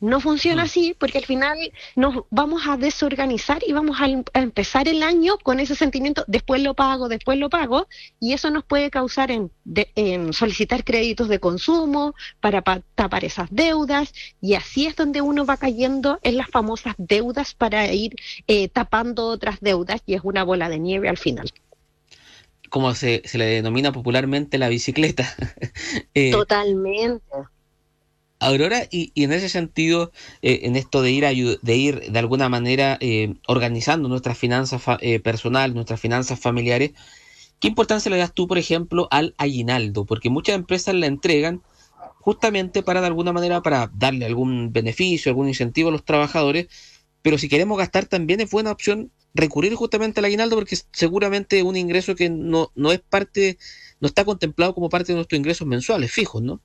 No 0.00 0.20
funciona 0.20 0.62
mm. 0.62 0.64
así 0.64 0.96
porque 0.98 1.18
al 1.18 1.24
final 1.24 1.58
nos 1.96 2.24
vamos 2.30 2.62
a 2.68 2.76
desorganizar 2.76 3.62
y 3.66 3.72
vamos 3.72 3.98
a, 4.00 4.06
empezar 4.38 4.86
el 4.86 5.02
año 5.02 5.38
con 5.38 5.58
ese 5.58 5.74
sentimiento, 5.74 6.24
después 6.28 6.62
lo 6.62 6.74
pago, 6.74 7.08
después 7.08 7.38
lo 7.38 7.50
pago, 7.50 7.88
y 8.20 8.32
eso 8.32 8.50
nos 8.50 8.64
puede 8.64 8.90
causar 8.90 9.30
en, 9.30 9.50
solicitar 10.32 10.84
créditos 10.84 11.28
de 11.28 11.40
consumo 11.40 12.14
para 12.40 12.62
tapar 12.62 13.24
esas 13.24 13.48
deudas, 13.50 14.12
y 14.40 14.54
así 14.54 14.86
es 14.86 14.94
donde 14.94 15.20
uno 15.20 15.44
va 15.44 15.56
cayendo 15.56 16.20
en 16.22 16.36
las 16.36 16.48
famosas 16.48 16.94
deudas 16.98 17.54
para 17.54 17.92
ir 17.92 18.14
eh, 18.46 18.68
tapando 18.68 19.26
otras 19.26 19.60
deudas, 19.60 20.02
y 20.06 20.14
es 20.14 20.20
una 20.22 20.44
bola 20.44 20.68
de 20.68 20.78
nieve 20.78 21.08
al 21.08 21.18
final 21.18 21.50
como 22.70 22.94
se, 22.94 23.22
se, 23.24 23.38
le 23.38 23.46
denomina 23.46 23.92
popularmente 23.92 24.58
la 24.58 24.68
bicicleta. 24.68 25.26
Eh, 26.14 26.30
Totalmente. 26.32 27.24
Aurora, 28.40 28.86
y, 28.90 29.12
en 29.16 29.32
ese 29.32 29.48
sentido, 29.48 30.12
eh, 30.42 30.60
en 30.62 30.76
esto 30.76 31.02
de 31.02 31.10
ir, 31.10 31.58
de 31.60 31.76
ir 31.76 32.12
de 32.12 32.18
alguna 32.18 32.48
manera 32.48 32.96
eh, 33.00 33.34
organizando 33.48 34.08
nuestras 34.08 34.38
finanzas 34.38 34.80
eh, 35.00 35.18
personales, 35.18 35.74
nuestras 35.74 36.00
finanzas 36.00 36.38
familiares, 36.38 36.92
¿qué 37.58 37.68
importancia 37.68 38.10
le 38.10 38.18
das 38.18 38.32
tú, 38.34 38.46
por 38.46 38.58
ejemplo, 38.58 39.08
al 39.10 39.34
aguinaldo? 39.38 40.04
Porque 40.06 40.30
muchas 40.30 40.54
empresas 40.54 40.94
la 40.94 41.06
entregan 41.06 41.62
justamente 42.20 42.82
para, 42.82 43.00
de 43.00 43.08
alguna 43.08 43.32
manera, 43.32 43.60
para 43.62 43.90
darle 43.94 44.26
algún 44.26 44.72
beneficio, 44.72 45.30
algún 45.30 45.48
incentivo 45.48 45.88
a 45.88 45.92
los 45.92 46.04
trabajadores, 46.04 46.68
pero 47.22 47.38
si 47.38 47.48
queremos 47.48 47.78
gastar 47.78 48.06
también 48.06 48.40
es 48.40 48.50
buena 48.50 48.70
opción 48.70 49.10
recurrir 49.34 49.74
justamente 49.74 50.20
al 50.20 50.26
aguinaldo 50.26 50.56
porque 50.56 50.78
seguramente 50.92 51.58
es 51.58 51.64
un 51.64 51.76
ingreso 51.76 52.14
que 52.14 52.30
no, 52.30 52.70
no 52.74 52.92
es 52.92 53.00
parte, 53.00 53.58
no 54.00 54.06
está 54.06 54.24
contemplado 54.24 54.74
como 54.74 54.88
parte 54.88 55.12
de 55.12 55.16
nuestros 55.16 55.38
ingresos 55.38 55.66
mensuales 55.66 56.12
fijos, 56.12 56.42
¿no? 56.42 56.62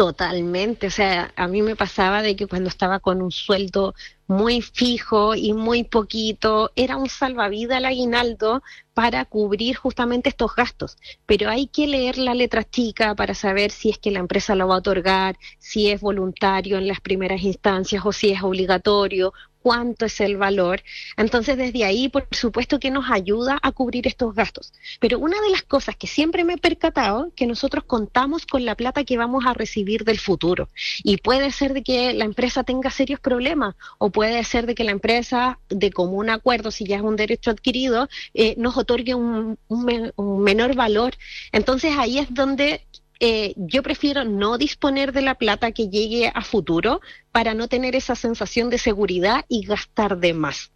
Totalmente, 0.00 0.86
o 0.86 0.90
sea, 0.90 1.30
a 1.36 1.46
mí 1.46 1.60
me 1.60 1.76
pasaba 1.76 2.22
de 2.22 2.34
que 2.34 2.46
cuando 2.46 2.70
estaba 2.70 3.00
con 3.00 3.20
un 3.20 3.30
sueldo 3.30 3.94
muy 4.26 4.62
fijo 4.62 5.34
y 5.34 5.52
muy 5.52 5.84
poquito, 5.84 6.70
era 6.74 6.96
un 6.96 7.10
salvavidas 7.10 7.76
el 7.76 7.84
aguinaldo 7.84 8.62
para 8.94 9.26
cubrir 9.26 9.76
justamente 9.76 10.30
estos 10.30 10.54
gastos. 10.56 10.96
Pero 11.26 11.50
hay 11.50 11.66
que 11.66 11.86
leer 11.86 12.16
la 12.16 12.32
letra 12.32 12.64
chica 12.64 13.14
para 13.14 13.34
saber 13.34 13.72
si 13.72 13.90
es 13.90 13.98
que 13.98 14.10
la 14.10 14.20
empresa 14.20 14.54
lo 14.54 14.68
va 14.68 14.76
a 14.76 14.78
otorgar, 14.78 15.36
si 15.58 15.90
es 15.90 16.00
voluntario 16.00 16.78
en 16.78 16.88
las 16.88 17.02
primeras 17.02 17.42
instancias 17.42 18.02
o 18.06 18.12
si 18.12 18.30
es 18.30 18.42
obligatorio 18.42 19.34
cuánto 19.62 20.06
es 20.06 20.20
el 20.20 20.36
valor. 20.36 20.82
Entonces, 21.16 21.56
desde 21.56 21.84
ahí, 21.84 22.08
por 22.08 22.26
supuesto 22.30 22.78
que 22.78 22.90
nos 22.90 23.10
ayuda 23.10 23.58
a 23.62 23.72
cubrir 23.72 24.06
estos 24.06 24.34
gastos. 24.34 24.72
Pero 25.00 25.18
una 25.18 25.40
de 25.40 25.50
las 25.50 25.62
cosas 25.62 25.96
que 25.96 26.06
siempre 26.06 26.44
me 26.44 26.54
he 26.54 26.58
percatado, 26.58 27.32
que 27.36 27.46
nosotros 27.46 27.84
contamos 27.84 28.46
con 28.46 28.64
la 28.64 28.74
plata 28.74 29.04
que 29.04 29.16
vamos 29.16 29.44
a 29.46 29.54
recibir 29.54 30.04
del 30.04 30.18
futuro. 30.18 30.68
Y 31.02 31.18
puede 31.18 31.50
ser 31.50 31.74
de 31.74 31.82
que 31.82 32.12
la 32.14 32.24
empresa 32.24 32.64
tenga 32.64 32.90
serios 32.90 33.20
problemas 33.20 33.74
o 33.98 34.10
puede 34.10 34.42
ser 34.44 34.66
de 34.66 34.74
que 34.74 34.84
la 34.84 34.92
empresa, 34.92 35.58
de 35.68 35.90
común 35.90 36.30
acuerdo, 36.30 36.70
si 36.70 36.84
ya 36.84 36.96
es 36.96 37.02
un 37.02 37.16
derecho 37.16 37.50
adquirido, 37.50 38.08
eh, 38.34 38.54
nos 38.58 38.76
otorgue 38.76 39.14
un, 39.14 39.58
un 39.68 40.42
menor 40.42 40.74
valor. 40.74 41.14
Entonces, 41.52 41.94
ahí 41.96 42.18
es 42.18 42.32
donde 42.32 42.86
eh, 43.20 43.52
yo 43.56 43.82
prefiero 43.82 44.24
no 44.24 44.56
disponer 44.56 45.12
de 45.12 45.20
la 45.20 45.36
plata 45.36 45.72
que 45.72 45.88
llegue 45.88 46.32
a 46.34 46.42
futuro 46.42 47.02
para 47.32 47.52
no 47.52 47.68
tener 47.68 47.94
esa 47.94 48.16
sensación 48.16 48.70
de 48.70 48.78
seguridad 48.78 49.44
y 49.48 49.66
gastar 49.66 50.18
de 50.18 50.32
más. 50.32 50.72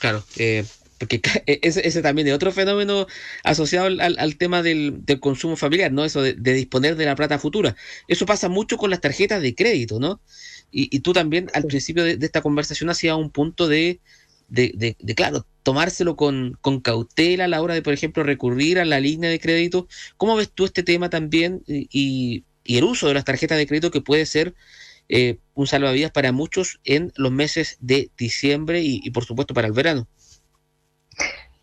Claro, 0.00 0.24
eh, 0.36 0.64
porque 0.98 1.20
e-, 1.46 1.60
ese, 1.62 2.02
también 2.02 2.26
es 2.26 2.34
otro 2.34 2.50
fenómeno 2.50 3.06
asociado 3.44 3.86
al, 3.86 4.36
tema 4.36 4.62
del, 4.64 5.04
consumo 5.20 5.56
familiar, 5.56 5.92
¿no? 5.92 6.04
Eso 6.04 6.22
de, 6.22 6.34
disponer 6.34 6.96
de 6.96 7.06
la 7.06 7.14
plata 7.14 7.38
futura. 7.38 7.76
Eso 8.08 8.26
pasa 8.26 8.48
mucho 8.48 8.76
con 8.76 8.90
las 8.90 9.00
tarjetas 9.00 9.40
de 9.40 9.54
crédito, 9.54 10.00
¿no? 10.00 10.20
Y, 10.72 11.00
tú 11.00 11.12
también 11.12 11.50
al 11.54 11.64
principio 11.64 12.04
de, 12.04 12.16
de, 12.16 12.26
esta 12.26 12.42
conversación 12.42 12.90
hacías 12.90 13.16
un 13.16 13.30
punto 13.30 13.68
de, 13.68 14.00
de, 14.50 14.96
de, 14.98 15.14
claro, 15.14 15.46
tomárselo 15.62 16.16
con, 16.16 16.58
con, 16.60 16.80
cautela 16.80 17.44
a 17.44 17.48
la 17.48 17.62
hora 17.62 17.74
de, 17.74 17.82
por 17.82 17.94
ejemplo, 17.94 18.22
recurrir 18.22 18.78
a 18.78 18.84
la 18.84 19.00
línea 19.00 19.30
de 19.30 19.40
crédito. 19.40 19.88
¿Cómo 20.16 20.36
ves 20.36 20.50
tú 20.52 20.64
este 20.64 20.82
tema 20.82 21.08
también 21.08 21.62
y, 21.66 22.44
y 22.64 22.76
el 22.78 22.84
uso 22.84 23.08
de 23.08 23.14
las 23.14 23.24
tarjetas 23.24 23.58
de 23.58 23.66
crédito 23.66 23.90
que 23.90 24.00
puede 24.00 24.26
ser 24.26 24.54
eh, 25.08 25.38
un 25.54 25.66
salvavidas 25.66 26.12
para 26.12 26.32
muchos 26.32 26.80
en 26.84 27.12
los 27.16 27.32
meses 27.32 27.78
de 27.80 28.10
diciembre 28.16 28.82
y, 28.82 29.00
y, 29.02 29.10
por 29.10 29.24
supuesto, 29.24 29.54
para 29.54 29.66
el 29.66 29.72
verano? 29.72 30.06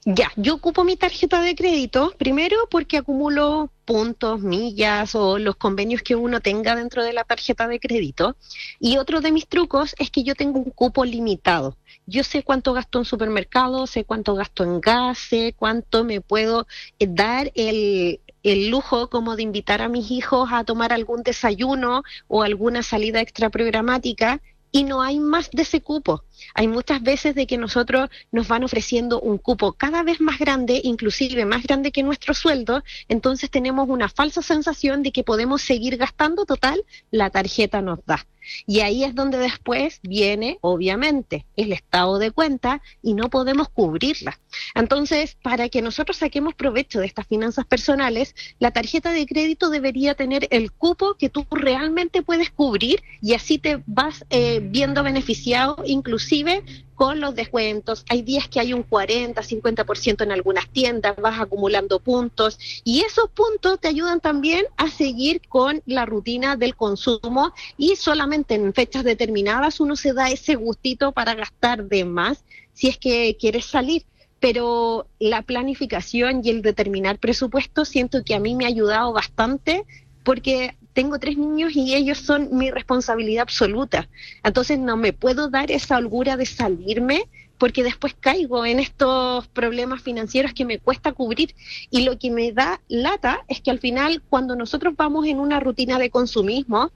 Ya, 0.05 0.31
yo 0.35 0.55
ocupo 0.55 0.83
mi 0.83 0.95
tarjeta 0.95 1.41
de 1.41 1.55
crédito 1.55 2.13
primero 2.17 2.57
porque 2.69 2.97
acumulo 2.97 3.71
puntos, 3.87 4.41
millas 4.41 5.15
o 5.15 5.39
los 5.39 5.55
convenios 5.55 6.03
que 6.03 6.15
uno 6.15 6.41
tenga 6.41 6.75
dentro 6.75 7.03
de 7.03 7.13
la 7.13 7.23
tarjeta 7.23 7.67
de 7.69 7.79
crédito. 7.79 8.35
Y 8.79 8.97
otro 8.97 9.21
de 9.21 9.31
mis 9.31 9.47
trucos 9.47 9.95
es 9.97 10.11
que 10.11 10.23
yo 10.23 10.35
tengo 10.35 10.59
un 10.59 10.71
cupo 10.71 11.05
limitado. 11.05 11.77
Yo 12.05 12.23
sé 12.23 12.43
cuánto 12.43 12.73
gasto 12.73 12.99
en 12.99 13.05
supermercado, 13.05 13.87
sé 13.87 14.03
cuánto 14.03 14.35
gasto 14.35 14.63
en 14.65 14.81
gas, 14.81 15.17
sé 15.17 15.55
cuánto 15.57 16.03
me 16.03 16.19
puedo 16.19 16.67
eh, 16.99 17.07
dar 17.09 17.51
el, 17.55 18.19
el 18.43 18.69
lujo 18.69 19.09
como 19.09 19.37
de 19.37 19.43
invitar 19.43 19.81
a 19.81 19.87
mis 19.87 20.11
hijos 20.11 20.49
a 20.51 20.65
tomar 20.65 20.91
algún 20.91 21.23
desayuno 21.23 22.03
o 22.27 22.43
alguna 22.43 22.83
salida 22.83 23.21
extra 23.21 23.49
programática 23.49 24.41
y 24.71 24.83
no 24.83 25.01
hay 25.01 25.19
más 25.19 25.49
de 25.51 25.63
ese 25.63 25.81
cupo. 25.81 26.23
Hay 26.53 26.67
muchas 26.67 27.01
veces 27.01 27.35
de 27.35 27.47
que 27.47 27.57
nosotros 27.57 28.09
nos 28.31 28.47
van 28.47 28.63
ofreciendo 28.63 29.19
un 29.19 29.37
cupo 29.37 29.73
cada 29.73 30.03
vez 30.03 30.21
más 30.21 30.39
grande, 30.39 30.81
inclusive 30.83 31.45
más 31.45 31.63
grande 31.63 31.91
que 31.91 32.03
nuestro 32.03 32.33
sueldo, 32.33 32.83
entonces 33.07 33.49
tenemos 33.49 33.89
una 33.89 34.09
falsa 34.09 34.41
sensación 34.41 35.03
de 35.03 35.11
que 35.11 35.23
podemos 35.23 35.61
seguir 35.61 35.97
gastando, 35.97 36.45
total, 36.45 36.83
la 37.11 37.29
tarjeta 37.29 37.81
nos 37.81 38.05
da. 38.05 38.25
Y 38.65 38.81
ahí 38.81 39.03
es 39.03 39.15
donde 39.15 39.37
después 39.37 39.99
viene, 40.03 40.57
obviamente, 40.61 41.45
el 41.55 41.73
estado 41.73 42.19
de 42.19 42.31
cuenta 42.31 42.81
y 43.01 43.13
no 43.13 43.29
podemos 43.29 43.69
cubrirla. 43.69 44.39
Entonces, 44.75 45.37
para 45.41 45.69
que 45.69 45.81
nosotros 45.81 46.17
saquemos 46.17 46.55
provecho 46.55 46.99
de 46.99 47.05
estas 47.05 47.27
finanzas 47.27 47.65
personales, 47.65 48.35
la 48.59 48.71
tarjeta 48.71 49.11
de 49.11 49.25
crédito 49.25 49.69
debería 49.69 50.15
tener 50.15 50.47
el 50.51 50.71
cupo 50.71 51.15
que 51.15 51.29
tú 51.29 51.45
realmente 51.51 52.21
puedes 52.21 52.49
cubrir 52.49 53.03
y 53.21 53.33
así 53.33 53.57
te 53.57 53.81
vas 53.85 54.25
eh, 54.29 54.59
viendo 54.61 55.03
beneficiado 55.03 55.83
inclusive 55.85 56.63
con 56.97 57.21
los 57.21 57.35
descuentos. 57.35 58.03
Hay 58.09 58.23
días 58.23 58.47
que 58.47 58.59
hay 58.59 58.73
un 58.73 58.81
40, 58.81 59.39
50% 59.39 60.23
en 60.23 60.31
algunas 60.31 60.67
tiendas, 60.69 61.15
vas 61.15 61.39
acumulando 61.39 61.99
puntos 61.99 62.57
y 62.83 63.01
esos 63.01 63.29
puntos 63.29 63.79
te 63.79 63.87
ayudan 63.87 64.19
también 64.19 64.65
a 64.77 64.89
seguir 64.89 65.41
con 65.47 65.83
la 65.85 66.07
rutina 66.07 66.55
del 66.55 66.75
consumo 66.75 67.53
y 67.77 67.95
solamente 67.97 68.55
en 68.55 68.73
fechas 68.73 69.03
determinadas 69.03 69.79
uno 69.79 69.95
se 69.95 70.13
da 70.13 70.31
ese 70.31 70.55
gustito 70.55 71.11
para 71.11 71.35
gastar 71.35 71.83
de 71.85 72.03
más 72.03 72.43
si 72.73 72.87
es 72.87 72.97
que 72.97 73.37
quieres 73.39 73.65
salir 73.65 74.03
pero 74.39 75.05
la 75.19 75.43
planificación 75.43 76.41
y 76.43 76.49
el 76.49 76.63
determinar 76.63 77.19
presupuesto 77.19 77.85
siento 77.85 78.23
que 78.23 78.33
a 78.33 78.39
mí 78.39 78.55
me 78.55 78.65
ha 78.65 78.69
ayudado 78.69 79.13
bastante 79.13 79.85
porque 80.23 80.75
tengo 80.97 81.19
tres 81.19 81.37
niños 81.37 81.75
y 81.75 81.93
ellos 81.93 82.17
son 82.17 82.49
mi 82.57 82.71
responsabilidad 82.71 83.43
absoluta. 83.43 84.09
Entonces 84.43 84.79
no 84.79 84.97
me 84.97 85.13
puedo 85.13 85.47
dar 85.47 85.69
esa 85.69 85.95
holgura 85.95 86.37
de 86.37 86.47
salirme 86.47 87.29
porque 87.59 87.83
después 87.83 88.15
caigo 88.19 88.65
en 88.65 88.79
estos 88.79 89.47
problemas 89.49 90.01
financieros 90.01 90.53
que 90.55 90.65
me 90.65 90.79
cuesta 90.79 91.11
cubrir. 91.11 91.53
Y 91.91 92.01
lo 92.01 92.17
que 92.17 92.31
me 92.31 92.51
da 92.51 92.81
lata 92.87 93.45
es 93.47 93.61
que 93.61 93.69
al 93.69 93.77
final, 93.77 94.23
cuando 94.27 94.55
nosotros 94.55 94.95
vamos 94.97 95.27
en 95.27 95.39
una 95.39 95.59
rutina 95.59 95.99
de 95.99 96.09
consumismo, 96.09 96.91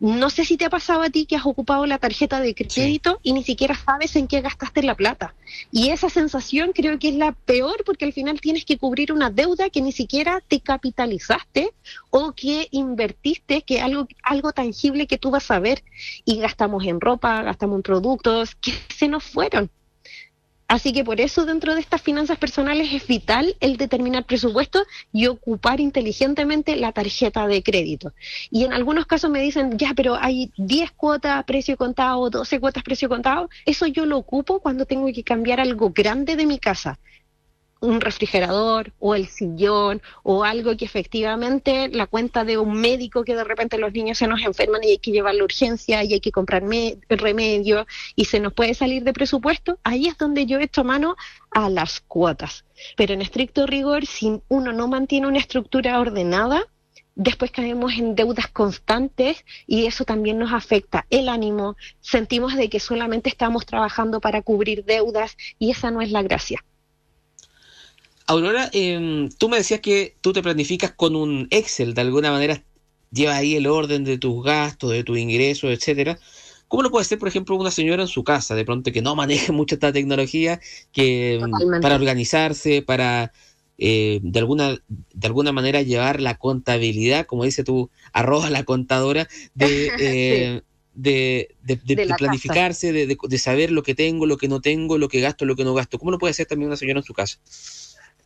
no 0.00 0.30
sé 0.30 0.46
si 0.46 0.56
te 0.56 0.64
ha 0.64 0.70
pasado 0.70 1.02
a 1.02 1.10
ti 1.10 1.26
que 1.26 1.36
has 1.36 1.44
ocupado 1.44 1.84
la 1.84 1.98
tarjeta 1.98 2.40
de 2.40 2.54
crédito 2.54 3.20
y 3.22 3.34
ni 3.34 3.44
siquiera 3.44 3.74
sabes 3.74 4.16
en 4.16 4.28
qué 4.28 4.40
gastaste 4.40 4.82
la 4.82 4.94
plata. 4.94 5.34
Y 5.70 5.90
esa 5.90 6.08
sensación 6.08 6.72
creo 6.74 6.98
que 6.98 7.10
es 7.10 7.14
la 7.14 7.32
peor 7.32 7.84
porque 7.84 8.06
al 8.06 8.14
final 8.14 8.40
tienes 8.40 8.64
que 8.64 8.78
cubrir 8.78 9.12
una 9.12 9.30
deuda 9.30 9.68
que 9.68 9.82
ni 9.82 9.92
siquiera 9.92 10.42
te 10.48 10.60
capitalizaste 10.60 11.74
o 12.08 12.32
que 12.32 12.68
invertiste, 12.70 13.60
que 13.60 13.82
algo, 13.82 14.08
algo 14.22 14.52
tangible 14.52 15.06
que 15.06 15.18
tú 15.18 15.30
vas 15.30 15.50
a 15.50 15.58
ver. 15.58 15.84
Y 16.24 16.38
gastamos 16.38 16.86
en 16.86 16.98
ropa, 16.98 17.42
gastamos 17.42 17.76
en 17.76 17.82
productos 17.82 18.54
que 18.54 18.72
se 18.88 19.06
nos 19.06 19.22
fueron. 19.22 19.70
Así 20.70 20.92
que 20.92 21.02
por 21.02 21.20
eso 21.20 21.46
dentro 21.46 21.74
de 21.74 21.80
estas 21.80 22.00
finanzas 22.00 22.38
personales 22.38 22.92
es 22.92 23.04
vital 23.04 23.56
el 23.58 23.76
determinar 23.76 24.24
presupuesto 24.24 24.84
y 25.12 25.26
ocupar 25.26 25.80
inteligentemente 25.80 26.76
la 26.76 26.92
tarjeta 26.92 27.48
de 27.48 27.60
crédito. 27.60 28.12
Y 28.52 28.66
en 28.66 28.72
algunos 28.72 29.06
casos 29.06 29.32
me 29.32 29.40
dicen, 29.40 29.76
ya, 29.78 29.94
pero 29.96 30.14
hay 30.14 30.52
10 30.58 30.92
cuotas 30.92 31.42
precio 31.42 31.76
contado, 31.76 32.30
12 32.30 32.60
cuotas 32.60 32.84
precio 32.84 33.08
contado. 33.08 33.50
Eso 33.66 33.88
yo 33.88 34.06
lo 34.06 34.16
ocupo 34.16 34.60
cuando 34.60 34.86
tengo 34.86 35.12
que 35.12 35.24
cambiar 35.24 35.58
algo 35.58 35.90
grande 35.90 36.36
de 36.36 36.46
mi 36.46 36.60
casa 36.60 37.00
un 37.80 38.00
refrigerador 38.00 38.92
o 38.98 39.14
el 39.14 39.26
sillón 39.26 40.02
o 40.22 40.44
algo 40.44 40.76
que 40.76 40.84
efectivamente 40.84 41.88
la 41.88 42.06
cuenta 42.06 42.44
de 42.44 42.58
un 42.58 42.80
médico 42.80 43.24
que 43.24 43.34
de 43.34 43.44
repente 43.44 43.78
los 43.78 43.92
niños 43.92 44.18
se 44.18 44.26
nos 44.26 44.42
enferman 44.42 44.84
y 44.84 44.90
hay 44.90 44.98
que 44.98 45.10
llevar 45.12 45.34
la 45.34 45.44
urgencia 45.44 46.04
y 46.04 46.12
hay 46.12 46.20
que 46.20 46.30
comprar 46.30 46.62
remedio 47.08 47.86
y 48.16 48.26
se 48.26 48.40
nos 48.40 48.52
puede 48.52 48.74
salir 48.74 49.02
de 49.02 49.12
presupuesto, 49.12 49.78
ahí 49.82 50.06
es 50.06 50.18
donde 50.18 50.46
yo 50.46 50.58
echo 50.58 50.84
mano 50.84 51.16
a 51.50 51.70
las 51.70 52.00
cuotas. 52.00 52.64
Pero 52.96 53.14
en 53.14 53.22
estricto 53.22 53.66
rigor, 53.66 54.06
si 54.06 54.40
uno 54.48 54.72
no 54.72 54.88
mantiene 54.88 55.26
una 55.26 55.38
estructura 55.38 55.98
ordenada, 56.00 56.66
después 57.14 57.50
caemos 57.50 57.94
en 57.94 58.14
deudas 58.14 58.48
constantes 58.48 59.44
y 59.66 59.86
eso 59.86 60.04
también 60.04 60.38
nos 60.38 60.52
afecta 60.52 61.06
el 61.10 61.28
ánimo, 61.28 61.76
sentimos 62.00 62.56
de 62.56 62.68
que 62.68 62.80
solamente 62.80 63.28
estamos 63.28 63.66
trabajando 63.66 64.20
para 64.20 64.42
cubrir 64.42 64.84
deudas 64.84 65.36
y 65.58 65.70
esa 65.70 65.90
no 65.90 66.00
es 66.02 66.10
la 66.10 66.22
gracia. 66.22 66.64
Aurora, 68.30 68.70
em, 68.72 69.28
tú 69.28 69.48
me 69.48 69.56
decías 69.56 69.80
que 69.80 70.14
tú 70.20 70.32
te 70.32 70.40
planificas 70.40 70.92
con 70.92 71.16
un 71.16 71.48
Excel, 71.50 71.94
de 71.94 72.02
alguna 72.02 72.30
manera 72.30 72.62
lleva 73.10 73.34
ahí 73.34 73.56
el 73.56 73.66
orden 73.66 74.04
de 74.04 74.18
tus 74.18 74.44
gastos, 74.44 74.92
de 74.92 75.02
tus 75.02 75.18
ingresos, 75.18 75.72
etcétera. 75.72 76.16
¿Cómo 76.68 76.84
lo 76.84 76.92
puede 76.92 77.02
hacer, 77.02 77.18
por 77.18 77.26
ejemplo, 77.26 77.56
una 77.56 77.72
señora 77.72 78.02
en 78.02 78.08
su 78.08 78.22
casa, 78.22 78.54
de 78.54 78.64
pronto 78.64 78.92
que 78.92 79.02
no 79.02 79.16
maneje 79.16 79.50
mucha 79.52 79.74
esta 79.74 79.92
tecnología, 79.92 80.60
que 80.92 81.40
para 81.82 81.96
organizarse, 81.96 82.82
para 82.82 83.32
eh, 83.78 84.20
de, 84.22 84.38
alguna, 84.38 84.78
de 84.86 85.26
alguna 85.26 85.50
manera 85.50 85.82
llevar 85.82 86.20
la 86.20 86.38
contabilidad, 86.38 87.26
como 87.26 87.42
dice 87.42 87.64
tú, 87.64 87.90
arroja 88.12 88.48
la 88.48 88.62
contadora, 88.62 89.26
de, 89.56 90.62
de, 90.94 92.16
planificarse, 92.16 92.92
de, 92.92 93.38
saber 93.38 93.72
lo 93.72 93.82
que 93.82 93.96
tengo, 93.96 94.24
lo 94.26 94.36
que 94.36 94.46
no 94.46 94.60
tengo, 94.60 94.98
lo 94.98 95.08
que 95.08 95.18
gasto, 95.18 95.46
lo 95.46 95.56
que 95.56 95.64
no 95.64 95.74
gasto. 95.74 95.98
¿Cómo 95.98 96.12
lo 96.12 96.18
puede 96.18 96.30
hacer 96.30 96.46
también 96.46 96.68
una 96.68 96.76
señora 96.76 97.00
en 97.00 97.04
su 97.04 97.12
casa? 97.12 97.40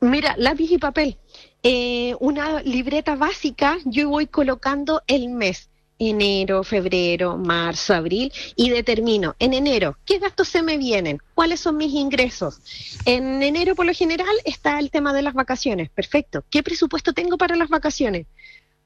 Mira, 0.00 0.34
lápiz 0.38 0.70
y 0.70 0.78
papel. 0.78 1.16
Eh, 1.62 2.14
una 2.20 2.62
libreta 2.62 3.16
básica, 3.16 3.78
yo 3.84 4.10
voy 4.10 4.26
colocando 4.26 5.02
el 5.06 5.28
mes 5.28 5.68
enero, 5.98 6.64
febrero, 6.64 7.36
marzo, 7.36 7.94
abril 7.94 8.32
y 8.56 8.70
determino 8.70 9.36
en 9.38 9.54
enero 9.54 9.96
qué 10.04 10.18
gastos 10.18 10.48
se 10.48 10.62
me 10.62 10.76
vienen, 10.76 11.18
cuáles 11.34 11.60
son 11.60 11.76
mis 11.76 11.92
ingresos. 11.92 12.60
En 13.04 13.42
enero 13.42 13.74
por 13.74 13.86
lo 13.86 13.94
general 13.94 14.34
está 14.44 14.78
el 14.78 14.90
tema 14.90 15.12
de 15.12 15.22
las 15.22 15.34
vacaciones, 15.34 15.90
perfecto. 15.90 16.44
¿Qué 16.50 16.62
presupuesto 16.62 17.12
tengo 17.12 17.38
para 17.38 17.56
las 17.56 17.68
vacaciones? 17.68 18.26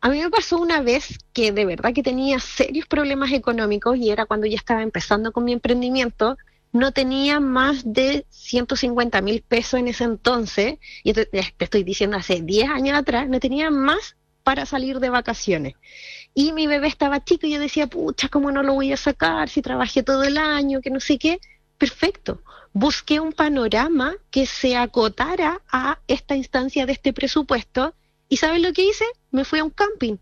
A 0.00 0.10
mí 0.10 0.20
me 0.20 0.30
pasó 0.30 0.58
una 0.58 0.80
vez 0.80 1.18
que 1.32 1.50
de 1.50 1.64
verdad 1.64 1.92
que 1.92 2.04
tenía 2.04 2.38
serios 2.38 2.86
problemas 2.86 3.32
económicos 3.32 3.96
y 3.96 4.10
era 4.10 4.26
cuando 4.26 4.46
ya 4.46 4.56
estaba 4.56 4.82
empezando 4.82 5.32
con 5.32 5.44
mi 5.44 5.52
emprendimiento. 5.52 6.36
No 6.72 6.92
tenía 6.92 7.40
más 7.40 7.82
de 7.84 8.26
150 8.30 9.20
mil 9.22 9.42
pesos 9.42 9.80
en 9.80 9.88
ese 9.88 10.04
entonces, 10.04 10.78
y 11.02 11.12
te, 11.12 11.28
estoy 11.58 11.82
diciendo 11.82 12.16
hace 12.16 12.42
10 12.42 12.68
años 12.68 12.96
atrás, 12.96 13.28
no 13.28 13.40
tenía 13.40 13.70
más 13.70 14.16
para 14.42 14.66
salir 14.66 15.00
de 15.00 15.10
vacaciones 15.10 15.74
y 16.40 16.52
mi 16.52 16.68
bebé 16.68 16.86
estaba 16.86 17.24
chico 17.24 17.48
y 17.48 17.50
yo 17.50 17.58
decía, 17.58 17.88
pucha, 17.88 18.28
¿cómo 18.28 18.52
no 18.52 18.62
lo 18.62 18.74
voy 18.74 18.92
a 18.92 18.96
sacar 18.96 19.48
si 19.48 19.60
trabajé 19.60 20.04
todo 20.04 20.22
el 20.22 20.38
año, 20.38 20.80
que 20.80 20.88
no 20.88 21.00
sé 21.00 21.18
qué? 21.18 21.40
Perfecto. 21.78 22.42
Busqué 22.72 23.18
un 23.18 23.32
panorama 23.32 24.14
que 24.30 24.46
se 24.46 24.76
acotara 24.76 25.60
a 25.72 25.98
esta 26.06 26.36
instancia 26.36 26.86
de 26.86 26.92
este 26.92 27.12
presupuesto 27.12 27.92
y 28.28 28.36
¿sabes 28.36 28.62
lo 28.62 28.72
que 28.72 28.84
hice? 28.84 29.04
Me 29.32 29.44
fui 29.44 29.58
a 29.58 29.64
un 29.64 29.70
camping. 29.70 30.18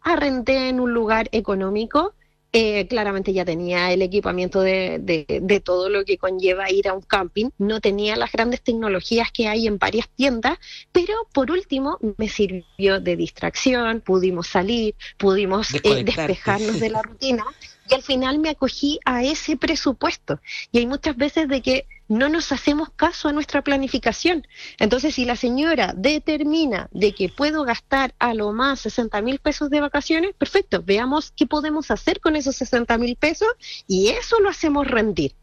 Arrendé 0.00 0.70
en 0.70 0.80
un 0.80 0.94
lugar 0.94 1.28
económico 1.32 2.14
eh, 2.52 2.86
claramente 2.88 3.32
ya 3.32 3.44
tenía 3.44 3.92
el 3.92 4.00
equipamiento 4.00 4.60
de, 4.60 4.98
de, 4.98 5.60
todo 5.60 5.90
lo 5.90 6.04
que 6.04 6.16
conlleva 6.16 6.70
ir 6.70 6.88
a 6.88 6.94
un 6.94 7.02
camping, 7.02 7.50
no 7.58 7.80
tenía 7.80 8.16
las 8.16 8.32
grandes 8.32 8.62
tecnologías 8.62 9.30
que 9.32 9.48
hay 9.48 9.66
en 9.66 9.78
varias 9.78 10.08
tiendas, 10.08 10.58
pero 10.90 11.14
por 11.32 11.50
último 11.50 11.98
me 12.16 12.28
sirvió 12.28 13.00
de 13.00 13.16
distracción, 13.16 14.00
pudimos 14.00 14.46
salir, 14.46 14.94
pudimos 15.18 15.74
eh, 15.74 16.04
despejarnos 16.04 16.80
de 16.80 16.90
la 16.90 17.02
rutina 17.02 17.44
y 17.88 17.94
al 17.94 18.02
final 18.02 18.38
me 18.38 18.50
acogí 18.50 18.98
a 19.04 19.22
ese 19.22 19.56
presupuesto. 19.56 20.40
Y 20.72 20.78
hay 20.78 20.86
muchas 20.86 21.16
veces 21.16 21.48
de 21.48 21.62
que 21.62 21.86
no 22.08 22.28
nos 22.28 22.52
hacemos 22.52 22.90
caso 22.90 23.28
a 23.28 23.32
nuestra 23.32 23.62
planificación. 23.62 24.46
Entonces, 24.78 25.14
si 25.14 25.24
la 25.24 25.36
señora 25.36 25.94
determina 25.96 26.88
de 26.90 27.14
que 27.14 27.28
puedo 27.28 27.64
gastar 27.64 28.14
a 28.18 28.34
lo 28.34 28.52
más 28.52 28.80
60 28.80 29.20
mil 29.22 29.38
pesos 29.38 29.70
de 29.70 29.80
vacaciones, 29.80 30.34
perfecto, 30.34 30.82
veamos 30.84 31.32
qué 31.36 31.46
podemos 31.46 31.90
hacer 31.90 32.20
con 32.20 32.36
esos 32.36 32.56
60 32.56 32.96
mil 32.98 33.16
pesos 33.16 33.48
y 33.86 34.08
eso 34.08 34.40
lo 34.40 34.48
hacemos 34.48 34.86
rendir. 34.86 35.34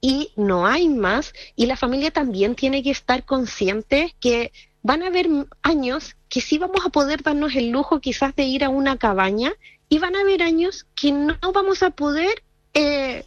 Y 0.00 0.32
no 0.36 0.66
hay 0.66 0.88
más, 0.88 1.34
y 1.54 1.66
la 1.66 1.76
familia 1.76 2.10
también 2.10 2.54
tiene 2.54 2.82
que 2.82 2.90
estar 2.90 3.24
consciente 3.24 4.14
que 4.18 4.50
van 4.82 5.02
a 5.02 5.08
haber 5.08 5.28
años 5.62 6.16
que 6.28 6.40
sí 6.40 6.58
vamos 6.58 6.86
a 6.86 6.88
poder 6.88 7.22
darnos 7.22 7.54
el 7.54 7.70
lujo 7.70 8.00
quizás 8.00 8.34
de 8.34 8.44
ir 8.44 8.64
a 8.64 8.70
una 8.70 8.96
cabaña 8.96 9.52
y 9.90 9.98
van 9.98 10.16
a 10.16 10.20
haber 10.20 10.42
años 10.42 10.86
que 10.94 11.12
no 11.12 11.36
vamos 11.52 11.82
a 11.82 11.90
poder 11.90 12.42
eh, 12.74 13.24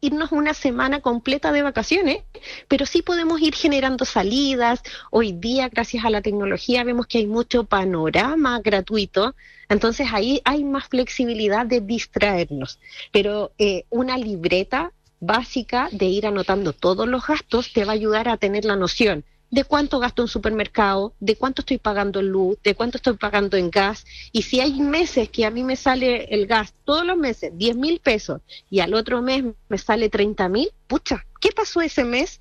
irnos 0.00 0.32
una 0.32 0.52
semana 0.52 1.00
completa 1.00 1.52
de 1.52 1.62
vacaciones, 1.62 2.24
pero 2.66 2.86
sí 2.86 3.02
podemos 3.02 3.40
ir 3.40 3.54
generando 3.54 4.04
salidas. 4.04 4.82
Hoy 5.12 5.30
día, 5.30 5.68
gracias 5.68 6.04
a 6.04 6.10
la 6.10 6.20
tecnología, 6.20 6.82
vemos 6.82 7.06
que 7.06 7.18
hay 7.18 7.26
mucho 7.26 7.64
panorama 7.64 8.60
gratuito, 8.60 9.36
entonces 9.68 10.08
ahí 10.12 10.42
hay 10.44 10.64
más 10.64 10.88
flexibilidad 10.88 11.64
de 11.66 11.80
distraernos. 11.80 12.80
Pero 13.12 13.52
eh, 13.58 13.84
una 13.88 14.18
libreta 14.18 14.92
básica 15.20 15.88
de 15.92 16.06
ir 16.06 16.26
anotando 16.26 16.72
todos 16.72 17.06
los 17.06 17.24
gastos 17.24 17.72
te 17.72 17.84
va 17.84 17.92
a 17.92 17.94
ayudar 17.94 18.28
a 18.28 18.38
tener 18.38 18.64
la 18.64 18.74
noción 18.74 19.24
de 19.52 19.64
cuánto 19.64 19.98
gasto 19.98 20.22
en 20.22 20.28
supermercado, 20.28 21.12
de 21.20 21.36
cuánto 21.36 21.60
estoy 21.60 21.76
pagando 21.76 22.20
en 22.20 22.28
luz, 22.28 22.56
de 22.64 22.74
cuánto 22.74 22.96
estoy 22.96 23.18
pagando 23.18 23.58
en 23.58 23.70
gas. 23.70 24.06
Y 24.32 24.42
si 24.42 24.60
hay 24.60 24.80
meses 24.80 25.28
que 25.28 25.44
a 25.44 25.50
mí 25.50 25.62
me 25.62 25.76
sale 25.76 26.24
el 26.34 26.46
gas 26.46 26.72
todos 26.86 27.04
los 27.04 27.18
meses 27.18 27.52
10 27.54 27.76
mil 27.76 28.00
pesos 28.00 28.40
y 28.70 28.80
al 28.80 28.94
otro 28.94 29.20
mes 29.20 29.44
me 29.68 29.76
sale 29.76 30.08
30 30.08 30.48
mil, 30.48 30.70
pucha, 30.86 31.26
¿qué 31.38 31.50
pasó 31.52 31.82
ese 31.82 32.02
mes? 32.02 32.40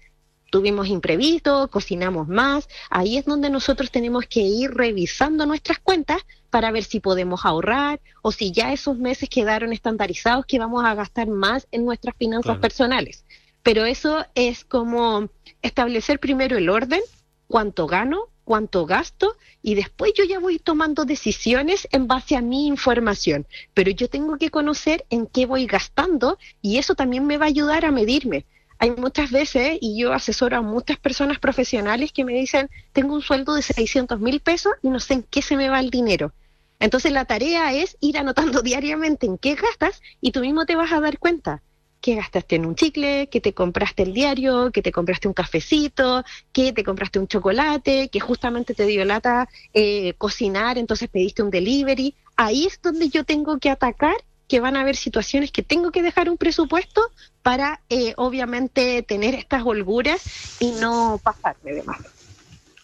Tuvimos 0.52 0.88
imprevisto, 0.88 1.68
cocinamos 1.70 2.30
más. 2.30 2.70
Ahí 2.90 3.18
es 3.18 3.26
donde 3.26 3.50
nosotros 3.50 3.92
tenemos 3.92 4.26
que 4.28 4.40
ir 4.40 4.72
revisando 4.72 5.46
nuestras 5.46 5.80
cuentas 5.80 6.22
para 6.50 6.72
ver 6.72 6.86
si 6.86 7.02
podemos 7.02 7.44
ahorrar 7.44 8.00
o 8.22 8.32
si 8.32 8.54
ya 8.54 8.72
esos 8.72 8.98
meses 8.98 9.28
quedaron 9.28 9.74
estandarizados 9.74 10.46
que 10.46 10.60
vamos 10.60 10.86
a 10.86 10.96
gastar 10.96 11.28
más 11.28 11.68
en 11.72 11.84
nuestras 11.84 12.16
finanzas 12.16 12.58
personales. 12.60 13.26
Pero 13.64 13.86
eso 13.86 14.26
es 14.34 14.66
como 14.66 15.30
establecer 15.62 16.20
primero 16.20 16.58
el 16.58 16.70
orden, 16.70 17.02
cuánto 17.48 17.86
gano, 17.86 18.30
cuánto 18.44 18.86
gasto 18.86 19.36
y 19.62 19.76
después 19.76 20.14
yo 20.16 20.24
ya 20.24 20.40
voy 20.40 20.58
tomando 20.58 21.06
decisiones 21.06 21.88
en 21.92 22.08
base 22.08 22.36
a 22.36 22.42
mi 22.42 22.68
información. 22.68 23.46
Pero 23.74 23.92
yo 23.92 24.10
tengo 24.10 24.38
que 24.38 24.50
conocer 24.50 25.06
en 25.10 25.28
qué 25.28 25.46
voy 25.46 25.68
gastando 25.68 26.40
y 26.62 26.78
eso 26.78 26.96
también 26.96 27.28
me 27.28 27.38
va 27.38 27.46
a 27.46 27.50
ayudar 27.50 27.86
a 27.86 27.92
medirme. 27.92 28.46
Hay 28.80 28.92
muchas 28.92 29.30
veces, 29.30 29.78
y 29.80 30.00
yo 30.00 30.12
asesoro 30.12 30.58
a 30.58 30.62
muchas 30.62 30.98
personas 30.98 31.38
profesionales 31.38 32.12
que 32.12 32.26
me 32.26 32.34
dicen, 32.34 32.68
tengo 32.94 33.14
un 33.14 33.22
sueldo 33.22 33.54
de 33.54 33.62
600 33.62 34.20
mil 34.20 34.40
pesos 34.40 34.74
y 34.82 34.90
no 34.90 35.00
sé 35.00 35.14
en 35.14 35.24
qué 35.24 35.44
se 35.44 35.56
me 35.56 35.70
va 35.70 35.80
el 35.80 35.92
dinero. 35.92 36.34
Entonces 36.80 37.12
la 37.12 37.26
tarea 37.26 37.74
es 37.74 37.96
ir 38.00 38.18
anotando 38.18 38.62
diariamente 38.64 39.28
en 39.28 39.38
qué 39.38 39.54
gastas 39.54 40.02
y 40.20 40.32
tú 40.32 40.40
mismo 40.40 40.66
te 40.66 40.76
vas 40.76 40.92
a 40.92 41.00
dar 41.00 41.20
cuenta 41.20 41.62
que 42.02 42.16
gastaste 42.16 42.56
en 42.56 42.66
un 42.66 42.76
chicle, 42.76 43.28
que 43.28 43.40
te 43.40 43.54
compraste 43.54 44.04
el 44.04 44.14
diario, 44.14 44.72
que 44.72 44.82
te 44.82 44.92
compraste 44.92 45.28
un 45.28 45.34
cafecito, 45.34 46.24
que 46.52 46.74
te 46.74 46.84
compraste 46.84 47.20
un 47.20 47.28
chocolate, 47.28 48.10
que 48.10 48.20
justamente 48.20 48.74
te 48.74 48.86
dio 48.88 49.06
lata 49.06 49.48
eh, 49.74 50.16
cocinar, 50.18 50.78
entonces 50.78 51.10
pediste 51.10 51.44
un 51.44 51.52
delivery. 51.52 52.16
Ahí 52.36 52.66
es 52.66 52.82
donde 52.82 53.10
yo 53.10 53.24
tengo 53.24 53.60
que 53.60 53.70
atacar, 53.70 54.16
que 54.48 54.60
van 54.60 54.76
a 54.76 54.82
haber 54.82 54.98
situaciones 54.98 55.52
que 55.52 55.62
tengo 55.62 55.92
que 55.92 56.02
dejar 56.02 56.30
un 56.30 56.38
presupuesto 56.38 57.02
para, 57.44 57.82
eh, 57.90 58.14
obviamente, 58.18 59.04
tener 59.04 59.36
estas 59.36 59.64
holguras 59.64 60.58
y 60.60 60.72
no 60.72 61.22
pasarme 61.24 61.74
de 61.74 61.84
más. 61.84 62.02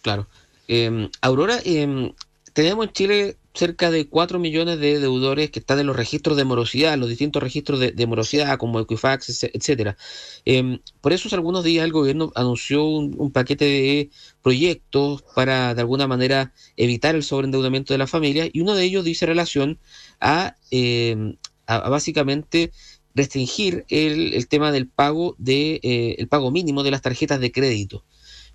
Claro. 0.01 0.27
Em, 0.67 1.09
Aurora, 1.21 1.59
eh, 1.65 2.13
tenemos 2.53 2.87
en 2.87 2.93
Chile 2.93 3.37
cerca 3.57 3.89
de 3.91 4.07
4 4.07 4.39
millones 4.39 4.79
de 4.79 4.99
deudores 4.99 5.49
que 5.49 5.59
están 5.59 5.79
en 5.79 5.87
los 5.87 5.95
registros 5.95 6.37
de 6.37 6.45
morosidad, 6.45 6.97
los 6.97 7.09
distintos 7.09 7.41
registros 7.41 7.79
de, 7.79 8.07
morosidad 8.07 8.57
como 8.57 8.79
Equifax, 8.79 9.43
etcétera. 9.43 9.97
Em, 10.45 10.79
por 11.01 11.13
eso 11.13 11.27
hace 11.27 11.35
algunos 11.35 11.63
días 11.63 11.83
el 11.83 11.91
gobierno 11.91 12.31
anunció 12.35 12.85
un, 12.85 13.31
paquete 13.31 13.65
de 13.65 14.09
proyectos 14.41 15.23
para 15.35 15.73
de 15.75 15.81
alguna 15.81 16.07
manera 16.07 16.53
evitar 16.75 17.15
el 17.15 17.23
sobreendeudamiento 17.23 17.93
de 17.93 17.97
la 17.97 18.07
familia 18.07 18.47
y 18.51 18.61
uno 18.61 18.75
de 18.75 18.83
ellos 18.83 19.03
dice 19.03 19.25
relación 19.25 19.79
a, 20.21 20.55
em, 20.71 21.35
básicamente 21.67 22.71
restringir 23.15 23.85
el, 23.89 24.47
tema 24.47 24.71
del 24.71 24.87
pago 24.87 25.35
de 25.39 25.79
eh, 25.83 26.15
el 26.19 26.27
pago 26.27 26.51
mínimo 26.51 26.83
de 26.83 26.91
las 26.91 27.01
tarjetas 27.01 27.39
de 27.39 27.51
crédito. 27.51 28.05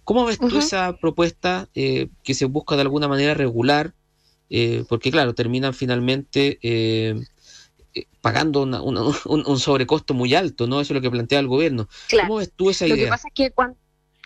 ¿Cómo 0.05 0.25
ves 0.25 0.39
tú 0.39 0.59
esa 0.59 0.97
propuesta 0.97 1.69
eh, 1.75 2.09
que 2.23 2.35
se 2.35 2.47
busca 2.47 2.77
de 2.77 2.83
alguna 2.83 3.09
manera 3.09 3.35
regular 3.35 3.95
eh, 4.55 4.85
porque 4.87 5.11
claro, 5.11 5.35
terminan 5.35 5.73
finalmente 5.73 6.59
eh, 6.61 7.19
eh, 7.95 8.05
pagando 8.21 8.65
un, 9.25 9.59
sobrecosto 9.59 10.13
muy 10.13 10.35
alto, 10.35 10.67
¿no? 10.67 10.79
Eso 10.79 10.93
es 10.93 10.97
lo 10.97 11.01
que 11.01 11.11
plantea 11.11 11.39
el 11.39 11.49
gobierno. 11.49 11.89
¿Cómo 12.11 12.37
ves 12.37 12.53
tú 12.55 12.69
esa 12.69 12.87
idea? 12.87 12.97
Lo 12.97 13.03
que 13.05 13.09
pasa 13.09 13.29
es 13.29 13.35
que 13.35 13.51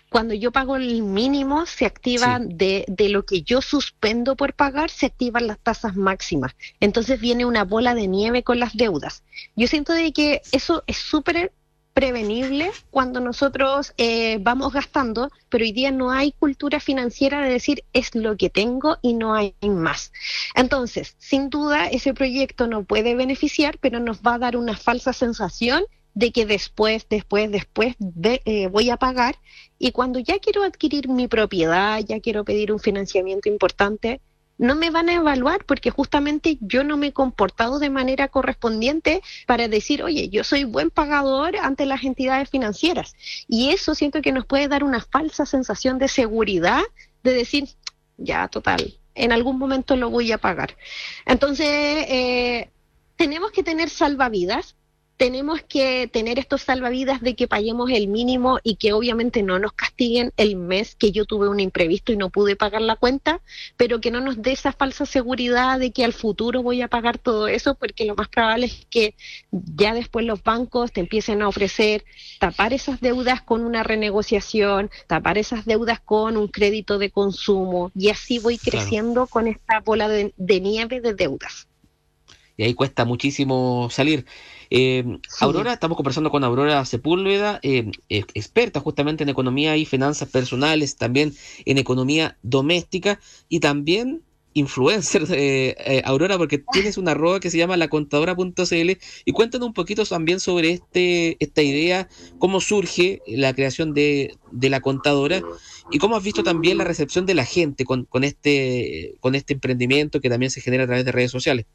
cuando, 0.09 0.33
yo 0.33 0.51
pago 0.51 0.75
el 0.75 1.01
mínimo, 1.01 1.65
se 1.65 1.85
activan 1.85 2.57
de, 2.57 2.83
de 2.89 3.07
lo 3.07 3.25
que 3.25 3.41
yo 3.41 3.61
suspendo 3.61 4.35
por 4.35 4.53
pagar, 4.53 4.89
se 4.89 5.05
activan 5.05 5.47
las 5.47 5.59
tasas 5.59 5.95
máximas. 5.95 6.57
Entonces 6.81 7.21
viene 7.21 7.45
una 7.45 7.63
bola 7.63 7.95
de 7.95 8.07
nieve 8.09 8.43
con 8.43 8.59
las 8.59 8.75
deudas. 8.75 9.23
Yo 9.55 9.67
siento 9.67 9.93
de 9.93 10.11
que 10.11 10.41
eso 10.51 10.83
es 10.87 10.97
súper 10.97 11.53
prevenible 11.97 12.69
cuando 12.91 13.19
nosotros 13.19 13.91
eh, 13.97 14.37
vamos 14.39 14.71
gastando, 14.71 15.31
pero 15.49 15.63
hoy 15.63 15.71
día 15.71 15.89
no 15.89 16.11
hay 16.11 16.31
cultura 16.31 16.79
financiera 16.79 17.41
de 17.41 17.49
decir 17.49 17.85
es 17.91 18.13
lo 18.13 18.37
que 18.37 18.51
tengo 18.51 18.99
y 19.01 19.15
no 19.15 19.33
hay 19.33 19.55
más. 19.63 20.13
Entonces, 20.53 21.15
sin 21.17 21.49
duda, 21.49 21.87
ese 21.87 22.13
proyecto 22.13 22.67
no 22.67 22.83
puede 22.83 23.15
beneficiar, 23.15 23.79
pero 23.79 23.99
nos 23.99 24.21
va 24.21 24.35
a 24.35 24.37
dar 24.37 24.57
una 24.57 24.77
falsa 24.77 25.11
sensación 25.11 25.85
de 26.13 26.31
que 26.31 26.45
después, 26.45 27.07
después, 27.09 27.51
después 27.51 27.95
eh, 28.45 28.67
voy 28.67 28.91
a 28.91 28.97
pagar 28.97 29.39
y 29.79 29.91
cuando 29.91 30.19
ya 30.19 30.37
quiero 30.37 30.61
adquirir 30.61 31.09
mi 31.09 31.27
propiedad, 31.27 31.99
ya 32.07 32.19
quiero 32.19 32.45
pedir 32.45 32.71
un 32.71 32.79
financiamiento 32.79 33.49
importante, 33.49 34.21
no 34.57 34.75
me 34.75 34.89
van 34.89 35.09
a 35.09 35.13
evaluar 35.13 35.65
porque 35.65 35.91
justamente 35.91 36.57
yo 36.61 36.83
no 36.83 36.97
me 36.97 37.07
he 37.07 37.13
comportado 37.13 37.79
de 37.79 37.89
manera 37.89 38.27
correspondiente 38.27 39.21
para 39.45 39.67
decir, 39.67 40.03
oye, 40.03 40.29
yo 40.29 40.43
soy 40.43 40.63
buen 40.63 40.89
pagador 40.89 41.57
ante 41.57 41.85
las 41.85 42.03
entidades 42.03 42.49
financieras. 42.49 43.15
Y 43.47 43.69
eso 43.69 43.95
siento 43.95 44.21
que 44.21 44.31
nos 44.31 44.45
puede 44.45 44.67
dar 44.67 44.83
una 44.83 45.01
falsa 45.01 45.45
sensación 45.45 45.99
de 45.99 46.07
seguridad 46.07 46.81
de 47.23 47.33
decir, 47.33 47.69
ya, 48.17 48.47
total, 48.47 48.97
en 49.15 49.31
algún 49.31 49.57
momento 49.59 49.95
lo 49.95 50.09
voy 50.09 50.31
a 50.31 50.37
pagar. 50.37 50.75
Entonces, 51.25 51.67
eh, 51.67 52.69
tenemos 53.15 53.51
que 53.51 53.63
tener 53.63 53.89
salvavidas 53.89 54.75
tenemos 55.17 55.63
que 55.63 56.07
tener 56.07 56.37
estos 56.37 56.61
salvavidas 56.61 57.21
de 57.21 57.35
que 57.35 57.47
paguemos 57.47 57.89
el 57.89 58.07
mínimo 58.07 58.59
y 58.61 58.75
que 58.75 58.93
obviamente 58.93 59.41
no 59.41 59.57
nos 59.57 59.73
castiguen 59.73 60.31
el 60.37 60.55
mes 60.55 60.95
que 60.95 61.11
yo 61.11 61.25
tuve 61.25 61.49
un 61.49 61.59
imprevisto 61.59 62.11
y 62.11 62.17
no 62.17 62.29
pude 62.29 62.55
pagar 62.55 62.83
la 62.83 62.95
cuenta, 62.95 63.41
pero 63.77 63.99
que 63.99 64.11
no 64.11 64.21
nos 64.21 64.41
dé 64.43 64.51
esa 64.51 64.71
falsa 64.71 65.07
seguridad 65.07 65.79
de 65.79 65.91
que 65.91 66.05
al 66.05 66.13
futuro 66.13 66.61
voy 66.61 66.83
a 66.83 66.87
pagar 66.87 67.17
todo 67.17 67.47
eso, 67.47 67.73
porque 67.73 68.05
lo 68.05 68.15
más 68.15 68.27
probable 68.27 68.67
es 68.67 68.85
que 68.91 69.15
ya 69.51 69.95
después 69.95 70.23
los 70.23 70.43
bancos 70.43 70.91
te 70.91 71.01
empiecen 71.01 71.41
a 71.41 71.47
ofrecer 71.47 72.05
tapar 72.39 72.73
esas 72.73 73.01
deudas 73.01 73.41
con 73.41 73.65
una 73.65 73.81
renegociación, 73.81 74.91
tapar 75.07 75.39
esas 75.39 75.65
deudas 75.65 75.99
con 75.99 76.37
un 76.37 76.47
crédito 76.47 76.99
de 76.99 77.09
consumo 77.09 77.91
y 77.95 78.09
así 78.09 78.37
voy 78.37 78.59
creciendo 78.59 79.25
con 79.25 79.47
esta 79.47 79.79
bola 79.79 80.07
de, 80.09 80.33
de 80.37 80.61
nieve 80.61 81.01
de 81.01 81.15
deudas. 81.15 81.67
Y 82.57 82.63
ahí 82.63 82.73
cuesta 82.73 83.05
muchísimo 83.05 83.87
salir. 83.91 84.25
Eh, 84.71 85.05
Aurora, 85.39 85.73
estamos 85.73 85.95
conversando 85.95 86.31
con 86.31 86.43
Aurora 86.43 86.83
Sepúlveda, 86.85 87.59
eh, 87.61 87.91
experta 88.09 88.79
justamente 88.79 89.23
en 89.23 89.29
economía 89.29 89.77
y 89.77 89.85
finanzas 89.85 90.27
personales, 90.29 90.97
también 90.97 91.33
en 91.65 91.77
economía 91.77 92.37
doméstica 92.41 93.19
y 93.47 93.59
también 93.59 94.23
influencer, 94.53 95.25
eh, 95.29 96.01
Aurora, 96.03 96.39
porque 96.39 96.57
tienes 96.57 96.97
una 96.97 97.11
arroba 97.11 97.39
que 97.39 97.51
se 97.51 97.59
llama 97.59 97.77
lacontadora.cl 97.77 98.91
y 99.25 99.31
cuéntanos 99.33 99.67
un 99.67 99.73
poquito 99.73 100.03
también 100.03 100.39
sobre 100.39 100.71
este, 100.71 101.37
esta 101.39 101.61
idea, 101.61 102.09
cómo 102.39 102.59
surge 102.59 103.21
la 103.27 103.53
creación 103.53 103.93
de, 103.93 104.35
de 104.51 104.69
la 104.71 104.81
contadora 104.81 105.43
y 105.91 105.99
cómo 105.99 106.15
has 106.15 106.23
visto 106.23 106.41
también 106.41 106.79
la 106.79 106.85
recepción 106.85 107.27
de 107.27 107.35
la 107.35 107.45
gente 107.45 107.85
con, 107.85 108.05
con, 108.05 108.23
este, 108.23 109.15
con 109.19 109.35
este 109.35 109.53
emprendimiento 109.53 110.19
que 110.21 110.29
también 110.29 110.49
se 110.49 110.61
genera 110.61 110.85
a 110.85 110.87
través 110.87 111.05
de 111.05 111.11
redes 111.11 111.31
sociales. 111.31 111.67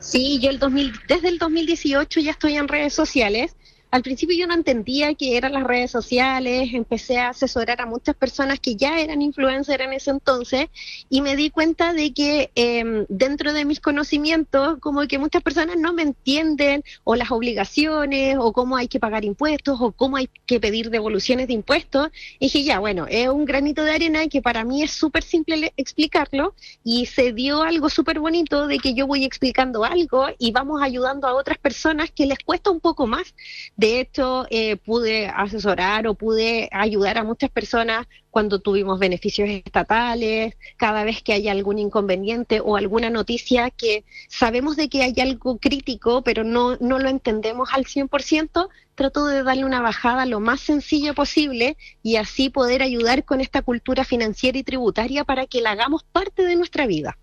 Sí, 0.00 0.38
yo 0.40 0.50
el 0.50 0.58
2000, 0.58 0.92
desde 1.08 1.28
el 1.28 1.38
2018 1.38 2.20
ya 2.20 2.30
estoy 2.30 2.56
en 2.56 2.68
redes 2.68 2.94
sociales 2.94 3.56
al 3.90 4.02
principio 4.02 4.36
yo 4.36 4.46
no 4.46 4.54
entendía 4.54 5.14
qué 5.14 5.36
eran 5.36 5.52
las 5.52 5.64
redes 5.64 5.90
sociales, 5.90 6.70
empecé 6.74 7.18
a 7.18 7.30
asesorar 7.30 7.80
a 7.80 7.86
muchas 7.86 8.14
personas 8.14 8.60
que 8.60 8.76
ya 8.76 9.00
eran 9.00 9.22
influencers 9.22 9.82
en 9.82 9.92
ese 9.94 10.10
entonces 10.10 10.66
y 11.08 11.22
me 11.22 11.36
di 11.36 11.50
cuenta 11.50 11.94
de 11.94 12.12
que 12.12 12.50
em, 12.54 13.06
dentro 13.08 13.52
de 13.52 13.64
mis 13.64 13.80
conocimientos 13.80 14.78
como 14.80 15.06
que 15.06 15.18
muchas 15.18 15.42
personas 15.42 15.76
no 15.78 15.92
me 15.94 16.02
entienden 16.02 16.84
o 17.04 17.16
las 17.16 17.30
obligaciones 17.30 18.36
o 18.38 18.52
cómo 18.52 18.76
hay 18.76 18.88
que 18.88 19.00
pagar 19.00 19.24
impuestos 19.24 19.78
o 19.80 19.92
cómo 19.92 20.18
hay 20.18 20.28
que 20.44 20.60
pedir 20.60 20.90
devoluciones 20.90 21.48
de 21.48 21.54
impuestos. 21.54 22.10
Y 22.38 22.46
dije, 22.46 22.64
ya, 22.64 22.78
bueno, 22.80 23.06
es 23.08 23.28
un 23.28 23.44
granito 23.46 23.84
de 23.84 23.92
arena 23.92 24.26
que 24.28 24.42
para 24.42 24.64
mí 24.64 24.82
es 24.82 24.90
súper 24.90 25.22
simple 25.22 25.72
explicarlo 25.76 26.54
y 26.84 27.06
se 27.06 27.32
dio 27.32 27.62
algo 27.62 27.88
súper 27.88 28.20
bonito 28.20 28.66
de 28.66 28.78
que 28.78 28.92
yo 28.92 29.06
voy 29.06 29.24
explicando 29.24 29.84
algo 29.84 30.26
y 30.38 30.52
vamos 30.52 30.82
ayudando 30.82 31.26
a 31.26 31.34
otras 31.34 31.58
personas 31.58 32.10
que 32.10 32.26
les 32.26 32.38
cuesta 32.40 32.70
un 32.70 32.80
poco 32.80 33.06
más 33.06 33.34
de 33.78 34.00
hecho, 34.00 34.44
eh, 34.50 34.74
pude 34.74 35.28
asesorar 35.28 36.08
o 36.08 36.14
pude 36.14 36.68
ayudar 36.72 37.16
a 37.16 37.22
muchas 37.22 37.48
personas 37.48 38.08
cuando 38.28 38.58
tuvimos 38.58 38.98
beneficios 38.98 39.48
estatales, 39.48 40.56
cada 40.76 41.04
vez 41.04 41.22
que 41.22 41.32
hay 41.32 41.48
algún 41.48 41.78
inconveniente 41.78 42.58
o 42.60 42.74
alguna 42.74 43.08
noticia 43.08 43.70
que 43.70 44.04
sabemos 44.28 44.74
de 44.74 44.88
que 44.88 45.04
hay 45.04 45.14
algo 45.20 45.58
crítico, 45.58 46.22
pero 46.22 46.42
no, 46.42 46.76
no 46.80 46.98
lo 46.98 47.08
entendemos 47.08 47.68
al 47.72 47.84
100%, 47.84 48.68
trato 48.96 49.26
de 49.26 49.44
darle 49.44 49.64
una 49.64 49.80
bajada 49.80 50.26
lo 50.26 50.40
más 50.40 50.58
sencillo 50.58 51.14
posible 51.14 51.76
y 52.02 52.16
así 52.16 52.50
poder 52.50 52.82
ayudar 52.82 53.24
con 53.24 53.40
esta 53.40 53.62
cultura 53.62 54.02
financiera 54.02 54.58
y 54.58 54.64
tributaria 54.64 55.22
para 55.22 55.46
que 55.46 55.60
la 55.60 55.70
hagamos 55.70 56.02
parte 56.02 56.42
de 56.42 56.56
nuestra 56.56 56.88
vida. 56.88 57.16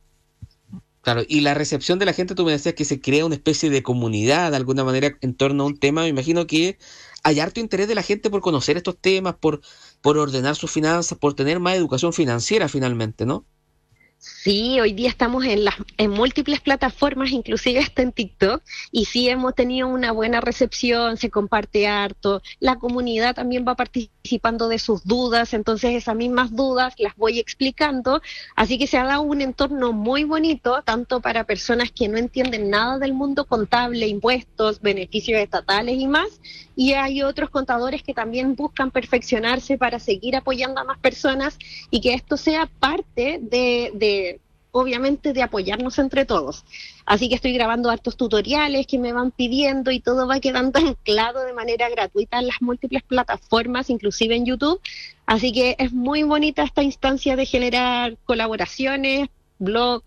Claro, 1.05 1.21
y 1.27 1.41
la 1.41 1.53
recepción 1.53 1.99
de 1.99 2.07
la 2.07 2.13
gente, 2.13 2.33
tú 2.33 2.45
me 2.45 2.51
decías 2.51 2.73
que 2.73 2.83
se 2.83 2.99
crea 2.99 3.27
una 3.27 3.35
especie 3.35 3.69
de 3.69 3.83
comunidad 3.83 4.49
de 4.49 4.57
alguna 4.57 4.83
manera 4.83 5.15
en 5.21 5.35
torno 5.35 5.61
a 5.61 5.67
un 5.67 5.77
tema. 5.77 6.01
Me 6.01 6.07
imagino 6.07 6.47
que 6.47 6.79
hay 7.21 7.39
harto 7.39 7.59
interés 7.59 7.87
de 7.87 7.93
la 7.93 8.01
gente 8.01 8.31
por 8.31 8.41
conocer 8.41 8.75
estos 8.75 8.97
temas, 8.97 9.35
por, 9.35 9.61
por 10.01 10.17
ordenar 10.17 10.55
sus 10.55 10.71
finanzas, 10.71 11.15
por 11.19 11.35
tener 11.35 11.59
más 11.59 11.75
educación 11.75 12.11
financiera 12.11 12.67
finalmente, 12.69 13.27
¿no? 13.27 13.45
Sí, 14.17 14.79
hoy 14.79 14.93
día 14.93 15.09
estamos 15.09 15.45
en 15.45 15.65
las 15.65 15.75
en 15.97 16.09
múltiples 16.09 16.59
plataformas, 16.59 17.29
inclusive 17.29 17.81
hasta 17.81 18.01
en 18.01 18.11
TikTok, 18.11 18.63
y 18.91 19.05
sí 19.05 19.29
hemos 19.29 19.53
tenido 19.53 19.87
una 19.87 20.11
buena 20.11 20.41
recepción, 20.41 21.17
se 21.17 21.29
comparte 21.29 21.85
harto, 21.85 22.41
la 22.59 22.79
comunidad 22.79 23.35
también 23.35 23.63
va 23.67 23.75
participando 23.75 24.14
de 24.69 24.79
sus 24.79 25.05
dudas, 25.05 25.53
entonces 25.53 25.93
esas 25.93 26.15
mismas 26.15 26.55
dudas 26.55 26.93
las 26.97 27.15
voy 27.15 27.39
explicando, 27.39 28.21
así 28.55 28.77
que 28.77 28.87
se 28.87 28.97
ha 28.97 29.05
dado 29.05 29.21
un 29.21 29.41
entorno 29.41 29.93
muy 29.93 30.23
bonito, 30.23 30.81
tanto 30.83 31.21
para 31.21 31.43
personas 31.43 31.91
que 31.91 32.07
no 32.07 32.17
entienden 32.17 32.69
nada 32.69 32.97
del 32.97 33.13
mundo 33.13 33.45
contable, 33.45 34.07
impuestos, 34.07 34.81
beneficios 34.81 35.39
estatales 35.39 35.97
y 35.97 36.07
más, 36.07 36.41
y 36.75 36.93
hay 36.93 37.21
otros 37.21 37.49
contadores 37.49 38.03
que 38.03 38.13
también 38.13 38.55
buscan 38.55 38.91
perfeccionarse 38.91 39.77
para 39.77 39.99
seguir 39.99 40.35
apoyando 40.35 40.81
a 40.81 40.83
más 40.83 40.97
personas 40.99 41.57
y 41.91 42.01
que 42.01 42.13
esto 42.13 42.37
sea 42.37 42.69
parte 42.79 43.39
de 43.41 44.39
obviamente 44.75 45.31
de 45.31 45.41
apoyarnos 45.41 45.97
entre 45.99 46.25
todos. 46.25 46.65
Así 47.05 47.29
que 47.29 47.35
estoy 47.35 47.53
grabando 47.53 47.89
hartos 47.89 48.17
tutoriales 48.17 48.85
que 48.85 48.99
me 48.99 49.13
van 49.13 49.31
pidiendo 49.31 49.89
y 49.89 50.01
todo 50.01 50.27
va 50.27 50.41
quedando 50.41 50.79
anclado 50.85 51.45
de 51.45 51.53
manera 51.53 51.87
gratuita 51.89 52.39
en 52.39 52.47
las 52.47 52.61
múltiples 52.61 53.01
plataformas, 53.03 53.89
inclusive 53.89 54.35
en 54.35 54.45
YouTube. 54.45 54.81
Así 55.25 55.53
que 55.53 55.77
es 55.79 55.93
muy 55.93 56.23
bonita 56.23 56.63
esta 56.63 56.83
instancia 56.83 57.37
de 57.37 57.45
generar 57.45 58.17
colaboraciones, 58.25 59.29
blog, 59.59 60.03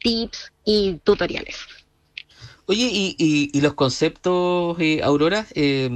tips 0.00 0.52
y 0.64 0.94
tutoriales. 1.04 1.56
Oye, 2.66 2.88
y, 2.92 3.60
los 3.60 3.74
conceptos, 3.74 4.76
eh, 4.80 5.00
Aurora, 5.04 5.46
eh, 5.54 5.90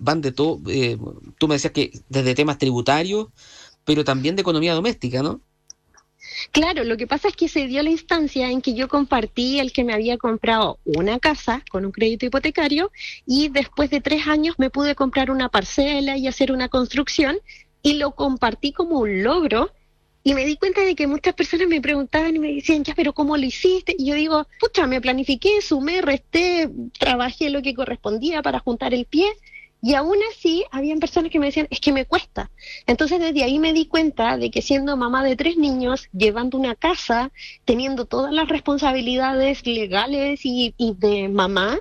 van 0.00 0.20
de 0.20 0.32
todo. 0.32 0.60
Eh, 0.68 0.98
tú 1.38 1.48
me 1.48 1.54
decías 1.54 1.72
que 1.72 1.92
desde 2.10 2.34
temas 2.34 2.58
tributarios, 2.58 3.28
pero 3.86 4.04
también 4.04 4.36
de 4.36 4.42
economía 4.42 4.74
doméstica, 4.74 5.22
¿no? 5.22 5.40
Claro, 6.52 6.84
lo 6.84 6.96
que 6.96 7.06
pasa 7.06 7.28
es 7.28 7.36
que 7.36 7.48
se 7.48 7.66
dio 7.66 7.82
la 7.82 7.90
instancia 7.90 8.50
en 8.50 8.60
que 8.60 8.74
yo 8.74 8.88
compartí 8.88 9.58
el 9.60 9.72
que 9.72 9.84
me 9.84 9.94
había 9.94 10.18
comprado 10.18 10.78
una 10.84 11.18
casa 11.18 11.62
con 11.70 11.84
un 11.84 11.92
crédito 11.92 12.26
hipotecario 12.26 12.90
y 13.26 13.48
después 13.48 13.90
de 13.90 14.00
tres 14.00 14.26
años 14.26 14.56
me 14.58 14.70
pude 14.70 14.94
comprar 14.94 15.30
una 15.30 15.48
parcela 15.48 16.16
y 16.16 16.26
hacer 16.26 16.52
una 16.52 16.68
construcción 16.68 17.38
y 17.82 17.94
lo 17.94 18.12
compartí 18.12 18.72
como 18.72 19.00
un 19.00 19.22
logro 19.22 19.70
y 20.24 20.34
me 20.34 20.44
di 20.44 20.56
cuenta 20.56 20.82
de 20.82 20.94
que 20.94 21.06
muchas 21.06 21.34
personas 21.34 21.68
me 21.68 21.80
preguntaban 21.80 22.36
y 22.36 22.38
me 22.38 22.52
decían, 22.52 22.84
ya, 22.84 22.94
pero 22.94 23.14
¿cómo 23.14 23.36
lo 23.36 23.44
hiciste? 23.46 23.94
Y 23.98 24.06
yo 24.06 24.14
digo, 24.14 24.46
pucha, 24.60 24.86
me 24.86 25.00
planifiqué, 25.00 25.62
sumé, 25.62 26.02
resté, 26.02 26.68
trabajé 26.98 27.48
lo 27.50 27.62
que 27.62 27.72
correspondía 27.72 28.42
para 28.42 28.58
juntar 28.58 28.92
el 28.92 29.06
pie. 29.06 29.26
Y 29.80 29.94
aún 29.94 30.16
así, 30.32 30.64
habían 30.72 30.98
personas 30.98 31.30
que 31.30 31.38
me 31.38 31.46
decían, 31.46 31.68
es 31.70 31.80
que 31.80 31.92
me 31.92 32.04
cuesta. 32.04 32.50
Entonces, 32.86 33.20
desde 33.20 33.44
ahí 33.44 33.58
me 33.58 33.72
di 33.72 33.86
cuenta 33.86 34.36
de 34.36 34.50
que 34.50 34.60
siendo 34.62 34.96
mamá 34.96 35.22
de 35.24 35.36
tres 35.36 35.56
niños, 35.56 36.08
llevando 36.12 36.58
una 36.58 36.74
casa, 36.74 37.30
teniendo 37.64 38.04
todas 38.04 38.32
las 38.32 38.48
responsabilidades 38.48 39.64
legales 39.66 40.40
y, 40.44 40.74
y 40.76 40.94
de 40.94 41.28
mamá, 41.28 41.78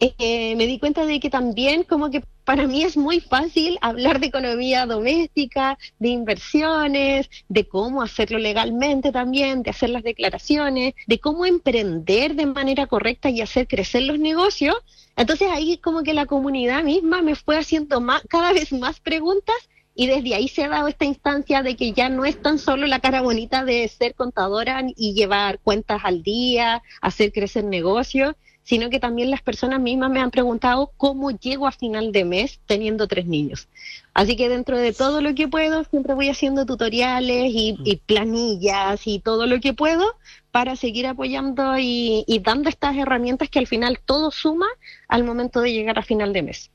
eh, 0.00 0.56
me 0.56 0.66
di 0.66 0.78
cuenta 0.78 1.04
de 1.04 1.20
que 1.20 1.28
también 1.28 1.82
como 1.82 2.10
que 2.10 2.22
para 2.50 2.66
mí 2.66 2.82
es 2.82 2.96
muy 2.96 3.20
fácil 3.20 3.78
hablar 3.80 4.18
de 4.18 4.26
economía 4.26 4.84
doméstica, 4.84 5.78
de 6.00 6.08
inversiones, 6.08 7.30
de 7.48 7.68
cómo 7.68 8.02
hacerlo 8.02 8.40
legalmente 8.40 9.12
también, 9.12 9.62
de 9.62 9.70
hacer 9.70 9.90
las 9.90 10.02
declaraciones, 10.02 10.94
de 11.06 11.20
cómo 11.20 11.46
emprender 11.46 12.34
de 12.34 12.46
manera 12.46 12.88
correcta 12.88 13.30
y 13.30 13.40
hacer 13.40 13.68
crecer 13.68 14.02
los 14.02 14.18
negocios. 14.18 14.74
Entonces 15.14 15.48
ahí 15.52 15.78
como 15.78 16.02
que 16.02 16.12
la 16.12 16.26
comunidad 16.26 16.82
misma 16.82 17.22
me 17.22 17.36
fue 17.36 17.56
haciendo 17.56 18.00
más, 18.00 18.20
cada 18.28 18.52
vez 18.52 18.72
más 18.72 18.98
preguntas 18.98 19.54
y 19.94 20.08
desde 20.08 20.34
ahí 20.34 20.48
se 20.48 20.64
ha 20.64 20.68
dado 20.68 20.88
esta 20.88 21.04
instancia 21.04 21.62
de 21.62 21.76
que 21.76 21.92
ya 21.92 22.08
no 22.08 22.24
es 22.24 22.42
tan 22.42 22.58
solo 22.58 22.88
la 22.88 22.98
cara 22.98 23.22
bonita 23.22 23.64
de 23.64 23.86
ser 23.86 24.16
contadora 24.16 24.82
y 24.96 25.14
llevar 25.14 25.60
cuentas 25.60 26.00
al 26.02 26.24
día, 26.24 26.82
hacer 27.00 27.30
crecer 27.30 27.62
negocios, 27.62 28.34
sino 28.62 28.90
que 28.90 29.00
también 29.00 29.30
las 29.30 29.42
personas 29.42 29.80
mismas 29.80 30.10
me 30.10 30.20
han 30.20 30.30
preguntado 30.30 30.92
cómo 30.96 31.30
llego 31.30 31.66
a 31.66 31.72
final 31.72 32.12
de 32.12 32.24
mes 32.24 32.60
teniendo 32.66 33.08
tres 33.08 33.26
niños. 33.26 33.68
Así 34.14 34.36
que 34.36 34.48
dentro 34.48 34.78
de 34.78 34.92
todo 34.92 35.20
lo 35.20 35.34
que 35.34 35.48
puedo, 35.48 35.84
siempre 35.84 36.14
voy 36.14 36.28
haciendo 36.28 36.66
tutoriales 36.66 37.50
y, 37.52 37.76
y 37.84 37.96
planillas 37.96 39.06
y 39.06 39.18
todo 39.18 39.46
lo 39.46 39.60
que 39.60 39.72
puedo 39.72 40.04
para 40.50 40.76
seguir 40.76 41.06
apoyando 41.06 41.78
y, 41.78 42.24
y 42.26 42.38
dando 42.40 42.68
estas 42.68 42.96
herramientas 42.96 43.48
que 43.48 43.58
al 43.58 43.66
final 43.66 44.00
todo 44.04 44.30
suma 44.30 44.66
al 45.08 45.24
momento 45.24 45.60
de 45.60 45.72
llegar 45.72 45.98
a 45.98 46.02
final 46.02 46.32
de 46.32 46.42
mes. 46.42 46.70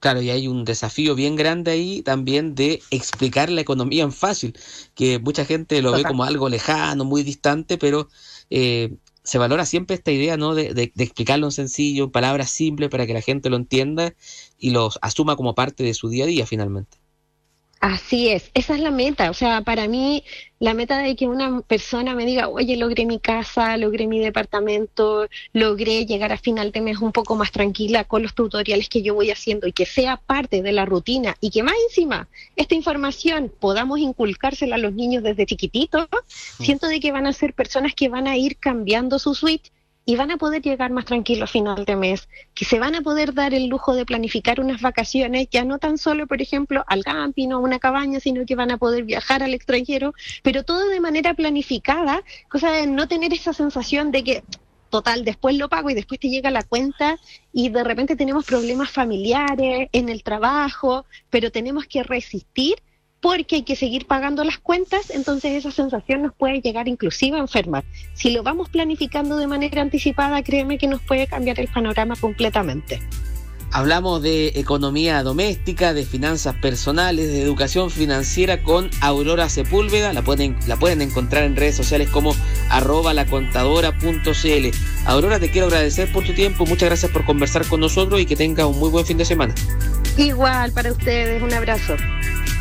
Claro, 0.00 0.22
y 0.22 0.30
hay 0.30 0.48
un 0.48 0.64
desafío 0.64 1.14
bien 1.14 1.36
grande 1.36 1.72
ahí 1.72 2.00
también 2.00 2.54
de 2.54 2.82
explicar 2.90 3.50
la 3.50 3.60
economía 3.60 4.02
en 4.02 4.12
fácil, 4.12 4.58
que 4.94 5.18
mucha 5.18 5.44
gente 5.44 5.82
lo 5.82 5.92
ve 5.92 6.04
como 6.04 6.24
algo 6.24 6.48
lejano, 6.48 7.04
muy 7.04 7.22
distante, 7.22 7.76
pero 7.76 8.08
eh, 8.48 8.96
se 9.30 9.38
valora 9.38 9.64
siempre 9.64 9.94
esta 9.94 10.10
idea 10.10 10.36
¿no? 10.36 10.56
de, 10.56 10.92
explicarlo 10.96 11.46
en 11.46 11.52
sencillo, 11.52 12.02
en 12.02 12.10
palabras 12.10 12.50
simples, 12.50 12.88
para 12.90 13.06
que 13.06 13.14
la 13.14 13.20
gente 13.20 13.48
lo 13.48 13.54
entienda 13.54 14.12
y 14.58 14.70
los 14.70 14.98
asuma 15.02 15.36
como 15.36 15.54
parte 15.54 15.84
de 15.84 15.94
su 15.94 16.08
día 16.08 16.24
a 16.24 16.26
día 16.26 16.46
finalmente. 16.46 16.99
Así 17.80 18.28
es, 18.28 18.50
esa 18.52 18.74
es 18.74 18.80
la 18.80 18.90
meta. 18.90 19.30
O 19.30 19.34
sea, 19.34 19.62
para 19.62 19.88
mí, 19.88 20.22
la 20.58 20.74
meta 20.74 20.98
de 20.98 21.16
que 21.16 21.26
una 21.26 21.62
persona 21.62 22.14
me 22.14 22.26
diga, 22.26 22.46
oye, 22.48 22.76
logré 22.76 23.06
mi 23.06 23.18
casa, 23.18 23.78
logré 23.78 24.06
mi 24.06 24.18
departamento, 24.18 25.26
logré 25.54 26.04
llegar 26.04 26.30
a 26.30 26.36
final 26.36 26.72
de 26.72 26.82
mes 26.82 26.98
un 26.98 27.10
poco 27.10 27.36
más 27.36 27.52
tranquila 27.52 28.04
con 28.04 28.22
los 28.22 28.34
tutoriales 28.34 28.90
que 28.90 29.00
yo 29.00 29.14
voy 29.14 29.30
haciendo 29.30 29.66
y 29.66 29.72
que 29.72 29.86
sea 29.86 30.18
parte 30.18 30.60
de 30.60 30.72
la 30.72 30.84
rutina 30.84 31.36
y 31.40 31.48
que 31.48 31.62
más 31.62 31.74
encima 31.88 32.28
esta 32.54 32.74
información 32.74 33.50
podamos 33.58 33.98
inculcársela 33.98 34.74
a 34.74 34.78
los 34.78 34.92
niños 34.92 35.22
desde 35.22 35.46
chiquititos, 35.46 36.06
siento 36.26 36.86
de 36.86 37.00
que 37.00 37.12
van 37.12 37.26
a 37.26 37.32
ser 37.32 37.54
personas 37.54 37.94
que 37.94 38.10
van 38.10 38.26
a 38.28 38.36
ir 38.36 38.58
cambiando 38.58 39.18
su 39.18 39.34
suite 39.34 39.70
y 40.04 40.16
van 40.16 40.30
a 40.30 40.36
poder 40.36 40.62
llegar 40.62 40.90
más 40.90 41.04
tranquilos 41.04 41.48
a 41.48 41.52
final 41.52 41.84
de 41.84 41.96
mes, 41.96 42.28
que 42.54 42.64
se 42.64 42.78
van 42.78 42.94
a 42.94 43.02
poder 43.02 43.34
dar 43.34 43.54
el 43.54 43.66
lujo 43.66 43.94
de 43.94 44.06
planificar 44.06 44.60
unas 44.60 44.80
vacaciones, 44.80 45.48
ya 45.50 45.64
no 45.64 45.78
tan 45.78 45.98
solo, 45.98 46.26
por 46.26 46.42
ejemplo, 46.42 46.84
al 46.86 47.04
camping 47.04 47.48
o 47.50 47.56
a 47.56 47.58
una 47.58 47.78
cabaña, 47.78 48.20
sino 48.20 48.44
que 48.46 48.56
van 48.56 48.70
a 48.70 48.78
poder 48.78 49.04
viajar 49.04 49.42
al 49.42 49.54
extranjero, 49.54 50.14
pero 50.42 50.64
todo 50.64 50.88
de 50.88 51.00
manera 51.00 51.34
planificada, 51.34 52.22
cosa 52.48 52.72
de 52.72 52.86
no 52.86 53.08
tener 53.08 53.32
esa 53.32 53.52
sensación 53.52 54.10
de 54.10 54.24
que 54.24 54.44
total, 54.90 55.24
después 55.24 55.56
lo 55.56 55.68
pago 55.68 55.88
y 55.88 55.94
después 55.94 56.20
te 56.20 56.28
llega 56.28 56.50
la 56.50 56.64
cuenta 56.64 57.18
y 57.52 57.68
de 57.68 57.84
repente 57.84 58.16
tenemos 58.16 58.44
problemas 58.44 58.90
familiares 58.90 59.88
en 59.92 60.08
el 60.08 60.22
trabajo, 60.22 61.06
pero 61.30 61.50
tenemos 61.50 61.86
que 61.86 62.02
resistir 62.02 62.82
porque 63.20 63.56
hay 63.56 63.62
que 63.62 63.76
seguir 63.76 64.06
pagando 64.06 64.44
las 64.44 64.58
cuentas, 64.58 65.10
entonces 65.10 65.52
esa 65.52 65.70
sensación 65.70 66.22
nos 66.22 66.34
puede 66.34 66.60
llegar 66.60 66.88
inclusive 66.88 67.36
a 67.36 67.40
enfermar. 67.40 67.84
Si 68.14 68.30
lo 68.30 68.42
vamos 68.42 68.68
planificando 68.70 69.36
de 69.36 69.46
manera 69.46 69.82
anticipada, 69.82 70.42
créeme 70.42 70.78
que 70.78 70.88
nos 70.88 71.02
puede 71.02 71.26
cambiar 71.26 71.60
el 71.60 71.68
panorama 71.68 72.16
completamente. 72.16 73.00
Hablamos 73.72 74.20
de 74.20 74.48
economía 74.56 75.22
doméstica, 75.22 75.94
de 75.94 76.04
finanzas 76.04 76.56
personales, 76.56 77.28
de 77.28 77.40
educación 77.40 77.90
financiera 77.90 78.64
con 78.64 78.90
Aurora 79.00 79.48
Sepúlveda. 79.48 80.12
La 80.12 80.22
pueden, 80.22 80.56
la 80.66 80.76
pueden 80.76 81.02
encontrar 81.02 81.44
en 81.44 81.54
redes 81.54 81.76
sociales 81.76 82.08
como 82.10 82.34
arroba 82.68 83.14
lacontadora.cl. 83.14 84.76
Aurora, 85.06 85.38
te 85.38 85.50
quiero 85.50 85.68
agradecer 85.68 86.12
por 86.12 86.24
tu 86.24 86.34
tiempo. 86.34 86.66
Muchas 86.66 86.88
gracias 86.88 87.12
por 87.12 87.24
conversar 87.24 87.64
con 87.66 87.78
nosotros 87.78 88.20
y 88.20 88.26
que 88.26 88.34
tengas 88.34 88.66
un 88.66 88.78
muy 88.78 88.90
buen 88.90 89.06
fin 89.06 89.18
de 89.18 89.24
semana. 89.24 89.54
Igual 90.16 90.72
para 90.72 90.90
ustedes, 90.90 91.40
un 91.40 91.54
abrazo. 91.54 91.94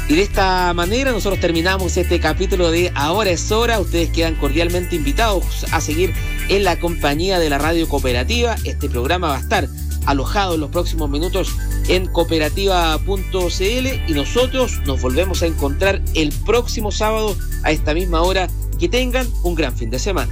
Y 0.07 0.15
de 0.15 0.21
esta 0.23 0.73
manera 0.73 1.11
nosotros 1.11 1.39
terminamos 1.39 1.97
este 1.97 2.19
capítulo 2.19 2.69
de 2.69 2.91
Ahora 2.93 3.31
es 3.31 3.51
hora. 3.51 3.79
Ustedes 3.79 4.11
quedan 4.11 4.35
cordialmente 4.35 4.95
invitados 4.95 5.65
a 5.71 5.81
seguir 5.81 6.13
en 6.49 6.63
la 6.63 6.79
compañía 6.79 7.39
de 7.39 7.49
la 7.49 7.57
radio 7.57 7.87
cooperativa. 7.89 8.55
Este 8.63 8.89
programa 8.89 9.29
va 9.29 9.37
a 9.37 9.39
estar 9.39 9.67
alojado 10.05 10.55
en 10.55 10.61
los 10.61 10.71
próximos 10.71 11.09
minutos 11.09 11.55
en 11.87 12.07
cooperativa.cl 12.07 13.87
y 14.07 14.13
nosotros 14.13 14.79
nos 14.85 15.01
volvemos 15.01 15.41
a 15.43 15.47
encontrar 15.47 16.01
el 16.15 16.31
próximo 16.45 16.91
sábado 16.91 17.35
a 17.63 17.71
esta 17.71 17.93
misma 17.93 18.21
hora. 18.21 18.47
Que 18.79 18.87
tengan 18.87 19.27
un 19.43 19.55
gran 19.55 19.75
fin 19.75 19.89
de 19.89 19.99
semana. 19.99 20.31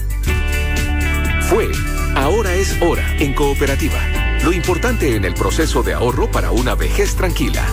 Fue 1.50 1.70
Ahora 2.18 2.56
es 2.56 2.82
hora 2.82 3.06
en 3.20 3.36
cooperativa. 3.36 4.00
Lo 4.44 4.52
importante 4.52 5.16
en 5.16 5.24
el 5.24 5.36
proceso 5.36 5.84
de 5.84 5.94
ahorro 5.94 6.32
para 6.32 6.50
una 6.50 6.74
vejez 6.74 7.16
tranquila. 7.16 7.64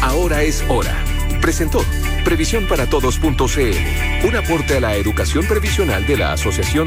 Ahora 0.00 0.42
es 0.42 0.64
hora. 0.68 0.92
Presentó 1.40 1.84
Previsión 2.24 2.66
para 2.66 2.90
Todos.cl, 2.90 4.26
un 4.26 4.36
aporte 4.36 4.76
a 4.76 4.80
la 4.80 4.96
educación 4.96 5.46
previsional 5.46 6.04
de 6.04 6.16
la 6.16 6.32
Asociación 6.32 6.80